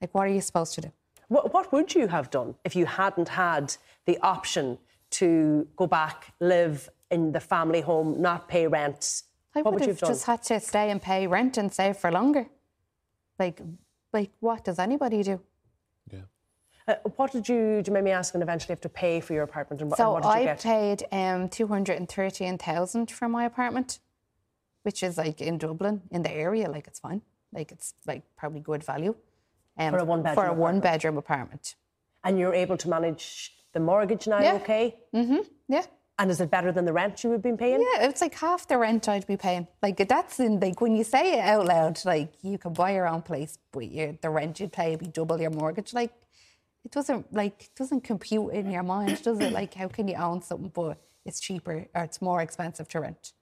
Like, 0.00 0.14
what 0.14 0.22
are 0.22 0.30
you 0.32 0.40
supposed 0.40 0.74
to 0.74 0.80
do? 0.80 0.92
What, 1.28 1.52
what 1.52 1.72
would 1.72 1.94
you 1.94 2.06
have 2.08 2.30
done 2.30 2.54
if 2.64 2.76
you 2.76 2.86
hadn't 2.86 3.28
had 3.28 3.74
the 4.06 4.18
option 4.22 4.78
to 5.10 5.66
go 5.76 5.86
back, 5.86 6.32
live 6.40 6.88
in 7.10 7.32
the 7.32 7.40
family 7.40 7.80
home, 7.80 8.20
not 8.22 8.48
pay 8.48 8.66
rent? 8.66 9.22
I 9.54 9.62
what 9.62 9.74
would, 9.74 9.80
would 9.80 9.86
you 9.86 9.92
have 9.92 10.00
have 10.00 10.08
done? 10.08 10.10
just 10.10 10.26
had 10.26 10.42
to 10.44 10.60
stay 10.60 10.90
and 10.90 11.02
pay 11.02 11.26
rent 11.26 11.56
and 11.58 11.72
save 11.72 11.96
for 11.96 12.10
longer. 12.12 12.46
Like, 13.38 13.60
like 14.12 14.30
what 14.40 14.64
does 14.64 14.78
anybody 14.78 15.22
do? 15.22 15.40
Uh, 16.86 16.94
what 17.16 17.30
did 17.30 17.46
you, 17.46 17.82
do 17.82 17.90
you 17.90 17.92
mind 17.92 18.06
me 18.06 18.12
asking, 18.12 18.40
eventually 18.40 18.72
have 18.72 18.80
to 18.80 18.88
pay 18.88 19.20
for 19.20 19.34
your 19.34 19.42
apartment? 19.42 19.82
And 19.82 19.90
what, 19.90 20.00
and 20.00 20.06
So 20.06 20.12
what 20.12 20.22
did 20.22 20.28
you 20.28 20.34
I 20.34 20.44
get? 20.44 20.62
paid 20.62 21.04
um, 21.12 21.50
two 21.50 21.66
hundred 21.66 21.98
and 21.98 22.08
thirteen 22.08 22.56
thousand 22.56 23.10
for 23.10 23.28
my 23.28 23.44
apartment, 23.44 23.98
which 24.82 25.02
is 25.02 25.18
like 25.18 25.40
in 25.40 25.58
Dublin 25.58 26.02
in 26.10 26.22
the 26.22 26.30
area. 26.30 26.68
Like 26.70 26.86
it's 26.86 26.98
fine. 27.00 27.22
Like 27.52 27.72
it's 27.72 27.94
like 28.06 28.22
probably 28.36 28.60
good 28.60 28.84
value. 28.84 29.14
Um, 29.78 29.92
For 29.92 29.98
a 29.98 30.04
one-bedroom 30.04 30.34
for 30.34 30.40
a 30.40 30.44
apartment? 30.46 30.60
one 30.60 30.80
bedroom 30.80 31.16
apartment. 31.18 31.74
and 32.24 32.38
you're 32.38 32.54
able 32.54 32.76
to 32.76 32.88
manage 32.88 33.54
the 33.72 33.80
mortgage 33.80 34.26
now, 34.26 34.40
Yeah. 34.40 34.54
okay? 34.54 34.96
Mm-hmm. 35.14 35.36
Yeah. 35.68 35.84
And 36.18 36.32
is 36.32 36.40
it 36.40 36.50
better 36.50 36.72
than 36.72 36.84
the 36.84 36.92
rent 36.92 37.22
you 37.22 37.30
have 37.30 37.42
been 37.42 37.56
paying? 37.56 37.80
Yeah, 37.80 38.08
it's 38.08 38.20
like 38.20 38.34
half 38.34 38.66
the 38.66 38.76
rent 38.76 39.08
I'd 39.08 39.24
be 39.28 39.36
paying. 39.36 39.68
Like 39.80 39.96
that's 40.08 40.40
in 40.40 40.58
like 40.58 40.80
when 40.80 40.96
you 40.96 41.04
say 41.04 41.34
it 41.38 41.40
out 41.52 41.66
loud, 41.66 42.04
like 42.04 42.32
you 42.42 42.58
can 42.58 42.72
buy 42.72 42.90
your 42.94 43.06
own 43.06 43.22
place, 43.22 43.56
but 43.70 43.86
you 43.88 44.18
the 44.20 44.30
rent 44.30 44.58
you 44.58 44.68
pay 44.68 44.90
would 44.90 44.98
be 45.00 45.06
double 45.06 45.40
your 45.40 45.50
mortgage. 45.52 45.94
Like 45.94 46.12
it 46.84 46.90
doesn't 46.90 47.32
like 47.32 47.56
it 47.68 47.74
doesn't 47.76 48.02
compute 48.02 48.52
in 48.52 48.68
your 48.72 48.82
mind, 48.82 49.22
does 49.22 49.38
it? 49.38 49.52
Like 49.52 49.74
how 49.74 49.86
can 49.86 50.08
you 50.08 50.16
own 50.16 50.42
something 50.42 50.72
but 50.74 50.98
it's 51.24 51.38
cheaper 51.38 51.86
or 51.94 52.02
it's 52.02 52.20
more 52.20 52.40
expensive 52.42 52.88
to 52.88 52.98
rent? 53.00 53.32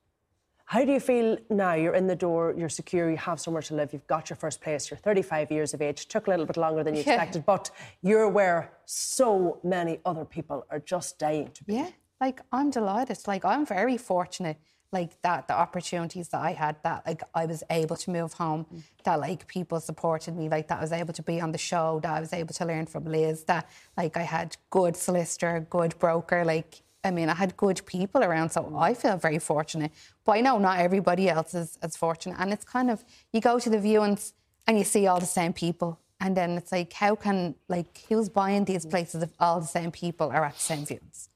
How 0.67 0.85
do 0.85 0.91
you 0.93 0.99
feel 0.99 1.39
now? 1.49 1.75
You're 1.75 1.95
in 1.95 2.09
the 2.09 2.17
door, 2.17 2.53
you're 2.57 2.69
secure, 2.69 3.09
you 3.09 3.17
have 3.19 3.39
somewhere 3.39 3.63
to 3.63 3.75
live, 3.75 3.93
you've 3.93 4.07
got 4.09 4.29
your 4.29 4.37
first 4.37 4.61
place, 4.61 4.91
you're 4.91 4.99
35 4.99 5.53
years 5.53 5.75
of 5.75 5.81
age. 5.81 6.07
Took 6.07 6.27
a 6.27 6.31
little 6.31 6.45
bit 6.45 6.57
longer 6.57 6.83
than 6.83 6.95
you 6.97 7.03
Yeah. 7.07 7.15
expected, 7.15 7.47
but 7.47 7.71
you're 8.03 8.29
where 8.29 8.73
so 8.85 9.61
many 9.63 10.01
other 10.05 10.25
people 10.25 10.67
are 10.71 10.81
just 10.81 11.21
dying 11.21 11.53
to 11.53 11.63
be. 11.65 11.75
Yeah, 11.75 11.91
like 12.21 12.41
I'm 12.51 12.71
delighted. 12.71 13.19
Like 13.29 13.45
I'm 13.45 13.65
very 13.65 13.97
fortunate. 13.97 14.59
Like 14.93 15.21
that, 15.23 15.47
the 15.47 15.55
opportunities 15.55 16.29
that 16.31 16.41
I 16.41 16.53
had, 16.53 16.77
that 16.83 17.07
like 17.07 17.23
I 17.35 17.47
was 17.47 17.63
able 17.71 17.97
to 17.97 18.11
move 18.11 18.33
home, 18.33 18.67
that 19.05 19.21
like 19.21 19.47
people 19.47 19.79
supported 19.81 20.37
me, 20.37 20.49
like 20.49 20.67
that 20.69 20.79
I 20.79 20.81
was 20.81 20.93
able 20.93 21.13
to 21.15 21.23
be 21.23 21.41
on 21.41 21.53
the 21.53 21.59
show, 21.59 22.01
that 22.03 22.13
I 22.13 22.19
was 22.21 22.33
able 22.33 22.55
to 22.55 22.65
learn 22.65 22.87
from 22.87 23.05
Liz, 23.05 23.45
that 23.45 23.69
like 23.97 24.17
I 24.17 24.23
had 24.23 24.57
good 24.71 24.97
solicitor, 24.97 25.65
good 25.71 25.97
broker, 25.99 26.45
like 26.45 26.83
I 27.07 27.11
mean 27.11 27.29
I 27.29 27.35
had 27.35 27.57
good 27.57 27.81
people 27.87 28.23
around, 28.23 28.51
so 28.51 28.61
I 28.77 28.95
feel 28.95 29.17
very 29.17 29.39
fortunate. 29.39 29.93
But 30.25 30.33
I 30.39 30.41
know 30.41 30.59
not 30.59 30.79
everybody 30.79 31.29
else 31.29 31.55
is 31.55 31.79
as 31.83 31.97
fortunate, 31.97 32.37
and 32.41 32.53
it's 32.53 32.65
kind 32.65 32.91
of 32.91 33.05
you 33.33 33.41
go 33.41 33.59
to 33.59 33.71
the 33.71 33.79
viewings 33.79 34.33
and 34.67 34.77
you 34.79 34.85
see 34.85 35.07
all 35.07 35.21
the 35.21 35.27
same 35.27 35.53
people. 35.53 35.99
And 36.21 36.37
then 36.37 36.51
it's 36.53 36.73
like, 36.73 36.93
how 36.95 37.15
can, 37.15 37.55
like, 37.69 38.05
who's 38.09 38.29
buying 38.29 38.65
these 38.65 38.87
places 38.87 39.23
if 39.23 39.31
all 39.39 39.61
the 39.61 39.67
same 39.67 39.91
people 39.91 40.31
are 40.31 40.45
at 40.47 40.55
the 40.55 40.61
same 40.61 40.87
viewings? 40.87 41.29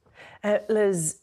Uh, 0.42 0.58
Liz, 0.70 1.20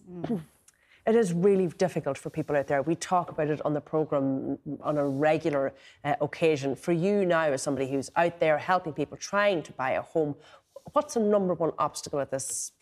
it 1.07 1.15
is 1.15 1.33
really 1.33 1.67
difficult 1.67 2.17
for 2.19 2.29
people 2.29 2.55
out 2.55 2.67
there. 2.67 2.83
We 2.83 2.95
talk 2.95 3.31
about 3.31 3.47
it 3.47 3.59
on 3.65 3.73
the 3.73 3.81
programme 3.81 4.59
on 4.81 4.97
a 4.97 5.07
regular 5.07 5.73
uh, 6.03 6.15
occasion. 6.21 6.75
For 6.75 6.91
you 6.91 7.25
now, 7.25 7.45
as 7.45 7.63
somebody 7.63 7.89
who's 7.89 8.11
out 8.15 8.39
there 8.39 8.59
helping 8.59 8.93
people 8.93 9.17
trying 9.17 9.63
to 9.63 9.73
buy 9.73 9.91
a 9.91 10.03
home, 10.03 10.35
what's 10.93 11.15
the 11.15 11.19
number 11.19 11.55
one 11.55 11.71
obstacle 11.79 12.19
at 12.19 12.29
this? 12.29 12.73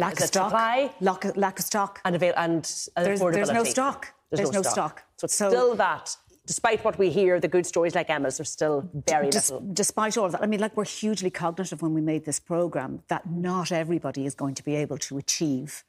Lack 0.00 0.20
of 0.20 0.26
stock. 0.26 0.50
supply 0.50 0.92
Lack 1.00 1.24
of, 1.24 1.36
lack 1.36 1.58
of 1.58 1.64
stock. 1.64 2.00
and 2.04 2.14
avail 2.16 2.34
and 2.36 2.64
There's- 2.96 3.20
there's 3.20 3.50
no 3.50 3.64
stock. 3.64 4.12
There's 4.30 4.50
no 4.52 4.62
stock. 4.62 5.02
So 5.18 5.24
it's 5.26 5.36
So- 5.36 5.48
still 5.50 5.74
that. 5.76 6.16
Despite 6.46 6.84
what 6.84 6.98
we 6.98 7.08
hear, 7.08 7.40
the 7.40 7.48
good 7.48 7.64
stories 7.64 7.94
like 7.94 8.10
Emma's, 8.10 8.38
are 8.38 8.44
still 8.44 8.90
very 9.06 9.30
Des- 9.30 9.38
little. 9.38 9.60
despite 9.72 10.18
all 10.18 10.26
of 10.26 10.32
that, 10.32 10.42
I 10.42 10.46
mean, 10.46 10.60
like 10.60 10.76
we're 10.76 10.84
hugely 10.84 11.30
cognitive 11.30 11.80
when 11.80 11.94
we 11.94 12.02
made 12.02 12.26
this 12.26 12.38
program 12.38 13.02
that 13.08 13.24
not 13.30 13.72
everybody 13.72 14.26
is 14.26 14.34
going 14.34 14.54
to 14.56 14.62
be 14.62 14.74
able 14.74 14.98
to 14.98 15.16
achieve 15.16 15.84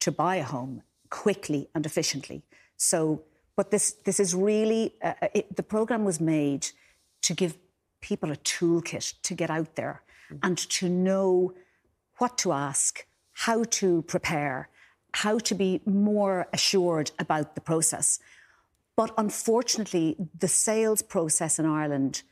to 0.00 0.10
buy 0.10 0.36
a 0.36 0.44
home 0.44 0.82
quickly 1.10 1.68
and 1.74 1.84
efficiently. 1.84 2.42
So, 2.78 3.22
but 3.54 3.70
this 3.70 3.92
this 4.04 4.18
is 4.18 4.34
really 4.34 4.94
uh, 5.02 5.12
it, 5.34 5.54
the 5.56 5.62
program 5.62 6.04
was 6.06 6.18
made 6.20 6.68
to 7.22 7.34
give 7.34 7.58
people 8.00 8.32
a 8.32 8.36
toolkit 8.36 9.20
to 9.22 9.34
get 9.34 9.50
out 9.50 9.74
there 9.74 10.02
and 10.42 10.56
to 10.56 10.88
know 10.88 11.52
what 12.16 12.38
to 12.38 12.52
ask, 12.52 13.04
how 13.32 13.64
to 13.64 14.02
prepare, 14.02 14.68
how 15.14 15.38
to 15.38 15.54
be 15.54 15.80
more 15.84 16.46
assured 16.52 17.10
about 17.18 17.54
the 17.54 17.60
process. 17.60 18.18
But 18.96 19.12
unfortunately, 19.18 20.16
the 20.38 20.48
sales 20.48 21.02
process 21.02 21.58
in 21.58 21.66
Ireland, 21.66 22.22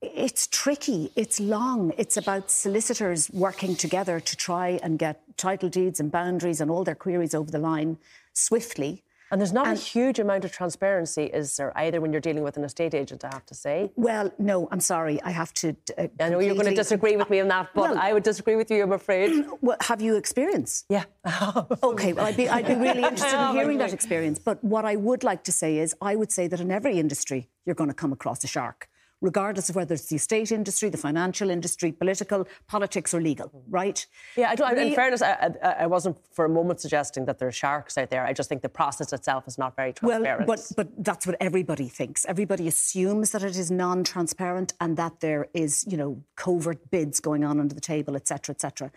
it's 0.00 0.46
tricky, 0.46 1.12
it's 1.16 1.40
long. 1.40 1.92
It's 1.96 2.16
about 2.16 2.50
solicitors 2.50 3.30
working 3.32 3.76
together 3.76 4.20
to 4.20 4.36
try 4.36 4.80
and 4.82 4.98
get 4.98 5.36
title 5.36 5.68
deeds 5.68 6.00
and 6.00 6.10
boundaries 6.10 6.60
and 6.60 6.70
all 6.70 6.84
their 6.84 6.94
queries 6.94 7.34
over 7.34 7.50
the 7.50 7.58
line 7.58 7.98
swiftly. 8.32 9.03
And 9.30 9.40
there's 9.40 9.52
not 9.52 9.66
a 9.66 9.74
huge 9.74 10.18
amount 10.18 10.44
of 10.44 10.52
transparency, 10.52 11.24
is 11.24 11.56
there, 11.56 11.76
either 11.78 12.00
when 12.00 12.12
you're 12.12 12.20
dealing 12.20 12.42
with 12.42 12.56
an 12.56 12.64
estate 12.64 12.94
agent, 12.94 13.24
I 13.24 13.28
have 13.32 13.46
to 13.46 13.54
say? 13.54 13.90
Well, 13.96 14.32
no, 14.38 14.68
I'm 14.70 14.80
sorry. 14.80 15.20
I 15.22 15.30
have 15.30 15.52
to. 15.54 15.74
Uh, 15.98 16.08
I 16.20 16.28
know 16.28 16.38
you're 16.38 16.54
going 16.54 16.66
to 16.66 16.74
disagree 16.74 17.16
with 17.16 17.30
me 17.30 17.40
on 17.40 17.48
that, 17.48 17.70
but 17.74 17.80
Well- 17.90 17.98
I 17.98 18.12
would 18.12 18.22
disagree 18.22 18.56
with 18.56 18.70
you, 18.70 18.82
I'm 18.82 18.92
afraid. 18.92 19.30
Well, 19.60 19.76
have 19.82 20.02
you 20.02 20.16
experience? 20.16 20.84
Yeah. 20.88 21.04
Okay, 21.82 22.12
well, 22.12 22.26
I'd 22.26 22.36
be, 22.36 22.48
I'd 22.48 22.66
be 22.66 22.74
really 22.74 23.02
interested 23.02 23.34
Oh, 23.38 23.50
in 23.50 23.56
hearing 23.56 23.78
that 23.78 23.92
experience. 23.92 24.38
But 24.38 24.62
what 24.62 24.84
I 24.84 24.96
would 24.96 25.24
like 25.24 25.42
to 25.44 25.52
say 25.52 25.78
is, 25.78 25.94
I 26.00 26.16
would 26.16 26.30
say 26.30 26.46
that 26.48 26.60
in 26.60 26.70
every 26.70 26.98
industry, 26.98 27.48
you're 27.64 27.74
going 27.74 27.88
to 27.90 27.94
come 27.94 28.12
across 28.12 28.44
a 28.44 28.46
shark, 28.46 28.88
regardless 29.20 29.68
of 29.70 29.76
whether 29.76 29.94
it's 29.94 30.06
the 30.06 30.16
estate 30.16 30.52
industry, 30.52 30.88
the 30.88 30.98
financial 30.98 31.50
industry, 31.50 31.92
political, 31.92 32.46
politics, 32.66 33.14
or 33.14 33.20
legal, 33.20 33.50
right? 33.68 34.06
Yeah, 34.36 34.50
I 34.50 34.54
don't, 34.54 34.78
in 34.78 34.94
fairness, 34.94 35.22
I, 35.22 35.52
I, 35.62 35.68
I 35.80 35.86
wasn't 35.86 36.18
for 36.32 36.44
a 36.44 36.48
moment 36.48 36.80
suggesting 36.80 37.24
that 37.26 37.38
there 37.38 37.48
are 37.48 37.52
sharks 37.52 37.96
out 37.96 38.10
there. 38.10 38.24
I 38.24 38.32
just 38.32 38.48
think 38.48 38.62
the 38.62 38.68
process 38.68 39.12
itself 39.12 39.46
is 39.46 39.56
not 39.58 39.76
very 39.76 39.94
Well, 40.02 40.18
transparent. 40.22 40.46
but 40.46 40.72
but 40.76 41.04
that's 41.04 41.26
what 41.26 41.36
everybody 41.40 41.88
thinks. 41.88 42.24
Everybody 42.26 42.68
assumes 42.68 43.30
that 43.30 43.42
it 43.42 43.56
is 43.56 43.70
non-transparent 43.70 44.74
and 44.80 44.96
that 44.96 45.20
there 45.20 45.48
is, 45.54 45.84
you 45.88 45.96
know, 45.96 46.22
covert 46.36 46.90
bids 46.90 47.20
going 47.20 47.44
on 47.44 47.60
under 47.60 47.74
the 47.74 47.80
table, 47.80 48.16
etc., 48.16 48.54
etc. 48.54 48.90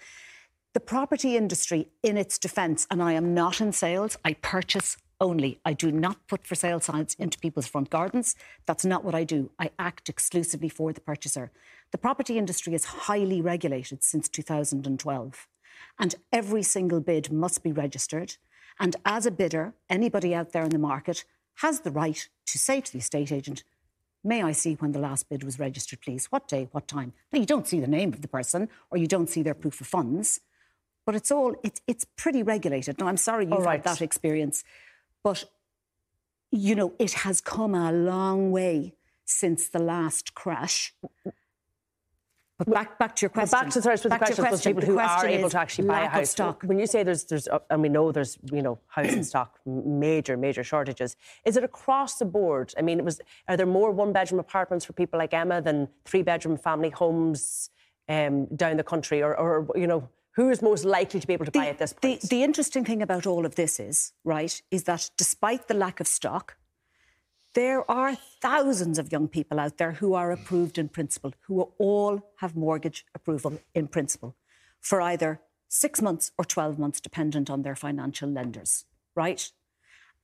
The 0.73 0.79
property 0.81 1.35
industry, 1.37 1.87
in 2.03 2.17
its 2.17 2.37
defence, 2.37 2.85
and 2.91 3.01
I 3.01 3.13
am 3.13 3.33
not 3.33 3.61
in 3.61 3.71
sales. 3.71 4.17
I 4.23 4.33
purchase 4.33 4.97
only. 5.19 5.59
I 5.65 5.73
do 5.73 5.91
not 5.91 6.27
put 6.27 6.45
for 6.45 6.55
sale 6.55 6.79
signs 6.79 7.15
into 7.19 7.39
people's 7.39 7.67
front 7.67 7.89
gardens. 7.89 8.35
That's 8.65 8.85
not 8.85 9.03
what 9.03 9.15
I 9.15 9.23
do. 9.23 9.51
I 9.59 9.71
act 9.79 10.09
exclusively 10.09 10.69
for 10.69 10.93
the 10.93 11.01
purchaser. 11.01 11.51
The 11.91 11.97
property 11.97 12.37
industry 12.37 12.73
is 12.73 12.85
highly 12.85 13.41
regulated 13.41 14.03
since 14.03 14.27
2012, 14.29 15.47
and 15.99 16.15
every 16.31 16.63
single 16.63 16.99
bid 16.99 17.31
must 17.31 17.63
be 17.63 17.71
registered. 17.71 18.37
And 18.79 18.95
as 19.05 19.25
a 19.25 19.31
bidder, 19.31 19.73
anybody 19.89 20.35
out 20.35 20.51
there 20.51 20.63
in 20.63 20.69
the 20.69 20.77
market 20.77 21.25
has 21.55 21.81
the 21.81 21.91
right 21.91 22.27
to 22.45 22.59
say 22.59 22.81
to 22.81 22.91
the 22.91 22.99
estate 22.99 23.31
agent, 23.31 23.63
May 24.23 24.43
I 24.43 24.51
see 24.51 24.73
when 24.73 24.91
the 24.91 24.99
last 24.99 25.29
bid 25.29 25.43
was 25.43 25.57
registered, 25.57 26.01
please? 26.01 26.25
What 26.25 26.47
day, 26.47 26.67
what 26.71 26.87
time? 26.87 27.13
Now, 27.31 27.39
you 27.39 27.45
don't 27.45 27.67
see 27.67 27.79
the 27.79 27.87
name 27.87 28.11
of 28.11 28.21
the 28.21 28.27
person 28.27 28.67
or 28.89 28.97
you 28.97 29.07
don't 29.07 29.29
see 29.29 29.41
their 29.41 29.53
proof 29.53 29.79
of 29.79 29.87
funds, 29.87 30.41
but 31.05 31.15
it's 31.15 31.31
all, 31.31 31.55
it's, 31.63 31.81
it's 31.87 32.05
pretty 32.17 32.43
regulated. 32.43 32.99
Now, 32.99 33.07
I'm 33.07 33.15
sorry 33.15 33.45
you've 33.45 33.59
right. 33.59 33.77
had 33.77 33.83
that 33.85 34.01
experience, 34.01 34.65
but, 35.27 35.43
you 36.51 36.73
know, 36.73 36.93
it 36.99 37.11
has 37.25 37.41
come 37.41 37.75
a 37.75 37.91
long 37.91 38.49
way 38.49 38.93
since 39.25 39.67
the 39.67 39.79
last 39.79 40.33
crash. 40.33 40.93
But 42.57 42.69
back, 42.69 42.97
back 42.97 43.13
to 43.17 43.23
your 43.23 43.29
But 43.31 43.49
question. 43.49 43.59
back 43.59 43.69
to 43.73 43.81
the 43.81 44.09
Back 44.09 44.19
to 44.21 44.35
question, 44.35 44.51
those 44.51 44.63
people 44.63 44.81
The 44.81 44.87
who 44.87 44.99
are 44.99 45.27
able 45.27 45.49
to 45.49 45.59
actually 45.59 45.89
buy 45.89 46.03
a 46.05 46.07
house. 46.07 46.29
stock. 46.29 46.63
When 46.63 46.79
you 46.79 46.87
say 46.87 47.03
there's, 47.03 47.25
there's, 47.25 47.49
uh, 47.49 47.59
and 47.69 47.81
we 47.81 47.89
know 47.89 48.13
there's, 48.13 48.37
you 48.53 48.61
know, 48.61 48.79
housing 48.87 49.23
stock, 49.23 49.59
major, 49.65 50.37
major 50.37 50.63
shortages. 50.63 51.17
Is 51.43 51.57
it 51.57 51.63
across 51.65 52.19
the 52.19 52.25
board? 52.25 52.73
I 52.79 52.81
mean, 52.81 52.97
it 52.97 53.05
was. 53.05 53.19
Are 53.49 53.57
there 53.57 53.65
more 53.65 53.91
one-bedroom 53.91 54.39
apartments 54.39 54.85
for 54.85 54.93
people 54.93 55.19
like 55.19 55.33
Emma 55.33 55.61
than 55.61 55.89
three-bedroom 56.05 56.57
family 56.57 56.89
homes 56.89 57.69
um, 58.07 58.45
down 58.55 58.77
the 58.77 58.83
country, 58.93 59.21
or, 59.21 59.35
or 59.37 59.67
you 59.75 59.87
know, 59.87 60.07
who 60.37 60.51
is 60.51 60.61
most 60.61 60.85
likely 60.85 61.19
to 61.19 61.25
be 61.25 61.33
able 61.33 61.45
to 61.45 61.51
buy 61.51 61.65
at 61.65 61.79
this 61.79 61.95
the, 62.01 62.19
the 62.29 62.43
interesting 62.43 62.85
thing 62.85 63.01
about 63.01 63.25
all 63.25 63.43
of 63.43 63.55
this 63.55 63.79
is, 63.79 64.13
right, 64.23 64.61
is 64.69 64.83
that 64.83 65.09
despite 65.17 65.67
the 65.67 65.73
lack 65.73 65.99
of 65.99 66.07
stock, 66.07 66.57
there 67.55 67.89
are 67.89 68.15
thousands 68.39 68.99
of 68.99 69.11
young 69.11 69.27
people 69.27 69.59
out 69.59 69.79
there 69.79 69.93
who 69.93 70.13
are 70.13 70.31
approved 70.31 70.77
in 70.77 70.89
principle, 70.89 71.33
who 71.47 71.61
all 71.79 72.33
have 72.37 72.55
mortgage 72.55 73.03
approval 73.15 73.59
in 73.73 73.87
principle 73.87 74.35
for 74.79 75.01
either 75.01 75.41
six 75.67 76.03
months 76.03 76.31
or 76.37 76.45
12 76.45 76.77
months, 76.77 77.01
dependent 77.01 77.49
on 77.49 77.63
their 77.63 77.75
financial 77.75 78.29
lenders, 78.29 78.85
right? 79.15 79.51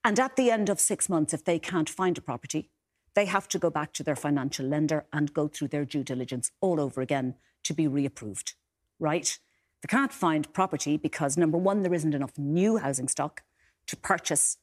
And 0.03 0.19
at 0.19 0.35
the 0.35 0.51
end 0.51 0.69
of 0.69 0.79
six 0.79 1.09
months, 1.09 1.33
if 1.33 1.43
they 1.43 1.57
can't 1.57 1.89
find 1.89 2.19
a 2.19 2.21
property, 2.21 2.69
they 3.15 3.25
have 3.25 3.47
to 3.47 3.57
go 3.57 3.71
back 3.71 3.93
to 3.93 4.03
their 4.03 4.15
financial 4.15 4.67
lender 4.67 5.07
and 5.11 5.33
go 5.33 5.47
through 5.47 5.69
their 5.69 5.85
due 5.85 6.03
diligence 6.03 6.51
all 6.61 6.79
over 6.79 7.01
again 7.01 7.33
to 7.63 7.73
be 7.73 7.87
reapproved, 7.87 8.53
right? 8.99 9.39
They 9.83 9.87
can't 9.87 10.13
find 10.13 10.51
property 10.53 10.95
because, 10.95 11.37
number 11.37 11.57
one, 11.57 11.83
there 11.83 11.93
isn't 11.93 12.15
enough 12.15 12.37
new 12.37 12.77
housing 12.77 13.09
stock 13.09 13.43
to 13.87 13.97
purchase 13.97 14.57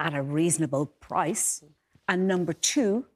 at 0.00 0.14
a 0.14 0.20
reasonable 0.22 0.86
price. 0.86 1.62
And 2.08 2.26
number 2.26 2.52
two, 2.52 3.06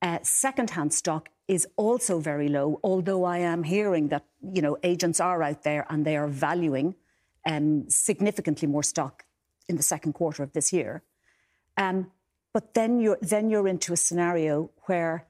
uh, 0.00 0.20
second-hand 0.22 0.92
stock 0.94 1.30
is 1.48 1.66
also 1.76 2.20
very 2.20 2.48
low, 2.48 2.78
although 2.84 3.24
I 3.24 3.38
am 3.38 3.64
hearing 3.64 4.06
that, 4.08 4.24
you 4.40 4.62
know, 4.62 4.78
agents 4.84 5.18
are 5.18 5.42
out 5.42 5.64
there 5.64 5.84
and 5.90 6.04
they 6.04 6.16
are 6.16 6.28
valuing 6.28 6.94
um, 7.44 7.90
significantly 7.90 8.68
more 8.68 8.84
stock 8.84 9.24
in 9.68 9.76
the 9.76 9.82
second 9.82 10.12
quarter 10.12 10.44
of 10.44 10.52
this 10.52 10.72
year. 10.72 11.02
Um, 11.76 12.12
but 12.52 12.74
then 12.74 13.00
you're 13.00 13.18
then 13.20 13.50
you're 13.50 13.68
into 13.68 13.92
a 13.92 13.96
scenario 13.96 14.70
where 14.86 15.26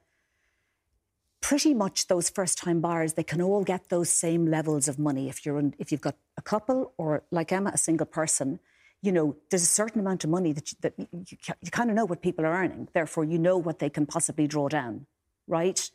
pretty 1.41 1.75
much 1.75 2.09
those 2.09 2.29
first-time 2.29 2.81
buyers 2.81 3.15
they 3.15 3.23
can 3.23 3.41
all 3.41 3.65
get 3.65 3.89
those 3.89 4.11
same 4.11 4.47
levels 4.47 4.89
of 4.89 4.99
money 4.99 5.29
if 5.29 5.45
you're 5.45 5.59
in, 5.59 5.75
if 5.79 5.91
you've 5.91 6.01
got 6.01 6.17
a 6.37 6.43
couple 6.43 6.93
or 6.99 7.25
like 7.31 7.53
Emma 7.53 7.71
a 7.75 7.79
single 7.79 8.07
person. 8.07 8.61
You 9.03 9.13
know, 9.13 9.37
there's 9.49 9.63
a 9.63 9.67
certain 9.67 10.01
amount 10.01 10.25
of 10.25 10.31
money 10.31 10.53
that 10.53 10.71
you, 10.71 10.79
that 10.83 10.93
you, 10.99 11.07
you, 11.13 11.39
you 11.63 11.71
kind 11.71 11.89
of 11.89 11.97
know 11.97 12.05
what 12.05 12.21
people 12.21 12.45
are 12.45 12.53
earning. 12.53 12.89
Therefore, 12.93 13.25
you 13.25 13.39
know 13.39 13.57
what 13.57 13.79
they 13.79 13.89
can 13.89 14.05
possibly 14.05 14.47
draw 14.47 14.69
down, 14.69 15.07
right? 15.47 15.91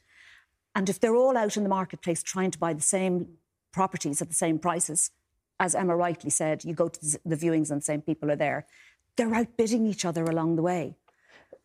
And 0.74 0.89
if 0.89 1.00
they're 1.00 1.16
all 1.16 1.38
out 1.38 1.56
in 1.56 1.64
the 1.64 1.70
marketplace 1.70 2.24
trying 2.24 2.50
to 2.52 2.58
buy 2.58 2.74
the 2.74 2.82
same 2.82 3.28
properties 3.72 4.22
at 4.22 4.30
the 4.30 4.34
same 4.34 4.58
prices, 4.58 5.12
as 5.60 5.76
Emma 5.76 5.96
rightly 5.96 6.32
said, 6.32 6.66
you 6.66 6.74
go 6.74 6.88
to 6.88 7.20
the 7.24 7.36
viewings 7.36 7.70
and 7.70 7.82
the 7.82 7.86
same 7.86 8.02
people 8.02 8.32
are 8.32 8.36
there. 8.36 8.66
They're 9.16 9.34
outbidding 9.34 9.86
each 9.86 10.04
other 10.04 10.24
along 10.24 10.56
the 10.56 10.64
way. 10.64 10.96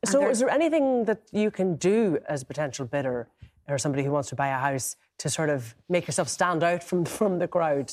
So, 0.05 0.29
is 0.29 0.39
there 0.39 0.49
anything 0.49 1.05
that 1.07 1.23
you 1.33 1.51
can 1.51 1.77
do 1.77 2.19
as 2.29 2.43
a 2.43 2.47
potential 2.47 2.87
bidder 2.87 3.29
or 3.71 3.79
somebody 3.79 4.05
who 4.05 4.11
wants 4.11 4.29
to 4.31 4.37
buy 4.37 4.49
a 4.49 4.59
house 4.59 4.97
to 5.19 5.29
sort 5.29 5.51
of 5.51 5.75
make 5.89 6.07
yourself 6.07 6.29
stand 6.29 6.63
out 6.63 6.83
from 6.83 7.05
from 7.19 7.39
the 7.39 7.49
crowd 7.49 7.93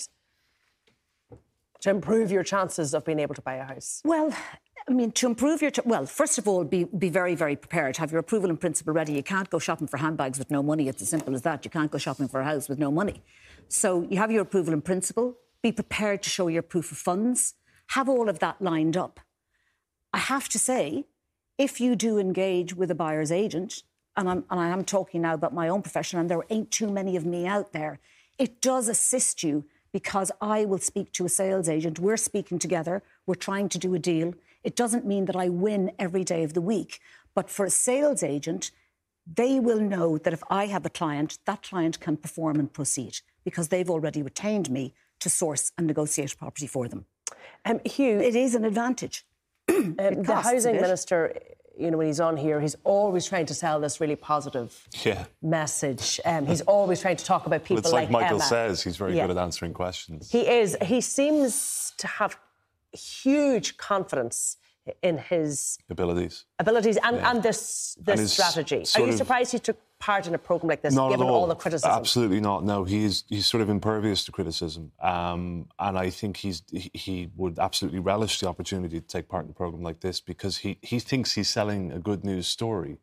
to 1.82 1.90
improve 1.90 2.32
your 2.32 2.44
chances 2.44 2.94
of 2.94 3.06
being 3.06 3.20
able 3.20 3.36
to 3.36 3.42
buy 3.42 3.56
a 3.56 3.64
house? 3.64 4.02
Well, 4.04 4.34
I 4.90 4.94
mean, 4.94 5.12
to 5.14 5.28
improve 5.28 5.62
your, 5.62 5.72
well, 5.86 6.06
first 6.06 6.38
of 6.38 6.48
all, 6.48 6.64
be, 6.64 6.86
be 6.86 7.10
very, 7.10 7.36
very 7.36 7.56
prepared. 7.56 7.98
Have 7.98 8.12
your 8.12 8.20
approval 8.20 8.50
in 8.50 8.58
principle 8.58 8.94
ready. 8.94 9.14
You 9.14 9.24
can't 9.24 9.50
go 9.50 9.60
shopping 9.60 9.88
for 9.88 9.98
handbags 9.98 10.40
with 10.40 10.50
no 10.50 10.64
money. 10.64 10.88
It's 10.88 11.02
as 11.02 11.10
simple 11.10 11.36
as 11.36 11.42
that. 11.42 11.66
You 11.66 11.72
can't 11.72 11.92
go 11.92 11.98
shopping 11.98 12.28
for 12.28 12.40
a 12.40 12.46
house 12.46 12.70
with 12.70 12.80
no 12.80 12.90
money. 12.90 13.22
So 13.68 14.08
you 14.10 14.18
have 14.18 14.32
your 14.32 14.42
approval 14.42 14.74
in 14.74 14.82
principle. 14.82 15.38
Be 15.62 15.72
prepared 15.72 16.24
to 16.24 16.30
show 16.30 16.48
your 16.48 16.62
proof 16.62 16.92
of 16.92 16.98
funds. 16.98 17.56
Have 17.92 18.08
all 18.08 18.30
of 18.30 18.40
that 18.40 18.62
lined 18.62 18.96
up. 18.96 19.20
I 20.14 20.20
have 20.20 20.48
to 20.50 20.60
say, 20.60 21.06
if 21.58 21.82
you 21.82 21.96
do 21.96 22.18
engage 22.18 22.76
with 22.76 22.90
a 22.90 22.96
buyer's 22.96 23.32
agent, 23.32 23.84
and, 24.18 24.28
I'm, 24.30 24.44
and 24.50 24.60
I 24.60 24.70
am 24.70 24.84
talking 24.84 25.22
now 25.22 25.36
about 25.36 25.54
my 25.54 25.70
own 25.70 25.82
profession, 25.82 26.20
and 26.20 26.30
there 26.30 26.44
ain't 26.50 26.72
too 26.72 26.90
many 26.90 27.16
of 27.16 27.26
me 27.26 27.46
out 27.46 27.72
there, 27.72 28.00
it 28.38 28.62
does 28.62 28.88
assist 28.90 29.44
you 29.44 29.66
because 29.94 30.32
I 30.42 30.66
will 30.66 30.80
speak 30.80 31.12
to 31.14 31.26
a 31.26 31.30
sales 31.30 31.70
agent. 31.70 32.00
We're 32.00 32.18
speaking 32.18 32.60
together, 32.60 33.04
we're 33.26 33.36
trying 33.36 33.70
to 33.70 33.78
do 33.78 33.94
a 33.94 34.00
deal. 34.00 34.34
It 34.64 34.76
doesn't 34.76 35.06
mean 35.06 35.26
that 35.26 35.36
I 35.36 35.50
win 35.50 35.92
every 35.98 36.24
day 36.24 36.44
of 36.44 36.54
the 36.54 36.62
week, 36.62 37.00
but 37.34 37.50
for 37.50 37.66
a 37.66 37.70
sales 37.70 38.24
agent, 38.24 38.72
they 39.32 39.60
will 39.60 39.80
know 39.80 40.18
that 40.18 40.34
if 40.34 40.44
I 40.50 40.68
have 40.68 40.86
a 40.86 40.90
client, 40.90 41.40
that 41.46 41.64
client 41.64 42.00
can 42.00 42.18
perform 42.18 42.60
and 42.60 42.72
proceed 42.72 43.20
because 43.44 43.70
they've 43.70 43.90
already 43.90 44.22
retained 44.22 44.70
me 44.70 44.94
to 45.20 45.30
source 45.30 45.72
and 45.78 45.88
negotiate 45.88 46.38
property 46.38 46.68
for 46.68 46.88
them. 46.88 47.06
Um, 47.66 47.80
Hugh, 47.86 48.20
it 48.20 48.36
is 48.36 48.56
an 48.56 48.66
advantage. 48.66 49.26
um, 49.70 49.96
the 49.98 50.42
housing 50.42 50.76
minister, 50.78 51.34
you 51.80 51.92
know, 51.92 51.98
when 51.98 52.08
he's 52.08 52.20
on 52.20 52.38
here, 52.38 52.60
he's 52.60 52.76
always 52.84 53.26
trying 53.26 53.46
to 53.48 53.54
sell 53.54 53.80
this 53.80 54.02
really 54.02 54.16
positive 54.16 54.88
yeah. 55.04 55.26
message. 55.42 56.20
Um, 56.26 56.46
he's 56.46 56.62
always 56.62 57.02
trying 57.02 57.18
to 57.18 57.26
talk 57.26 57.46
about 57.46 57.64
people 57.64 57.76
well, 57.76 57.86
it's 57.86 57.94
like, 57.94 58.10
like 58.10 58.12
Michael 58.24 58.38
Emma. 58.38 58.46
says, 58.46 58.84
he's 58.84 58.98
very 58.98 59.16
Yeah. 59.16 59.28
good 59.28 59.38
at 59.38 59.42
answering 59.42 59.74
questions. 59.74 60.32
He 60.32 60.48
is. 60.48 60.78
He 60.82 61.02
seems 61.02 61.94
to 61.98 62.08
have 62.08 62.38
huge 62.94 63.78
confidence 63.78 64.58
in 65.04 65.18
his 65.18 65.78
Abilities. 65.90 66.46
abilities 66.60 66.98
and, 67.04 67.18
Yeah. 67.18 67.32
and 67.32 67.44
this 67.44 67.98
this 68.00 68.20
And 68.20 68.30
strategy. 68.30 68.86
Are 68.96 69.06
you 69.06 69.18
surprised 69.18 69.52
he 69.52 69.60
took 69.60 69.78
part 70.00 70.28
in 70.28 70.34
a 70.36 70.38
program 70.38 70.70
like 70.70 70.82
this, 70.82 70.94
Not 70.94 71.10
given 71.10 71.28
at 71.28 71.32
all. 71.32 71.48
the 71.48 71.56
criticism? 71.56 71.92
Absolutely 71.92 72.40
not. 72.40 72.64
No, 72.64 72.84
he's 72.84 73.24
he's 73.28 73.48
sort 73.48 73.62
of 73.62 73.70
impervious 73.70 74.24
to 74.26 74.32
criticism, 74.32 74.92
um, 75.02 75.68
and 75.80 75.98
I 75.98 76.10
think 76.10 76.38
he's 76.38 76.64
he, 76.72 76.92
he 76.94 77.30
would 77.36 77.60
absolutely 77.60 78.00
relish 78.00 78.40
the 78.40 78.48
opportunity 78.48 79.00
to 79.00 79.08
take 79.08 79.28
part 79.28 79.46
in 79.46 79.52
a 79.52 79.54
program 79.54 79.82
like 79.84 80.02
this 80.02 80.20
because 80.22 80.58
he 80.58 80.78
he 80.82 81.00
thinks 81.00 81.34
he's 81.34 81.50
selling 81.50 81.92
a 81.92 82.00
good 82.00 82.24
news 82.24 82.48
story, 82.48 83.00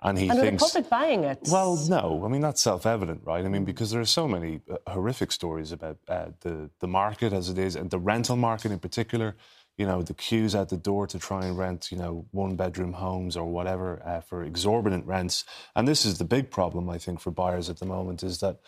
and 0.00 0.18
he 0.18 0.28
and 0.28 0.38
with 0.40 0.52
the 0.52 0.64
public 0.64 0.88
buying 0.90 1.24
it. 1.24 1.38
Well, 1.50 1.76
no. 1.88 2.22
I 2.24 2.28
mean, 2.28 2.40
that's 2.40 2.62
self-evident, 2.62 3.22
right? 3.24 3.44
I 3.44 3.48
mean, 3.48 3.64
because 3.64 3.90
there 3.90 4.00
are 4.00 4.04
so 4.20 4.28
many 4.28 4.60
uh, 4.70 4.76
horrific 4.92 5.32
stories 5.32 5.72
about 5.72 5.98
uh, 6.08 6.26
the 6.40 6.70
the 6.80 6.88
market 6.88 7.32
as 7.32 7.48
it 7.48 7.58
is, 7.58 7.76
and 7.76 7.90
the 7.90 7.98
rental 7.98 8.36
market 8.36 8.70
in 8.72 8.78
particular. 8.78 9.36
You 9.78 9.86
know, 9.86 10.02
the 10.02 10.14
queues 10.14 10.54
at 10.54 10.68
the 10.68 10.76
door 10.76 11.06
to 11.06 11.18
try 11.18 11.46
and 11.46 11.56
rent, 11.56 11.90
you 11.90 11.96
know, 11.96 12.26
one-bedroom 12.32 12.92
homes 12.92 13.36
or 13.36 13.46
whatever 13.46 14.02
uh, 14.04 14.20
for 14.20 14.42
exorbitant 14.42 15.06
rents. 15.06 15.44
And 15.74 15.88
this 15.88 16.04
is 16.04 16.18
the 16.18 16.24
big 16.24 16.50
problem, 16.50 16.90
I 16.90 16.98
think, 16.98 17.20
for 17.20 17.30
buyers 17.30 17.70
at 17.70 17.78
the 17.78 17.86
moment 17.86 18.22
is 18.22 18.40
that. 18.40 18.58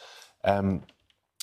Um, 0.44 0.82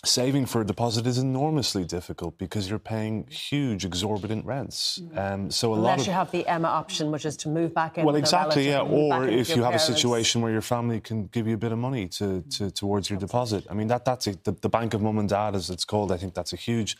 Saving 0.06 0.46
for 0.46 0.62
a 0.62 0.66
deposit 0.66 1.08
is 1.08 1.18
enormously 1.18 1.84
difficult 1.84 2.38
because 2.38 2.70
you're 2.70 2.78
paying 2.78 3.26
huge, 3.32 3.84
exorbitant 3.84 4.46
rents. 4.46 5.02
Um, 5.16 5.50
so 5.50 5.74
a 5.74 5.76
lot 5.76 5.78
Unless 5.78 6.02
of 6.02 6.08
you 6.08 6.14
have 6.14 6.32
the 6.32 6.48
Emma 6.48 6.68
option, 6.68 7.12
which 7.12 7.26
is 7.26 7.36
to 7.38 7.50
move 7.50 7.74
back 7.74 7.98
in. 7.98 8.06
well, 8.06 8.14
with 8.14 8.22
exactly, 8.22 8.68
yeah. 8.68 8.76
relative 8.76 8.94
and 8.94 9.02
move 9.02 9.10
back 9.10 9.22
Or 9.22 9.28
if 9.28 9.56
you 9.56 9.64
have 9.64 9.74
a 9.74 9.80
situation 9.80 10.42
where 10.44 10.52
your 10.52 10.62
family 10.62 11.00
can 11.00 11.26
give 11.26 11.48
you 11.48 11.56
a 11.56 11.58
bit 11.58 11.72
of 11.72 11.80
money 11.80 12.08
to, 12.10 12.44
to 12.44 12.70
towards 12.70 13.10
your 13.10 13.18
deposit. 13.18 13.66
I 13.72 13.74
mean, 13.74 13.88
that 13.88 14.06
that's 14.06 14.28
a, 14.28 14.34
the, 14.44 14.52
the 14.62 14.70
bank 14.70 14.94
of 14.94 15.02
mum 15.02 15.18
and 15.18 15.28
dad, 15.28 15.56
as 15.56 15.72
it's 15.72 15.84
called. 15.84 16.12
I 16.12 16.18
think 16.18 16.36
that's 16.36 16.54
a 16.54 16.58
huge 16.58 16.96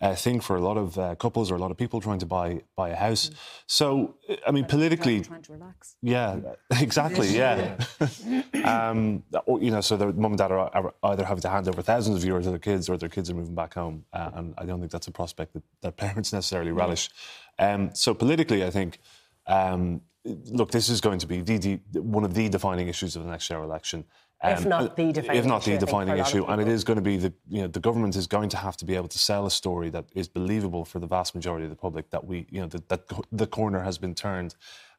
uh, 0.00 0.14
thing 0.14 0.40
for 0.40 0.56
a 0.56 0.60
lot 0.60 0.76
of 0.76 0.98
uh, 0.98 1.14
couples 1.16 1.50
or 1.50 1.56
a 1.56 1.58
lot 1.58 1.70
of 1.70 1.76
people 1.76 2.00
trying 2.00 2.18
to 2.18 2.26
buy 2.26 2.62
buy 2.74 2.88
a 2.90 2.96
house. 2.96 3.30
So, 3.66 4.14
I 4.46 4.50
mean, 4.50 4.64
politically, 4.64 5.20
Trying 5.20 5.42
to 5.42 5.52
relax. 5.52 5.96
yeah, 6.02 6.38
exactly. 6.80 7.28
Yeah, 7.36 7.76
um, 8.64 9.22
or, 9.46 9.60
you 9.60 9.70
know, 9.70 9.80
so 9.80 9.96
their 9.96 10.12
mum 10.12 10.32
and 10.32 10.38
dad 10.38 10.52
are, 10.52 10.70
are 10.74 10.94
either 11.02 11.24
having 11.24 11.42
to 11.42 11.50
hand 11.50 11.68
over 11.68 11.82
thousands 11.82 12.22
of 12.22 12.28
euros 12.28 12.44
to 12.44 12.50
their 12.50 12.58
kids, 12.58 12.88
or 12.88 12.96
their 12.96 13.08
kids 13.08 13.28
are 13.30 13.34
moving 13.34 13.54
back 13.54 13.74
home, 13.74 14.04
uh, 14.12 14.30
and 14.34 14.54
I 14.56 14.64
don't 14.64 14.80
think 14.80 14.92
that's 14.92 15.08
a 15.08 15.12
prospect 15.12 15.52
that, 15.52 15.62
that 15.82 15.96
parents 16.06 16.32
necessarily 16.32 16.72
relish. 16.72 17.10
Um, 17.58 17.90
so 17.94 18.14
politically, 18.14 18.64
I 18.64 18.70
think, 18.70 18.98
um, 19.46 20.00
look, 20.24 20.70
this 20.70 20.88
is 20.88 21.00
going 21.00 21.18
to 21.18 21.26
be 21.26 21.42
the, 21.42 21.80
the, 21.92 22.00
one 22.02 22.24
of 22.24 22.32
the 22.34 22.48
defining 22.48 22.88
issues 22.88 23.16
of 23.16 23.24
the 23.24 23.30
next 23.30 23.48
general 23.48 23.66
election. 23.66 24.04
If 24.42 24.64
not 24.64 24.82
uh, 24.82 24.94
the 24.94 25.12
defining 25.12 25.38
if 25.38 25.44
not 25.46 25.62
issue, 25.62 25.70
the 25.72 25.76
I 25.76 25.78
think, 25.78 25.80
for 25.80 25.86
defining 25.86 26.14
a 26.14 26.16
lot 26.16 26.20
of 26.20 26.34
issue, 26.34 26.44
and 26.46 26.62
it 26.62 26.68
is 26.68 26.82
going 26.82 26.96
to 26.96 27.02
be 27.02 27.16
the 27.18 27.32
you 27.48 27.62
know 27.62 27.68
the 27.68 27.80
government 27.80 28.16
is 28.16 28.26
going 28.26 28.48
to 28.50 28.56
have 28.56 28.76
to 28.78 28.84
be 28.86 28.96
able 28.96 29.08
to 29.08 29.18
sell 29.18 29.44
a 29.44 29.50
story 29.50 29.90
that 29.90 30.06
is 30.14 30.28
believable 30.28 30.84
for 30.84 30.98
the 30.98 31.06
vast 31.06 31.34
majority 31.34 31.64
of 31.64 31.70
the 31.70 31.76
public 31.76 32.10
that 32.10 32.24
we 32.24 32.46
you 32.50 32.60
know 32.60 32.66
that, 32.68 32.88
that 32.88 33.02
the 33.30 33.46
corner 33.46 33.80
has 33.80 33.98
been 33.98 34.14
turned 34.14 34.54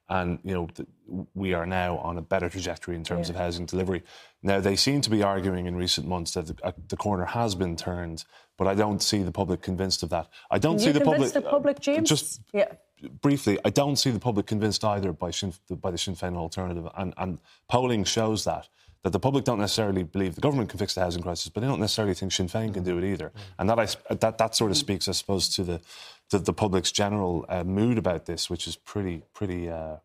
and 0.10 0.40
you 0.44 0.54
know 0.54 0.68
th- 0.68 0.88
we 1.34 1.54
are 1.54 1.66
now 1.66 1.98
on 1.98 2.18
a 2.18 2.22
better 2.22 2.50
trajectory 2.50 2.96
in 2.96 3.04
terms 3.04 3.30
Yeah. 3.30 3.36
of 3.36 3.42
housing 3.42 3.66
delivery. 3.66 4.04
Now 4.44 4.60
they 4.60 4.76
seem 4.76 5.02
to 5.02 5.10
be 5.10 5.24
arguing 5.24 5.66
in 5.66 5.76
recent 5.76 6.08
months 6.08 6.34
that 6.34 6.48
the, 6.48 6.56
uh, 6.64 6.74
the 6.90 6.98
corner 6.98 7.26
has 7.26 7.56
been 7.56 7.76
turned, 7.76 8.26
but 8.58 8.68
I 8.68 8.76
don't 8.76 9.02
see 9.02 9.24
the 9.24 9.32
public 9.32 9.62
convinced 9.62 10.04
of 10.04 10.10
that. 10.10 10.28
I 10.52 10.60
don't 10.60 10.80
see 10.80 10.92
the 10.92 11.02
public 11.02 11.32
the 11.34 11.42
public, 11.42 11.78
uh, 11.78 11.80
James? 11.80 12.10
Just 12.10 12.42
yeah. 12.54 12.74
briefly, 13.22 13.58
I 13.66 13.70
don't 13.70 13.96
see 13.96 14.12
the 14.12 14.20
public 14.20 14.46
convinced 14.46 14.84
either 14.84 15.14
by 15.14 15.32
Sinn, 15.32 15.54
by 15.70 15.92
the 15.92 15.98
Sinn 15.98 16.16
Féin 16.16 16.36
alternative, 16.36 16.88
and, 16.98 17.14
and 17.18 17.40
polling 17.70 18.04
shows 18.04 18.44
that 18.44 18.68
that 19.04 19.12
the 19.12 19.20
public 19.20 19.44
don't 19.44 19.60
necessarily 19.60 20.04
believe 20.04 20.36
the 20.36 20.42
government 20.42 20.70
can 20.70 20.78
fix 20.78 20.94
the 20.94 21.02
housing 21.02 21.24
crisis, 21.24 21.50
but 21.50 21.62
they 21.62 21.68
don't 21.68 21.80
necessarily 21.80 22.14
think 22.14 22.32
Sinn 22.32 22.48
Féin 22.48 22.74
can 22.74 22.84
do 22.84 22.98
it 22.98 23.04
either. 23.04 23.32
And 23.58 23.70
that 23.70 23.80
I, 23.80 23.84
s- 23.84 23.98
that 24.10 24.38
that 24.38 24.56
sort 24.56 24.72
of 24.72 24.78
speaks, 24.78 25.08
I 25.08 25.14
suppose, 25.14 25.50
to 25.56 25.64
the 25.64 25.82
the, 26.30 26.40
the 26.40 26.54
public's 26.54 26.92
general 26.92 27.46
uh, 27.50 27.64
mood 27.64 27.98
about 27.98 28.26
this, 28.26 28.50
which 28.50 28.68
is 28.68 28.76
pretty 28.76 29.24
pretty 29.34 29.70
uh, 29.70 29.96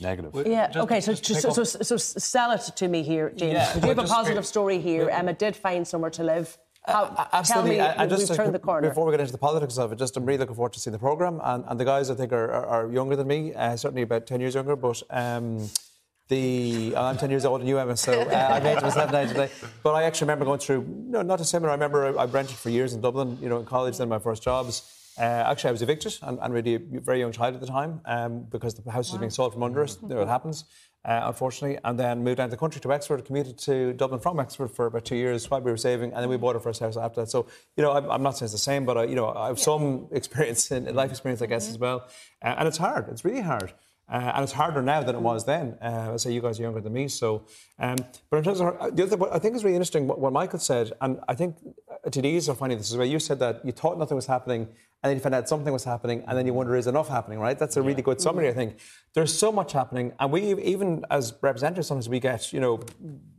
negative. 0.00 0.32
Yeah. 0.46 0.66
Just- 0.68 0.78
okay. 0.78 1.00
So, 1.00 1.12
just 1.12 1.24
just, 1.24 1.44
pick 1.44 1.54
so, 1.54 1.64
so, 1.64 1.82
so 1.82 1.96
sell 1.96 2.50
it 2.52 2.62
to 2.76 2.88
me 2.88 3.02
here, 3.02 3.30
James. 3.30 3.52
Yeah, 3.54 3.74
you 3.74 3.88
have 3.88 3.98
a 3.98 4.04
positive 4.04 4.46
story 4.46 4.78
here. 4.80 5.08
Emma 5.10 5.32
did 5.34 5.54
find 5.54 5.86
somewhere 5.86 6.10
to 6.12 6.24
live. 6.24 6.56
How, 6.86 7.28
Absolutely. 7.32 7.76
Tell 7.78 7.88
me, 7.88 7.94
I- 7.98 8.04
I 8.04 8.06
just 8.06 8.28
we've 8.30 8.36
turned 8.36 8.54
the 8.54 8.58
corner. 8.60 8.88
Before 8.88 9.04
we 9.06 9.12
get 9.12 9.20
into 9.20 9.32
the 9.32 9.38
politics 9.38 9.76
of 9.76 9.92
it, 9.92 9.98
just 9.98 10.16
I'm 10.16 10.24
really 10.24 10.38
looking 10.38 10.54
forward 10.54 10.72
to 10.74 10.80
seeing 10.80 10.92
the 10.92 10.98
programme. 11.00 11.40
And, 11.44 11.64
and 11.66 11.78
the 11.80 11.84
guys, 11.84 12.10
I 12.10 12.14
think, 12.14 12.32
are, 12.32 12.50
are, 12.50 12.66
are 12.86 12.92
younger 12.92 13.16
than 13.16 13.26
me, 13.26 13.52
uh, 13.54 13.76
certainly 13.76 14.02
about 14.02 14.26
10 14.26 14.40
years 14.40 14.54
younger. 14.54 14.76
But 14.76 15.02
um, 15.10 15.68
the 16.28 16.94
I'm 16.96 17.16
10 17.16 17.30
years 17.30 17.44
older 17.44 17.62
than 17.62 17.68
you, 17.68 17.78
Emma, 17.78 17.96
so 17.96 18.12
uh, 18.12 18.48
I'm 18.50 18.66
aged 18.66 18.82
myself 18.82 19.12
now 19.12 19.24
today. 19.26 19.50
But 19.82 19.94
I 19.94 20.04
actually 20.04 20.26
remember 20.26 20.44
going 20.44 20.58
through, 20.58 20.84
no, 20.88 21.22
not 21.22 21.40
a 21.40 21.44
similar. 21.44 21.70
I 21.70 21.74
remember 21.74 22.18
I, 22.18 22.22
I 22.22 22.24
rented 22.26 22.56
for 22.56 22.70
years 22.70 22.94
in 22.94 23.00
Dublin, 23.00 23.38
you 23.40 23.48
know, 23.48 23.58
in 23.58 23.64
college, 23.64 23.98
then 23.98 24.08
my 24.08 24.18
first 24.18 24.42
jobs. 24.42 24.92
Uh, 25.18 25.22
actually, 25.22 25.68
I 25.68 25.72
was 25.72 25.82
evicted 25.82 26.18
and, 26.22 26.38
and 26.42 26.52
really 26.52 26.74
a 26.74 26.78
very 26.78 27.20
young 27.20 27.32
child 27.32 27.54
at 27.54 27.60
the 27.60 27.66
time 27.66 28.00
um, 28.04 28.46
because 28.50 28.74
the 28.74 28.90
house 28.90 29.10
was 29.10 29.18
being 29.18 29.30
sold 29.30 29.54
from 29.54 29.62
under 29.62 29.82
us. 29.82 29.96
You 30.02 30.08
know, 30.08 30.20
it 30.20 30.28
happens, 30.28 30.64
uh, 31.06 31.22
unfortunately. 31.24 31.78
And 31.84 31.98
then 31.98 32.22
moved 32.22 32.36
down 32.36 32.48
to 32.48 32.50
the 32.50 32.58
country 32.58 32.82
to 32.82 32.88
Wexford, 32.88 33.24
commuted 33.24 33.56
to 33.60 33.94
Dublin 33.94 34.20
from 34.20 34.36
Wexford 34.36 34.72
for 34.72 34.86
about 34.86 35.06
two 35.06 35.16
years 35.16 35.50
while 35.50 35.62
we 35.62 35.70
were 35.70 35.78
saving, 35.78 36.12
and 36.12 36.22
then 36.22 36.28
we 36.28 36.36
bought 36.36 36.54
our 36.54 36.60
first 36.60 36.80
house 36.80 36.98
after 36.98 37.22
that. 37.22 37.30
So, 37.30 37.46
you 37.76 37.82
know, 37.82 37.92
I'm, 37.92 38.10
I'm 38.10 38.22
not 38.22 38.36
saying 38.36 38.46
it's 38.46 38.52
the 38.52 38.58
same, 38.58 38.84
but 38.84 38.98
I, 38.98 39.04
you 39.04 39.14
know, 39.14 39.32
I 39.32 39.46
have 39.46 39.58
some 39.58 40.08
experience 40.10 40.70
in 40.70 40.92
life 40.94 41.10
experience, 41.10 41.40
I 41.40 41.46
guess, 41.46 41.70
as 41.70 41.78
well. 41.78 42.08
Uh, 42.42 42.56
and 42.58 42.68
it's 42.68 42.78
hard. 42.78 43.08
It's 43.08 43.24
really 43.24 43.40
hard. 43.40 43.72
Uh, 44.08 44.32
and 44.34 44.44
it's 44.44 44.52
harder 44.52 44.82
now 44.82 45.02
than 45.02 45.16
it 45.16 45.20
was 45.20 45.44
then. 45.44 45.76
Uh, 45.82 46.12
I 46.12 46.16
say 46.16 46.32
you 46.32 46.40
guys 46.40 46.60
are 46.60 46.62
younger 46.62 46.80
than 46.80 46.92
me, 46.92 47.08
so. 47.08 47.44
Um, 47.78 47.96
but 48.30 48.36
in 48.36 48.44
terms 48.44 48.60
of 48.60 48.66
her, 48.66 48.90
the 48.90 49.02
other, 49.02 49.16
what 49.16 49.34
I 49.34 49.38
think 49.38 49.56
is 49.56 49.64
really 49.64 49.76
interesting 49.76 50.06
what, 50.06 50.20
what 50.20 50.32
Michael 50.32 50.60
said, 50.60 50.92
and 51.00 51.18
I 51.28 51.34
think 51.34 51.56
uh, 51.90 52.08
TDs 52.08 52.48
are 52.48 52.54
finding 52.54 52.78
this 52.78 52.92
as 52.92 52.96
well. 52.96 53.06
You 53.06 53.18
said 53.18 53.40
that 53.40 53.64
you 53.64 53.72
thought 53.72 53.98
nothing 53.98 54.14
was 54.14 54.26
happening, 54.26 54.68
and 55.02 55.10
then 55.10 55.16
you 55.16 55.20
found 55.20 55.34
out 55.34 55.48
something 55.48 55.72
was 55.72 55.84
happening, 55.84 56.22
and 56.28 56.38
then 56.38 56.46
you 56.46 56.54
wonder 56.54 56.76
is 56.76 56.86
enough 56.86 57.08
happening, 57.08 57.40
right? 57.40 57.58
That's 57.58 57.76
a 57.76 57.82
really 57.82 58.02
good 58.02 58.20
summary, 58.20 58.48
I 58.48 58.52
think. 58.52 58.78
There's 59.12 59.36
so 59.36 59.50
much 59.50 59.72
happening, 59.72 60.12
and 60.20 60.30
we 60.30 60.54
even 60.62 61.04
as 61.10 61.34
representatives 61.42 61.88
sometimes 61.88 62.08
we 62.08 62.20
get, 62.20 62.52
you 62.52 62.60
know, 62.60 62.80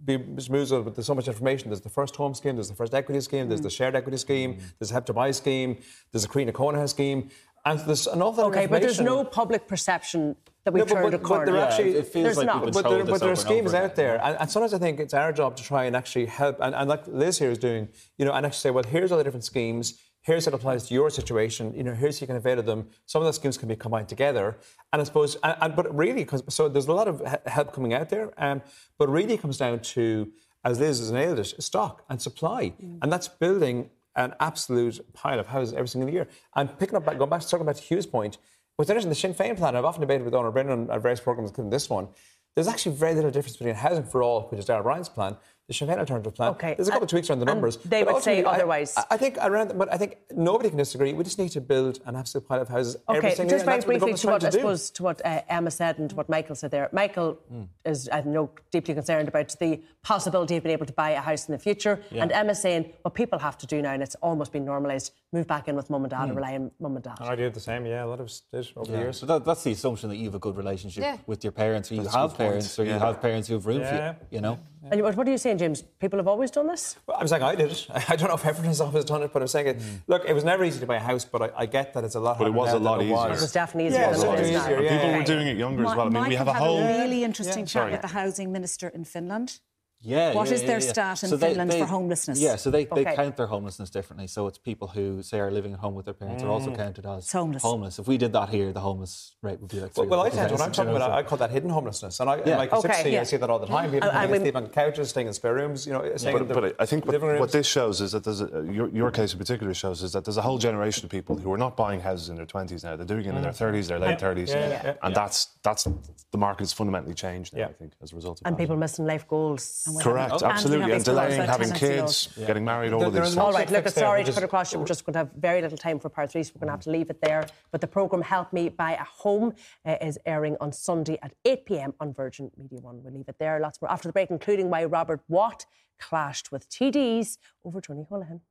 be 0.07 0.15
with 0.15 0.95
there's 0.95 1.05
so 1.05 1.13
much 1.13 1.27
information. 1.27 1.69
There's 1.69 1.81
the 1.81 1.89
first 1.89 2.15
home 2.15 2.33
scheme, 2.33 2.55
there's 2.55 2.69
the 2.69 2.75
first 2.75 2.93
equity 2.93 3.21
scheme, 3.21 3.49
there's 3.49 3.61
the 3.61 3.69
shared 3.69 3.95
equity 3.95 4.17
scheme, 4.17 4.59
there's 4.79 4.89
a 4.89 4.93
help 4.93 5.05
to 5.07 5.13
buy 5.13 5.31
scheme, 5.31 5.77
there's 6.11 6.23
a 6.23 6.29
Croí 6.29 6.49
Cónaithe 6.51 6.89
scheme. 6.89 7.29
And 7.69 7.79
there's 7.81 8.07
an 8.07 8.21
awful 8.21 8.43
lot 8.45 8.51
Okay, 8.53 8.63
of 8.65 8.69
but 8.71 8.81
there's 8.81 8.99
no 9.01 9.23
public 9.23 9.67
perception 9.67 10.35
that 10.63 10.73
we've 10.73 10.81
No, 10.81 10.85
but- 10.85 10.93
turned 11.01 11.11
but- 11.11 11.13
a 11.13 11.17
but 11.17 11.27
corner. 11.27 11.45
they're 11.51 11.61
actually- 11.67 11.95
it 12.01 12.07
feels 12.07 12.23
There's 12.25 12.37
like 12.37 12.45
not. 12.47 12.63
but 12.63 12.71
told 12.73 12.85
there, 12.95 13.05
but 13.05 13.05
there 13.05 13.05
are 13.05 13.15
over 13.15 13.25
and 13.25 13.31
over 13.31 13.35
schemes 13.35 13.73
out 13.73 13.95
there, 13.95 14.15
and, 14.25 14.37
and 14.39 14.49
sometimes 14.51 14.73
I 14.73 14.77
think 14.79 14.99
it's 14.99 15.13
our 15.13 15.31
job 15.33 15.55
to 15.57 15.63
try 15.63 15.83
and 15.85 15.95
actually 15.95 16.25
help, 16.27 16.55
and, 16.61 16.73
and 16.75 16.87
like 16.89 17.03
Liz 17.07 17.39
here 17.39 17.51
is 17.51 17.57
doing, 17.57 17.89
you 18.17 18.25
know, 18.25 18.33
and 18.33 18.45
actually 18.45 18.59
say, 18.59 18.71
well, 18.71 18.83
here's 18.83 19.11
all 19.11 19.17
the 19.17 19.23
different 19.23 19.43
schemes. 19.45 19.85
Here's 20.21 20.43
how 20.45 20.49
it 20.51 20.55
applies 20.55 20.85
to 20.87 20.93
your 20.93 21.09
situation. 21.09 21.73
You 21.73 21.83
know, 21.85 21.93
here's 21.93 22.19
how 22.19 22.23
you 22.23 22.27
can 22.27 22.35
avail 22.35 22.59
of 22.59 22.65
them. 22.65 22.89
Some 23.05 23.21
of 23.21 23.25
those 23.27 23.35
schemes 23.37 23.57
can 23.57 23.69
be 23.69 23.77
combined 23.77 24.09
together, 24.09 24.57
and 24.91 25.01
I 25.01 25.05
suppose, 25.05 25.35
and, 25.43 25.55
and 25.61 25.75
but 25.75 25.85
really, 25.95 26.23
because 26.25 26.43
so 26.49 26.67
there's 26.67 26.87
a 26.87 26.93
lot 26.93 27.07
of 27.07 27.21
help 27.45 27.71
coming 27.73 27.93
out 27.93 28.09
there, 28.09 28.31
um, 28.37 28.61
but 28.99 29.07
really 29.09 29.35
it 29.35 29.41
comes 29.41 29.57
down 29.57 29.79
to, 29.95 30.29
as 30.65 30.79
Liz 30.81 30.99
has 30.99 31.11
nailed 31.11 31.39
it, 31.39 31.53
stock 31.63 32.03
and 32.09 32.21
supply, 32.21 32.73
and 33.01 33.11
that's 33.13 33.29
building 33.29 33.89
an 34.17 34.33
absolute 34.39 34.99
pile 35.13 35.39
of 35.39 35.47
houses 35.47 35.73
every 35.73 35.87
single 35.87 36.09
year. 36.09 36.27
And 36.55 36.77
picking 36.77 36.95
up, 36.95 37.05
back, 37.05 37.17
going 37.17 37.29
back, 37.29 37.47
talking 37.47 37.65
back 37.65 37.77
to 37.77 37.81
Hugh's 37.81 38.05
point, 38.05 38.37
what's 38.75 38.89
interesting, 38.89 39.09
the 39.09 39.15
Sinn 39.15 39.33
Féin 39.33 39.55
plan, 39.55 39.75
I've 39.75 39.85
often 39.85 40.01
debated 40.01 40.23
with 40.23 40.33
Donald 40.33 40.53
Brennan 40.53 40.89
on 40.89 41.01
various 41.01 41.19
programmes, 41.19 41.51
including 41.51 41.69
this 41.69 41.89
one, 41.89 42.09
there's 42.55 42.67
actually 42.67 42.95
very 42.95 43.13
little 43.13 43.31
difference 43.31 43.55
between 43.55 43.75
Housing 43.75 44.03
for 44.03 44.23
All, 44.23 44.47
which 44.49 44.59
is 44.59 44.65
Darragh 44.65 44.81
O'Brien's 44.81 45.09
plan, 45.09 45.37
the 45.67 45.73
Sinn 45.73 45.89
Féin 45.89 45.99
alternative 45.99 46.33
plan. 46.33 46.51
Okay, 46.51 46.75
There's 46.75 46.87
a 46.87 46.91
couple 46.91 47.03
and- 47.03 47.03
of 47.03 47.09
tweaks 47.09 47.29
around 47.29 47.39
the 47.39 47.45
and 47.45 47.55
numbers. 47.55 47.77
they 47.77 48.03
but 48.03 48.13
would 48.13 48.23
say 48.23 48.37
ultimately, 48.37 48.51
I- 48.51 48.55
otherwise. 48.55 48.93
I, 48.95 49.05
I 49.11 49.17
think 49.17 49.37
around, 49.41 49.77
but 49.77 49.93
I 49.93 49.97
think 49.97 50.17
nobody 50.33 50.69
can 50.69 50.77
disagree. 50.77 51.11
We 51.11 51.25
just 51.25 51.37
need 51.37 51.49
to 51.49 51.61
build 51.61 51.99
an 52.05 52.15
absolute 52.15 52.47
pile 52.47 52.61
of 52.61 52.69
houses 52.69 52.95
every 53.09 53.19
Okay, 53.19 53.35
single 53.35 53.57
just 53.57 53.65
year. 53.65 53.65
very 53.65 53.75
and 53.75 53.83
what 53.83 53.99
briefly 53.99 54.13
to 54.13 54.27
what 54.27 54.41
trying 54.41 54.47
I 54.47 54.51
to 54.51 54.51
suppose 54.57 54.91
to 54.91 55.03
what 55.03 55.21
uh, 55.25 55.41
Emma 55.49 55.71
said 55.71 55.99
and 55.99 56.09
to 56.09 56.15
what 56.15 56.29
Michael 56.29 56.55
said 56.55 56.71
there. 56.71 56.87
Michael 56.93 57.33
hmm. 57.49 57.63
is, 57.83 58.07
I 58.11 58.21
know, 58.21 58.49
deeply 58.71 58.93
concerned 58.93 59.27
about 59.27 59.53
the 59.59 59.81
possibility 60.03 60.55
of 60.55 60.63
being 60.63 60.73
able 60.73 60.85
to 60.85 60.93
buy 60.93 61.09
a 61.11 61.19
house 61.19 61.49
in 61.49 61.51
the 61.51 61.59
future. 61.59 62.01
And 62.11 62.31
Emma's 62.31 62.61
saying 62.61 62.93
what 63.01 63.13
people 63.13 63.37
have 63.39 63.57
to 63.57 63.67
do 63.67 63.81
now, 63.81 63.91
and 63.91 64.01
it's 64.01 64.15
almost 64.15 64.53
been 64.53 64.63
normalised, 64.63 65.11
move 65.33 65.47
back 65.47 65.67
in 65.67 65.75
with 65.75 65.89
mum 65.89 66.05
and 66.05 66.11
dad 66.11 66.21
and 66.23 66.31
hmm. 66.31 66.37
rely 66.37 66.55
on 66.55 66.71
mum 66.79 66.95
and 66.95 67.03
dad. 67.03 67.17
I 67.19 67.35
did 67.35 67.53
the 67.53 67.59
same, 67.59 67.85
yeah. 67.85 68.05
A 68.05 68.07
lot 68.07 68.21
of 68.21 68.27
us 68.27 68.43
did 68.53 68.69
over 68.77 68.89
the 68.89 68.97
years. 68.97 69.19
so 69.19 69.25
that, 69.25 69.43
that's 69.43 69.63
the 69.63 69.71
assumption 69.73 70.07
that 70.09 70.15
you 70.15 70.25
have 70.25 70.35
a 70.35 70.39
good 70.39 70.55
relationship 70.55 71.03
Yeah. 71.03 71.17
with 71.27 71.43
your 71.43 71.51
parents, 71.51 71.91
or 71.91 71.95
you 71.95 72.03
That's 72.03 72.15
have 72.15 72.31
good 72.31 72.37
point. 72.37 72.49
parents, 72.49 72.79
or 72.79 72.85
you 72.85 72.91
have 72.91 73.21
parents 73.21 73.49
who 73.49 73.55
have 73.55 73.65
room 73.65 73.81
Yeah. 73.81 74.13
for 74.13 74.19
you. 74.21 74.37
You 74.37 74.41
know, 74.41 74.59
And 74.91 75.01
what 75.01 75.15
what 75.15 75.27
are 75.27 75.31
you 75.31 75.37
saying, 75.37 75.57
James? 75.57 75.81
People 75.99 76.17
have 76.19 76.27
always 76.27 76.51
done 76.51 76.67
this? 76.67 76.95
Well, 77.07 77.17
I'm 77.19 77.27
saying 77.27 77.43
I 77.43 77.55
did 77.55 77.71
it. 77.71 77.87
I 78.09 78.15
don't 78.15 78.27
know 78.29 78.35
if 78.35 78.45
everyone 78.45 78.67
has 78.67 78.79
always 78.81 79.05
done 79.05 79.23
it, 79.23 79.33
but 79.33 79.41
I'm 79.41 79.47
saying 79.47 79.67
it. 79.67 79.81
Hmm. 79.81 79.95
Look, 80.07 80.23
it 80.25 80.33
was 80.33 80.43
never 80.43 80.63
easy 80.63 80.79
to 80.79 80.85
buy 80.85 80.95
a 80.97 80.99
house, 80.99 81.25
but 81.25 81.41
I, 81.41 81.49
I 81.63 81.65
get 81.65 81.93
that 81.93 82.03
it's 82.03 82.15
a 82.15 82.19
lot 82.19 82.37
But 82.37 82.47
it 82.47 82.53
was 82.53 82.71
now 82.71 82.77
a 82.77 82.79
lot 82.79 82.99
it 83.01 83.05
easier. 83.05 83.15
was. 83.15 83.39
It 83.39 83.41
was 83.41 83.51
definitely 83.51 83.87
easier 83.87 84.01
Yeah, 84.01 84.05
than 84.11 84.15
it's 84.15 84.23
it 84.23 84.27
a 84.27 84.29
lot 84.29 84.39
easier, 84.39 84.81
yeah. 84.81 84.89
people 85.01 85.17
were 85.17 85.23
doing 85.23 85.47
it 85.47 85.57
younger 85.57 85.81
as 85.85 85.95
well. 85.95 86.07
I 86.07 86.09
mean, 86.09 86.27
we 86.27 86.35
have 86.35 86.47
a 86.47 86.53
whole. 86.53 86.79
a 86.79 86.87
really 87.01 87.23
interesting 87.23 87.65
chat 87.65 87.81
Sorry. 87.81 87.91
with 87.91 88.01
the 88.01 88.07
housing 88.19 88.51
minister 88.51 88.87
in 88.89 89.03
Finland. 89.03 89.59
Yeah. 90.01 90.33
What 90.33 90.47
yeah, 90.47 90.53
is 90.53 90.61
their 90.63 90.79
yeah. 90.79 90.91
stat 90.91 91.23
in 91.23 91.29
So 91.29 91.37
they- 91.37 91.47
Finland 91.49 91.71
they- 91.71 91.79
for 91.79 91.85
homelessness? 91.85 92.39
Yeah, 92.39 92.55
so 92.55 92.69
they, 92.69 92.85
they 92.85 93.01
Okay. 93.01 93.15
count 93.15 93.35
their 93.37 93.47
homelessness 93.47 93.89
differently. 93.89 94.27
So 94.27 94.47
it's 94.47 94.57
people 94.57 94.87
who 94.89 95.23
say 95.23 95.39
are 95.39 95.51
living 95.51 95.73
at 95.73 95.79
home 95.79 95.95
with 95.95 96.05
their 96.05 96.13
parents 96.13 96.43
are 96.43 96.49
also 96.49 96.71
mm. 96.71 96.77
counted 96.77 97.05
as 97.05 97.31
homeless. 97.31 97.63
homeless. 97.63 97.99
If 97.99 98.07
we 98.07 98.17
did 98.17 98.31
that 98.33 98.49
here, 98.49 98.71
the 98.71 98.79
homeless 98.79 99.35
rate 99.41 99.59
would 99.59 99.71
be 99.71 99.79
like. 99.79 99.97
Well, 99.97 100.07
well, 100.07 100.21
I 100.21 100.29
3%, 100.29 100.33
tend, 100.33 100.51
when 100.51 100.61
I'm 100.61 100.71
talking 100.71 100.95
about, 100.95 101.11
I 101.11 101.23
call 101.23 101.37
that 101.39 101.51
hidden 101.51 101.69
homelessness, 101.69 102.19
and 102.19 102.29
I, 102.29 102.41
Yeah. 102.45 102.57
like 102.57 102.71
Okay, 102.73 102.87
60, 102.87 103.09
yeah. 103.11 103.21
I 103.21 103.23
see 103.23 103.37
that 103.37 103.49
all 103.49 103.59
the 103.59 103.67
time. 103.67 103.91
People 103.91 104.09
I- 104.09 104.23
I 104.23 104.27
mean- 104.27 104.41
sleep 104.41 104.55
on 104.55 104.67
couches, 104.67 105.09
staying 105.09 105.27
in 105.27 105.33
spare 105.33 105.55
rooms, 105.55 105.85
you 105.87 105.93
know, 105.93 106.01
staying 106.15 106.37
But, 106.37 106.47
the 106.47 106.53
but 106.53 106.75
I 106.79 106.85
think 106.85 107.05
what, 107.05 107.21
rooms. 107.21 107.39
what 107.39 107.51
this 107.51 107.67
shows 107.67 107.99
is 108.01 108.11
that 108.11 108.23
there's 108.23 108.41
a, 108.41 108.67
your, 108.71 108.89
your 108.89 109.11
case 109.11 109.33
in 109.33 109.39
particular 109.39 109.73
shows 109.73 110.03
is 110.03 110.11
that 110.13 110.25
there's 110.25 110.37
a 110.37 110.41
whole 110.41 110.57
generation 110.57 111.05
of 111.05 111.11
people 111.11 111.37
who 111.37 111.51
are 111.51 111.57
not 111.57 111.75
buying 111.75 112.01
houses 112.01 112.29
in 112.29 112.35
their 112.35 112.45
20s 112.45 112.83
now. 112.83 112.95
They're 112.95 113.05
doing 113.05 113.25
it 113.25 113.35
in 113.35 113.41
their 113.41 113.51
mm. 113.51 113.57
30s, 113.73 113.87
their 113.87 113.99
late 113.99 114.19
30s, 114.19 114.49
Yeah, 114.49 114.55
yeah, 114.55 114.81
yeah. 114.85 114.93
and 115.03 115.15
that's 115.15 115.47
that's 115.63 115.87
the 116.31 116.37
market's 116.37 116.71
fundamentally 116.73 117.13
changed 117.13 117.53
now. 117.53 117.59
Yeah. 117.61 117.67
I 117.67 117.73
think 117.73 117.93
as 118.01 118.11
a 118.13 118.15
result 118.15 118.41
of 118.41 118.47
And 118.47 118.55
that. 118.55 118.59
people 118.59 118.75
missing 118.75 119.05
life 119.05 119.27
goals. 119.27 119.86
Correct, 120.01 120.33
And 120.33 120.43
absolutely, 120.43 120.81
have 120.87 120.91
and 120.97 121.05
delaying 121.05 121.41
having 121.41 121.69
tenancy 121.69 121.79
kids, 121.79 122.29
getting 122.45 122.65
married, 122.65 122.93
all 122.93 122.99
There- 122.99 123.07
of 123.09 123.13
these. 123.13 123.23
things. 123.23 123.37
All 123.37 123.51
right, 123.51 123.67
Fix 123.67 123.71
look, 123.71 123.83
there, 123.83 123.87
it's 123.87 123.95
sorry 123.99 124.19
which 124.19 124.25
to 124.25 124.29
is- 124.31 124.35
put 124.35 124.43
across 124.43 124.73
you. 124.73 124.79
We're 124.79 124.85
just 124.85 125.05
going 125.05 125.13
to 125.13 125.19
have 125.19 125.31
very 125.33 125.61
little 125.61 125.77
time 125.77 125.99
for 125.99 126.09
part 126.09 126.31
three, 126.31 126.43
so 126.43 126.51
we're 126.55 126.59
going 126.59 126.67
to 126.67 126.73
have 126.73 126.81
to 126.81 126.91
leave 126.91 127.09
it 127.09 127.21
there. 127.21 127.47
But 127.71 127.81
the 127.81 127.87
programme 127.87 128.21
Help 128.21 128.53
Me 128.53 128.69
Buy 128.69 128.93
a 128.93 129.03
Home 129.03 129.53
uh, 129.85 129.95
is 130.01 130.17
airing 130.25 130.57
on 130.59 130.71
Sunday 130.71 131.17
at 131.21 131.33
8 131.45 131.65
pm 131.65 131.93
on 131.99 132.13
Virgin 132.13 132.51
Media 132.57 132.79
One. 132.79 133.01
We'll 133.03 133.13
leave 133.13 133.27
it 133.29 133.37
there. 133.39 133.59
Lots 133.59 133.81
more 133.81 133.91
after 133.91 134.07
the 134.09 134.13
break, 134.13 134.29
including 134.29 134.69
why 134.69 134.85
Robert 134.85 135.21
Watt 135.27 135.65
clashed 135.99 136.51
with 136.51 136.69
TDs 136.69 137.37
over 137.65 137.81
Tony 137.81 138.05
Holohan. 138.09 138.41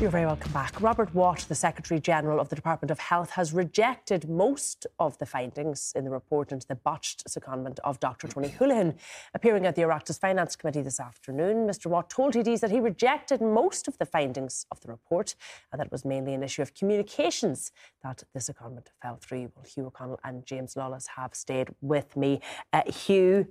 You're 0.00 0.08
very 0.08 0.24
welcome 0.24 0.50
back. 0.52 0.80
Robert 0.80 1.14
Watt, 1.14 1.40
the 1.46 1.54
Secretary 1.54 2.00
General 2.00 2.40
of 2.40 2.48
the 2.48 2.56
Department 2.56 2.90
of 2.90 2.98
Health, 2.98 3.28
has 3.32 3.52
rejected 3.52 4.30
most 4.30 4.86
of 4.98 5.18
the 5.18 5.26
findings 5.26 5.92
in 5.94 6.04
the 6.04 6.10
report 6.10 6.52
into 6.52 6.66
the 6.66 6.74
botched 6.74 7.26
secondment 7.28 7.80
of 7.84 8.00
Dr. 8.00 8.26
Tony 8.26 8.48
Holohan. 8.48 8.94
Appearing 9.34 9.66
at 9.66 9.76
the 9.76 9.82
Oireachtas 9.82 10.18
Finance 10.18 10.56
Committee 10.56 10.80
this 10.80 11.00
afternoon, 11.00 11.66
Mr. 11.66 11.88
Watt 11.88 12.08
told 12.08 12.32
TDs 12.32 12.60
that 12.60 12.70
he 12.70 12.80
rejected 12.80 13.42
most 13.42 13.88
of 13.88 13.98
the 13.98 14.06
findings 14.06 14.64
of 14.70 14.80
the 14.80 14.88
report 14.88 15.34
and 15.70 15.78
that 15.78 15.88
it 15.88 15.92
was 15.92 16.06
mainly 16.06 16.32
an 16.32 16.42
issue 16.42 16.62
of 16.62 16.72
communications 16.72 17.70
that 18.02 18.24
the 18.32 18.40
secondment 18.40 18.86
fell 19.02 19.16
through. 19.20 19.52
Well, 19.54 19.66
Hugh 19.66 19.84
O'Connell 19.84 20.20
and 20.24 20.46
James 20.46 20.78
Lawless 20.78 21.08
have 21.08 21.34
stayed 21.34 21.68
with 21.82 22.16
me. 22.16 22.40
Uh, 22.72 22.90
Hugh, 22.90 23.48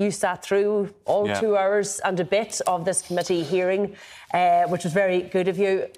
you 0.00 0.10
sat 0.10 0.42
through 0.42 0.92
all 1.04 1.28
Yeah. 1.28 1.38
two 1.40 1.56
hours 1.56 2.00
and 2.00 2.18
a 2.18 2.24
bit 2.24 2.60
of 2.66 2.84
this 2.84 3.02
committee 3.02 3.44
hearing, 3.44 3.94
uh, 4.34 4.64
which 4.64 4.82
was 4.82 4.92
very 4.92 5.22
good 5.22 5.46
of 5.46 5.56
you. 5.58 5.88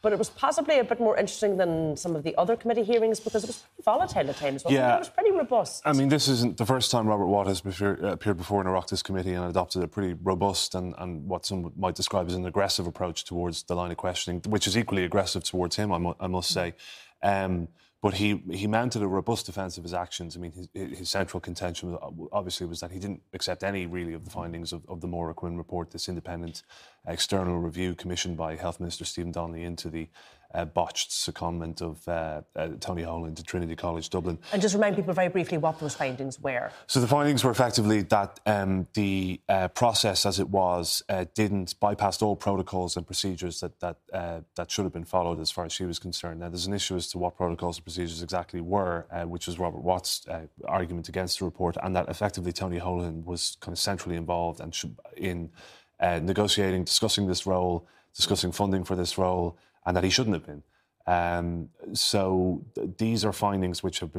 But 0.00 0.12
it 0.12 0.18
was 0.18 0.30
possibly 0.30 0.78
a 0.78 0.84
bit 0.84 1.00
more 1.00 1.16
interesting 1.16 1.56
than 1.56 1.96
some 1.96 2.14
of 2.14 2.22
the 2.22 2.36
other 2.36 2.56
committee 2.56 2.84
hearings 2.84 3.18
because 3.18 3.42
it 3.42 3.48
was 3.48 3.56
pretty 3.58 3.82
volatile 3.82 4.30
at 4.30 4.36
times. 4.36 4.64
Yeah. 4.68 4.94
it? 4.94 4.98
was 5.00 5.08
pretty 5.08 5.32
robust. 5.32 5.82
I 5.84 5.92
mean, 5.92 6.08
this 6.08 6.28
isn't 6.28 6.56
the 6.56 6.66
first 6.66 6.92
time 6.92 7.08
Robert 7.08 7.26
Watt 7.26 7.48
has 7.48 7.60
appeared, 7.60 8.04
appeared 8.04 8.36
before 8.36 8.60
an 8.60 8.68
Oireachtas 8.68 9.02
committee 9.02 9.32
and 9.32 9.44
adopted 9.44 9.82
a 9.82 9.88
pretty 9.88 10.14
robust 10.22 10.76
and, 10.76 10.94
and 10.98 11.26
what 11.26 11.46
some 11.46 11.72
might 11.76 11.96
describe 11.96 12.28
as 12.28 12.34
an 12.34 12.46
aggressive 12.46 12.86
approach 12.86 13.24
towards 13.24 13.64
the 13.64 13.74
line 13.74 13.90
of 13.90 13.96
questioning, 13.96 14.40
which 14.48 14.68
is 14.68 14.76
equally 14.78 15.04
aggressive 15.04 15.42
towards 15.42 15.74
him, 15.74 15.92
I, 15.92 15.98
mu- 15.98 16.14
I 16.20 16.28
must 16.28 16.50
say. 16.52 16.74
Um, 17.22 17.66
but 18.00 18.14
he, 18.14 18.42
he 18.50 18.66
mounted 18.66 19.02
a 19.02 19.08
robust 19.08 19.46
defence 19.46 19.76
of 19.76 19.82
his 19.82 19.92
actions. 19.92 20.36
I 20.36 20.40
mean, 20.40 20.52
his, 20.52 20.98
his 20.98 21.10
central 21.10 21.40
contention 21.40 21.90
was, 21.90 22.28
obviously 22.30 22.66
was 22.66 22.80
that 22.80 22.92
he 22.92 22.98
didn't 23.00 23.22
accept 23.32 23.64
any 23.64 23.86
really 23.86 24.12
of 24.14 24.24
the 24.24 24.30
findings 24.30 24.72
of, 24.72 24.82
of 24.88 25.00
the 25.00 25.08
Maura 25.08 25.34
Quinn 25.34 25.56
report, 25.56 25.90
this 25.90 26.08
independent 26.08 26.62
external 27.06 27.58
review 27.58 27.94
commissioned 27.94 28.36
by 28.36 28.54
Health 28.54 28.78
Minister 28.78 29.04
Stephen 29.04 29.32
Donnelly 29.32 29.64
into 29.64 29.88
the 29.88 30.08
uh, 30.54 30.64
botched 30.64 31.10
secondment 31.10 31.82
of 31.82 32.06
uh, 32.08 32.42
uh, 32.56 32.68
Tony 32.80 33.02
Holohan 33.02 33.36
to 33.36 33.42
Trinity 33.42 33.76
College 33.76 34.08
Dublin. 34.08 34.38
And 34.52 34.62
just 34.62 34.74
remind 34.74 34.96
people 34.96 35.12
very 35.12 35.28
briefly 35.28 35.58
what 35.58 35.78
those 35.78 35.94
findings 35.94 36.40
were. 36.40 36.70
So 36.86 37.00
the 37.00 37.06
findings 37.06 37.44
were 37.44 37.50
effectively 37.50 38.02
that 38.02 38.40
um, 38.46 38.86
the 38.94 39.40
uh, 39.48 39.68
process, 39.68 40.24
as 40.24 40.38
it 40.38 40.48
was, 40.48 41.02
uh, 41.08 41.26
didn't 41.34 41.78
bypass 41.80 42.22
all 42.22 42.36
protocols 42.36 42.96
and 42.96 43.06
procedures 43.06 43.60
that 43.60 43.78
that 43.80 43.96
uh, 44.12 44.40
that 44.56 44.70
should 44.70 44.84
have 44.84 44.92
been 44.92 45.04
followed, 45.04 45.38
as 45.40 45.50
far 45.50 45.64
as 45.66 45.72
she 45.72 45.84
was 45.84 45.98
concerned. 45.98 46.40
Now, 46.40 46.48
there's 46.48 46.66
an 46.66 46.74
issue 46.74 46.96
as 46.96 47.08
to 47.08 47.18
what 47.18 47.36
protocols 47.36 47.76
and 47.76 47.84
procedures 47.84 48.22
exactly 48.22 48.60
were, 48.60 49.06
uh, 49.10 49.24
which 49.24 49.46
was 49.46 49.58
Robert 49.58 49.82
Watt's 49.82 50.26
uh, 50.28 50.46
argument 50.66 51.08
against 51.08 51.38
the 51.38 51.44
report, 51.44 51.76
and 51.82 51.94
that 51.94 52.08
effectively 52.08 52.52
Tony 52.52 52.80
Holohan 52.80 53.24
was 53.24 53.56
kind 53.60 53.72
of 53.72 53.78
centrally 53.78 54.16
involved 54.16 54.60
and 54.60 54.74
should, 54.74 54.96
in 55.16 55.50
uh, 56.00 56.20
negotiating, 56.20 56.84
discussing 56.84 57.26
this 57.26 57.46
role, 57.46 57.86
discussing 58.14 58.52
funding 58.52 58.84
for 58.84 58.96
this 58.96 59.18
role, 59.18 59.58
and 59.88 59.96
that 59.96 60.04
he 60.04 60.10
shouldn't 60.10 60.34
have 60.34 60.46
been. 60.46 60.62
Um, 61.06 61.70
so 61.94 62.62
th- 62.74 62.90
these 62.98 63.24
are 63.24 63.32
findings 63.32 63.82
which 63.82 64.00
have 64.00 64.10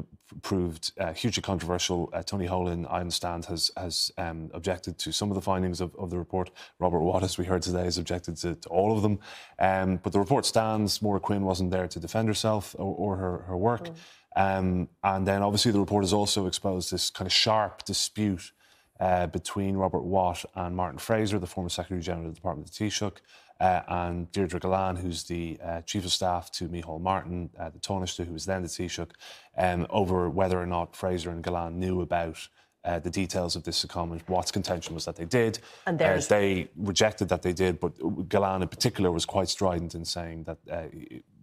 proved 0.41 0.91
uh, 0.99 1.13
hugely 1.13 1.43
controversial. 1.43 2.09
Uh, 2.11 2.23
Tony 2.23 2.47
Holohan, 2.47 2.87
I 2.89 3.01
understand, 3.01 3.45
has 3.45 3.69
has 3.77 4.11
um, 4.17 4.49
objected 4.55 4.97
to 4.97 5.11
some 5.11 5.29
of 5.29 5.35
the 5.35 5.41
findings 5.41 5.79
of, 5.81 5.95
of 5.97 6.09
the 6.09 6.17
report. 6.17 6.49
Robert 6.79 7.01
Watt, 7.01 7.21
as 7.21 7.37
we 7.37 7.45
heard 7.45 7.61
today, 7.61 7.83
has 7.83 7.99
objected 7.99 8.37
to, 8.37 8.55
to 8.55 8.69
all 8.69 8.97
of 8.97 9.03
them. 9.03 9.19
Um, 9.59 9.97
but 10.01 10.11
the 10.13 10.19
report 10.19 10.47
stands. 10.47 10.99
Maura 11.03 11.19
Quinn 11.19 11.43
wasn't 11.43 11.69
there 11.69 11.87
to 11.87 11.99
defend 11.99 12.27
herself 12.27 12.75
or, 12.79 12.95
or 12.95 13.17
her, 13.17 13.37
her 13.49 13.57
work. 13.57 13.89
Um, 14.35 14.89
and 15.03 15.27
then 15.27 15.43
obviously 15.43 15.71
the 15.71 15.79
report 15.79 16.03
has 16.03 16.13
also 16.13 16.47
exposed 16.47 16.91
this 16.91 17.11
kind 17.11 17.27
of 17.27 17.33
sharp 17.33 17.85
dispute 17.85 18.51
uh, 18.99 19.27
between 19.27 19.77
Robert 19.77 20.03
Watt 20.03 20.43
and 20.55 20.75
Martin 20.75 20.99
Fraser, 20.99 21.37
the 21.39 21.47
former 21.47 21.69
Secretary 21.69 22.01
General 22.01 22.27
of 22.27 22.33
the 22.33 22.35
Department 22.35 22.67
of 22.67 22.75
the 22.75 22.85
Taoiseach, 22.85 23.17
uh, 23.59 23.81
and 23.87 24.31
Deirdre 24.31 24.59
Gillane, 24.59 24.97
who's 24.97 25.23
the 25.23 25.59
uh, 25.63 25.81
Chief 25.81 26.05
of 26.05 26.11
Staff 26.11 26.51
to 26.53 26.69
Micheál 26.69 27.01
Martin, 27.01 27.49
uh, 27.59 27.69
the 27.69 27.79
Taoiseach, 27.79 28.25
who 28.25 28.33
was 28.33 28.45
then 28.45 28.61
the 28.61 28.67
Taoiseach, 28.67 29.11
um, 29.57 29.85
over 29.89 30.29
whether 30.29 30.61
or 30.61 30.65
not 30.65 30.95
Fraser 30.95 31.29
and 31.29 31.43
Gillane 31.43 31.75
knew 31.75 32.01
about 32.01 32.47
uh, 32.85 32.99
the 32.99 33.09
details 33.09 33.55
of 33.55 33.63
this 33.63 33.83
secondment. 33.85 34.27
Watt's 34.29 34.51
contention 34.51 34.95
was 34.95 35.05
that 35.05 35.17
they 35.17 35.25
did. 35.25 35.59
And 35.85 36.01
uh, 36.01 36.21
they 36.29 36.69
rejected 36.77 37.27
that 37.29 37.41
they 37.41 37.53
did, 37.53 37.79
but 37.79 37.97
Gillane 38.29 38.61
in 38.61 38.67
particular 38.69 39.11
was 39.11 39.25
quite 39.25 39.49
strident 39.49 39.95
in 39.95 40.05
saying 40.05 40.45
that 40.45 40.57
uh, 40.71 40.83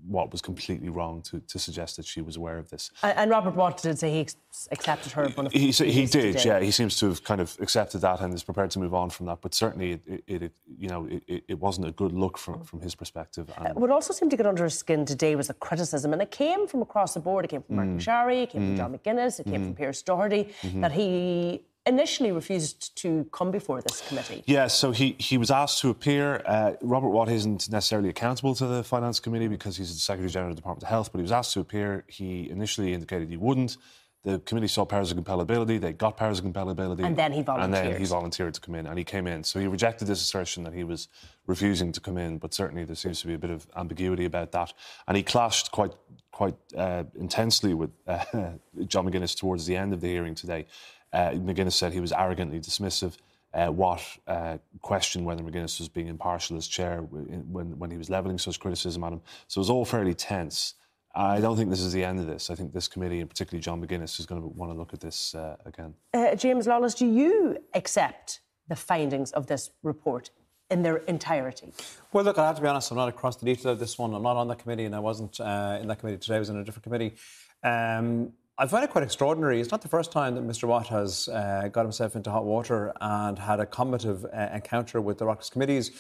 Watt 0.08 0.30
was 0.32 0.40
completely 0.40 0.88
wrong 0.88 1.22
to, 1.22 1.40
to 1.40 1.58
suggest 1.58 1.96
that 1.96 2.06
she 2.06 2.20
was 2.20 2.36
aware 2.36 2.58
of 2.58 2.70
this. 2.70 2.90
And, 3.02 3.18
and 3.18 3.30
Robert 3.30 3.54
Watt 3.56 3.82
did 3.82 3.98
say 3.98 4.10
he 4.12 4.20
ex- 4.20 4.36
accepted 4.70 5.12
her. 5.12 5.28
He, 5.52 5.70
he 5.70 5.72
fides 5.72 6.10
did, 6.10 6.44
yeah. 6.44 6.60
He 6.60 6.70
seems 6.70 6.96
to 7.00 7.06
have 7.08 7.24
kind 7.24 7.40
of 7.40 7.56
accepted 7.60 7.98
that 8.02 8.20
and 8.20 8.32
is 8.32 8.42
prepared 8.44 8.70
to 8.72 8.78
move 8.78 8.94
on 8.94 9.10
from 9.10 9.26
that. 9.26 9.38
But 9.40 9.54
certainly, 9.54 9.92
it, 10.06 10.22
it, 10.26 10.42
it 10.42 10.52
you 10.78 10.88
know, 10.88 11.06
it, 11.10 11.44
it 11.48 11.58
wasn't 11.58 11.86
a 11.88 11.92
good 11.92 12.12
look 12.12 12.38
from, 12.38 12.62
from 12.64 12.80
his 12.80 12.94
perspective. 12.94 13.50
And 13.58 13.74
What 13.76 13.90
also 13.90 14.12
seemed 14.12 14.30
to 14.30 14.36
get 14.36 14.46
under 14.46 14.64
his 14.64 14.78
skin 14.78 15.04
today 15.04 15.34
was 15.36 15.48
the 15.48 15.54
criticism, 15.54 16.12
and 16.12 16.22
it 16.22 16.30
came 16.30 16.66
from 16.66 16.82
across 16.82 17.14
the 17.14 17.20
board. 17.20 17.44
It 17.44 17.48
came 17.48 17.62
from 17.62 17.76
Mark 17.76 17.88
Mm. 17.88 18.00
Shari, 18.00 18.38
it 18.42 18.50
came 18.50 18.62
Mm. 18.62 18.66
from 18.68 18.76
John 18.76 18.98
McGuinness, 18.98 19.40
it 19.40 19.44
came 19.46 19.60
Mhm. 19.62 19.64
from 19.66 19.74
Pearse 19.74 20.02
Doherty, 20.02 20.52
Mhm. 20.62 20.80
that 20.82 20.92
he 20.92 21.62
initially 21.86 22.32
refused 22.32 22.96
to 22.96 23.24
come 23.32 23.50
before 23.50 23.80
this 23.80 24.06
committee. 24.08 24.42
Yeah, 24.46 24.66
so 24.66 24.90
he, 24.90 25.16
he 25.18 25.38
was 25.38 25.50
asked 25.50 25.80
to 25.80 25.90
appear. 25.90 26.42
Uh, 26.44 26.72
Robert 26.82 27.08
Watt 27.08 27.28
isn't 27.28 27.70
necessarily 27.70 28.08
accountable 28.08 28.54
to 28.56 28.66
the 28.66 28.82
Finance 28.82 29.20
Committee 29.20 29.48
because 29.48 29.76
he's 29.76 29.94
the 29.94 30.00
Secretary 30.00 30.30
General 30.30 30.50
of 30.50 30.56
the 30.56 30.60
Department 30.60 30.82
of 30.82 30.88
Health, 30.88 31.12
but 31.12 31.18
he 31.18 31.22
was 31.22 31.32
asked 31.32 31.52
to 31.54 31.60
appear. 31.60 32.04
He 32.08 32.50
initially 32.50 32.92
indicated 32.92 33.28
he 33.28 33.36
wouldn't. 33.36 33.76
The 34.24 34.40
committee 34.40 34.66
saw 34.66 34.84
powers 34.84 35.12
of 35.12 35.18
compellability. 35.18 35.80
They 35.80 35.92
got 35.92 36.16
powers 36.16 36.40
of 36.40 36.44
compellability. 36.44 37.04
And 37.04 37.16
then 37.16 37.30
he 37.30 37.42
volunteered. 37.42 37.64
And 37.64 37.74
then 37.74 37.84
he 38.00 38.04
volunteered. 38.04 38.08
volunteered 38.08 38.54
to 38.54 38.60
come 38.60 38.74
in, 38.74 38.86
and 38.86 38.98
he 38.98 39.04
came 39.04 39.28
in. 39.28 39.44
So 39.44 39.60
he 39.60 39.68
rejected 39.68 40.08
this 40.08 40.20
assertion 40.20 40.64
that 40.64 40.72
he 40.72 40.82
was 40.82 41.06
refusing 41.46 41.92
to 41.92 42.00
come 42.00 42.18
in, 42.18 42.38
but 42.38 42.52
certainly 42.52 42.84
there 42.84 42.96
seems 42.96 43.20
to 43.20 43.28
be 43.28 43.34
a 43.34 43.38
bit 43.38 43.50
of 43.50 43.68
ambiguity 43.76 44.24
about 44.24 44.50
that. 44.50 44.72
And 45.06 45.16
he 45.16 45.22
clashed 45.22 45.70
quite 45.70 45.92
quite 46.32 46.56
uh, 46.76 47.04
intensely 47.14 47.72
with 47.72 47.90
uh, 48.06 48.24
John 48.86 49.08
McGuinness 49.08 49.34
towards 49.34 49.64
the 49.64 49.74
end 49.74 49.94
of 49.94 50.02
the 50.02 50.08
hearing 50.08 50.34
today. 50.34 50.66
Uh, 51.12 51.30
McGuinness 51.30 51.72
said 51.72 51.92
he 51.92 52.00
was 52.00 52.12
arrogantly 52.12 52.60
dismissive. 52.60 53.16
Uh, 53.54 53.72
Watt 53.72 54.02
uh, 54.26 54.58
questioned 54.82 55.24
whether 55.24 55.42
McGuinness 55.42 55.78
was 55.78 55.88
being 55.88 56.08
impartial 56.08 56.56
as 56.56 56.66
chair 56.66 57.00
when, 57.00 57.78
when 57.78 57.90
he 57.90 57.96
was 57.96 58.10
levelling 58.10 58.38
such 58.38 58.60
criticism 58.60 59.02
at 59.04 59.12
him. 59.12 59.20
So 59.48 59.58
it 59.58 59.62
was 59.62 59.70
all 59.70 59.84
fairly 59.84 60.14
tense. 60.14 60.74
I 61.14 61.40
don't 61.40 61.56
think 61.56 61.70
this 61.70 61.80
is 61.80 61.94
the 61.94 62.04
end 62.04 62.18
of 62.18 62.26
this. 62.26 62.50
I 62.50 62.54
think 62.54 62.74
this 62.74 62.88
committee, 62.88 63.20
and 63.20 63.30
particularly 63.30 63.62
John 63.62 63.82
McGuinness, 63.82 64.20
is 64.20 64.26
going 64.26 64.42
to 64.42 64.48
want 64.48 64.70
to 64.70 64.78
look 64.78 64.92
at 64.92 65.00
this 65.00 65.34
uh, 65.34 65.56
again. 65.64 65.94
Uh, 66.12 66.34
James 66.34 66.66
Lawless, 66.66 66.94
do 66.94 67.06
you 67.06 67.56
accept 67.72 68.40
the 68.68 68.76
findings 68.76 69.32
of 69.32 69.46
this 69.46 69.70
report 69.82 70.28
in 70.70 70.82
their 70.82 70.98
entirety? 70.98 71.72
Well, 72.12 72.24
look, 72.24 72.38
I 72.38 72.46
have 72.46 72.56
to 72.56 72.62
be 72.62 72.68
honest, 72.68 72.90
I'm 72.90 72.98
not 72.98 73.08
across 73.08 73.36
the 73.36 73.46
detail 73.46 73.72
of 73.72 73.78
this 73.78 73.98
one. 73.98 74.12
I'm 74.12 74.22
not 74.22 74.36
on 74.36 74.48
that 74.48 74.58
committee, 74.58 74.84
and 74.84 74.94
I 74.94 74.98
wasn't 74.98 75.40
uh, 75.40 75.78
in 75.80 75.88
that 75.88 75.98
committee 76.00 76.18
today. 76.18 76.36
I 76.36 76.38
was 76.40 76.50
in 76.50 76.56
a 76.56 76.64
different 76.64 76.84
committee. 76.84 77.14
Um, 77.62 78.32
I 78.58 78.66
find 78.66 78.82
it 78.82 78.88
quite 78.88 79.04
extraordinary. 79.04 79.60
It's 79.60 79.70
not 79.70 79.82
the 79.82 79.88
first 79.88 80.10
time 80.10 80.34
that 80.34 80.46
Mr. 80.46 80.64
Watt 80.64 80.86
has 80.86 81.28
uh, 81.28 81.68
got 81.70 81.82
himself 81.82 82.16
into 82.16 82.30
hot 82.30 82.46
water 82.46 82.90
and 83.02 83.38
had 83.38 83.60
a 83.60 83.66
combative 83.66 84.24
uh, 84.24 84.48
encounter 84.54 84.98
with 84.98 85.18
the 85.18 85.26
Oireachtas 85.26 85.50
committees. 85.50 85.90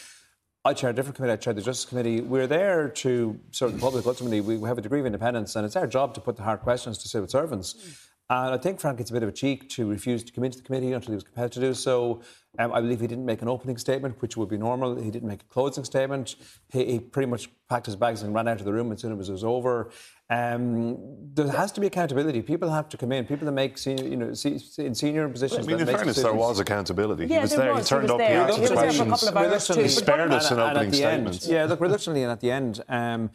I 0.64 0.72
chair 0.72 0.88
a 0.88 0.92
different 0.94 1.16
committee. 1.16 1.34
I 1.34 1.36
chair 1.36 1.52
the 1.52 1.60
Justice 1.60 1.84
Committee. 1.84 2.22
We're 2.22 2.46
there 2.46 2.88
to 2.88 3.38
serve 3.50 3.74
the 3.74 3.78
public. 3.78 4.06
Ultimately, 4.06 4.40
we 4.40 4.56
we 4.56 4.68
have 4.68 4.78
a 4.78 4.80
degree 4.80 5.00
of 5.00 5.06
independence, 5.06 5.54
and 5.54 5.66
it's 5.66 5.76
our 5.76 5.86
job 5.86 6.14
to 6.14 6.20
put 6.22 6.36
the 6.36 6.44
hard 6.44 6.60
questions 6.60 6.96
to 6.98 7.08
civil 7.08 7.28
servants. 7.28 8.08
And 8.28 8.52
I 8.54 8.58
think, 8.58 8.80
frankly, 8.80 9.02
it's 9.02 9.10
a 9.10 9.14
bit 9.14 9.22
of 9.22 9.28
a 9.28 9.32
cheek 9.32 9.68
to 9.70 9.86
refuse 9.88 10.24
to 10.24 10.32
come 10.32 10.42
into 10.42 10.58
the 10.58 10.64
committee 10.64 10.92
until 10.92 11.12
he 11.12 11.14
was 11.14 11.22
compelled 11.22 11.52
to 11.52 11.60
do 11.60 11.72
so. 11.74 12.22
Um, 12.58 12.72
I 12.72 12.80
believe 12.80 13.00
he 13.00 13.06
didn't 13.06 13.24
make 13.26 13.40
an 13.42 13.48
opening 13.48 13.76
statement, 13.76 14.20
which 14.20 14.36
would 14.36 14.48
be 14.48 14.56
normal. 14.56 14.96
He 15.00 15.10
didn't 15.12 15.28
make 15.28 15.42
a 15.42 15.46
closing 15.46 15.84
statement. 15.84 16.34
He, 16.72 16.84
he 16.86 16.98
pretty 16.98 17.28
much 17.30 17.48
packed 17.68 17.86
his 17.86 17.94
bags 17.94 18.22
and 18.22 18.34
ran 18.34 18.48
out 18.48 18.58
of 18.58 18.64
the 18.64 18.72
room 18.72 18.90
as 18.90 19.00
soon 19.02 19.16
as 19.20 19.28
it 19.28 19.32
was 19.32 19.44
over. 19.44 19.90
Um, 20.28 20.96
there 21.34 21.46
has 21.52 21.70
to 21.72 21.80
be 21.80 21.86
accountability. 21.86 22.42
People 22.42 22.68
have 22.70 22.88
to 22.88 22.96
come 22.96 23.12
in. 23.12 23.26
People 23.26 23.46
that 23.46 23.52
make 23.52 23.78
senior, 23.78 24.08
you 24.08 24.16
know, 24.16 24.26
in 24.78 24.94
senior 24.94 25.28
positions. 25.28 25.64
I 25.66 25.70
mean, 25.70 25.78
in 25.80 25.86
make 25.86 25.96
fairness, 25.96 26.16
there 26.16 26.34
was 26.34 26.58
accountability. 26.58 27.26
Yeah, 27.26 27.36
he 27.36 27.40
was 27.42 27.50
there 27.50 27.60
there. 27.60 27.74
was. 27.74 27.88
He 27.88 27.94
He 27.94 28.00
turned 28.00 28.02
was 28.04 28.10
up. 28.12 28.18
there. 28.18 28.28
He 28.28 28.34
He 28.34 28.40
answered 28.40 28.60
was 28.60 28.70
there 28.70 28.78
a 28.78 28.82
questions. 28.82 29.10
couple 29.10 29.28
of 29.28 29.36
hours 29.52 29.66
too. 29.68 29.80
He 29.82 29.88
spared 29.88 30.32
us 30.32 30.50
in 30.50 30.58
And- 30.58 30.62
and 30.68 30.76
opening 30.78 30.88
at 30.88 30.92
the 30.92 31.04
end- 31.04 31.46
yeah, 31.46 31.64
look, 31.66 31.80
reluctantly, 31.80 32.22
and 32.24 32.32
at 32.32 32.40
the 32.40 32.50
end, 32.50 32.82
um, 32.88 33.30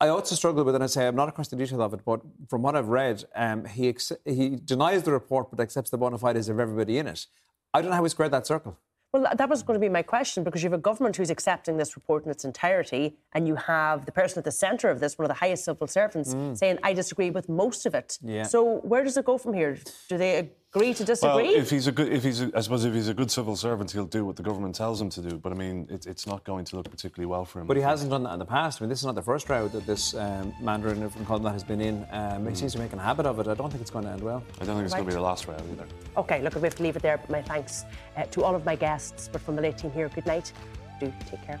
I 0.00 0.08
also 0.08 0.34
struggle 0.34 0.62
with, 0.64 0.74
it 0.74 0.76
and 0.76 0.84
I 0.84 0.88
say 0.88 1.06
I'm 1.06 1.16
not 1.16 1.28
across 1.28 1.48
the 1.48 1.56
detail 1.56 1.80
of 1.80 1.94
it, 1.94 2.00
but 2.04 2.20
from 2.48 2.62
what 2.62 2.76
I've 2.76 2.88
read, 2.88 3.24
um, 3.34 3.64
he 3.64 3.88
ex- 3.88 4.12
he 4.24 4.50
denies 4.56 5.02
the 5.04 5.12
report 5.12 5.50
but 5.50 5.60
accepts 5.60 5.90
the 5.90 5.96
bona 5.98 6.18
fides 6.18 6.48
of 6.48 6.60
everybody 6.60 6.98
in 6.98 7.06
it. 7.06 7.26
I 7.72 7.80
don't 7.80 7.90
know 7.90 7.96
how 7.96 8.02
we 8.02 8.08
squared 8.10 8.32
that 8.32 8.46
circle. 8.46 8.76
Well, 9.12 9.26
that 9.34 9.48
was 9.48 9.62
going 9.62 9.76
to 9.76 9.80
be 9.80 9.88
my 9.88 10.02
question 10.02 10.44
because 10.44 10.62
you 10.62 10.68
have 10.68 10.78
a 10.78 10.82
government 10.82 11.16
who's 11.16 11.30
accepting 11.30 11.78
this 11.78 11.96
report 11.96 12.24
in 12.26 12.30
its 12.30 12.44
entirety, 12.44 13.16
and 13.32 13.48
you 13.48 13.54
have 13.54 14.04
the 14.04 14.12
person 14.12 14.38
at 14.38 14.44
the 14.44 14.50
centre 14.52 14.90
of 14.90 15.00
this, 15.00 15.16
one 15.16 15.24
of 15.24 15.28
the 15.30 15.34
highest 15.44 15.64
civil 15.64 15.86
servants, 15.86 16.34
Mm. 16.34 16.58
saying, 16.58 16.78
I 16.82 16.92
disagree 16.92 17.30
with 17.30 17.48
most 17.48 17.86
of 17.86 17.94
it. 17.94 18.18
Yeah. 18.20 18.42
So, 18.42 18.78
where 18.80 19.02
does 19.04 19.16
it 19.16 19.24
go 19.24 19.38
from 19.38 19.54
here? 19.54 19.78
Do 20.10 20.18
they 20.18 20.50
agree 20.76 20.94
to 20.94 21.04
disagree? 21.04 21.44
Well, 21.44 21.54
if 21.54 21.70
he's 21.70 21.86
a 21.86 21.92
good, 21.92 22.12
if 22.12 22.22
he's, 22.22 22.42
a, 22.42 22.50
I 22.54 22.60
suppose, 22.60 22.84
if 22.84 22.92
he's 22.94 23.08
a 23.08 23.14
good 23.14 23.30
civil 23.30 23.56
servant, 23.56 23.90
he'll 23.90 24.04
do 24.04 24.24
what 24.24 24.36
the 24.36 24.42
government 24.42 24.74
tells 24.74 25.00
him 25.00 25.08
to 25.10 25.22
do. 25.22 25.38
But 25.38 25.52
I 25.52 25.54
mean, 25.54 25.88
it, 25.90 26.06
it's 26.06 26.26
not 26.26 26.44
going 26.44 26.64
to 26.66 26.76
look 26.76 26.90
particularly 26.90 27.26
well 27.26 27.44
for 27.44 27.60
him. 27.60 27.66
But 27.66 27.76
he 27.76 27.82
hasn't 27.82 28.10
done 28.10 28.22
that 28.24 28.34
in 28.34 28.38
the 28.38 28.44
past. 28.44 28.80
I 28.80 28.84
mean, 28.84 28.90
this 28.90 28.98
is 29.00 29.06
not 29.06 29.14
the 29.14 29.22
first 29.22 29.48
round 29.48 29.72
that 29.72 29.86
this 29.86 30.14
um, 30.14 30.54
Mandarin 30.60 31.08
from 31.08 31.24
Colin 31.26 31.42
that 31.44 31.52
has 31.52 31.64
been 31.64 31.80
in. 31.80 32.06
Um, 32.10 32.44
He 32.46 32.52
Mm. 32.52 32.56
seems 32.56 32.72
to 32.72 32.78
be 32.78 32.84
making 32.84 32.98
a 32.98 33.02
habit 33.02 33.26
of 33.26 33.38
it. 33.40 33.48
I 33.48 33.54
don't 33.54 33.70
think 33.70 33.80
it's 33.80 33.90
going 33.90 34.04
to 34.04 34.10
end 34.10 34.22
well. 34.22 34.42
I 34.60 34.64
don't 34.64 34.76
think 34.76 34.84
it's 34.86 34.94
going 34.94 35.06
to 35.06 35.10
be 35.10 35.14
the 35.14 35.20
last 35.20 35.46
round 35.48 35.62
either. 35.72 35.86
Okay, 36.16 36.42
look, 36.42 36.54
we 36.54 36.62
have 36.62 36.74
to 36.76 36.82
leave 36.82 36.96
it 36.96 37.02
there. 37.02 37.18
But 37.18 37.30
my 37.30 37.42
thanks 37.42 37.84
uh, 38.16 38.24
to 38.24 38.44
all 38.44 38.54
of 38.54 38.64
my 38.64 38.76
guests. 38.76 39.28
But 39.32 39.40
from 39.42 39.56
the 39.56 39.62
late 39.62 39.78
team 39.78 39.90
here, 39.92 40.08
good 40.08 40.26
night. 40.26 40.52
Do 41.00 41.12
take 41.30 41.42
care. 41.42 41.60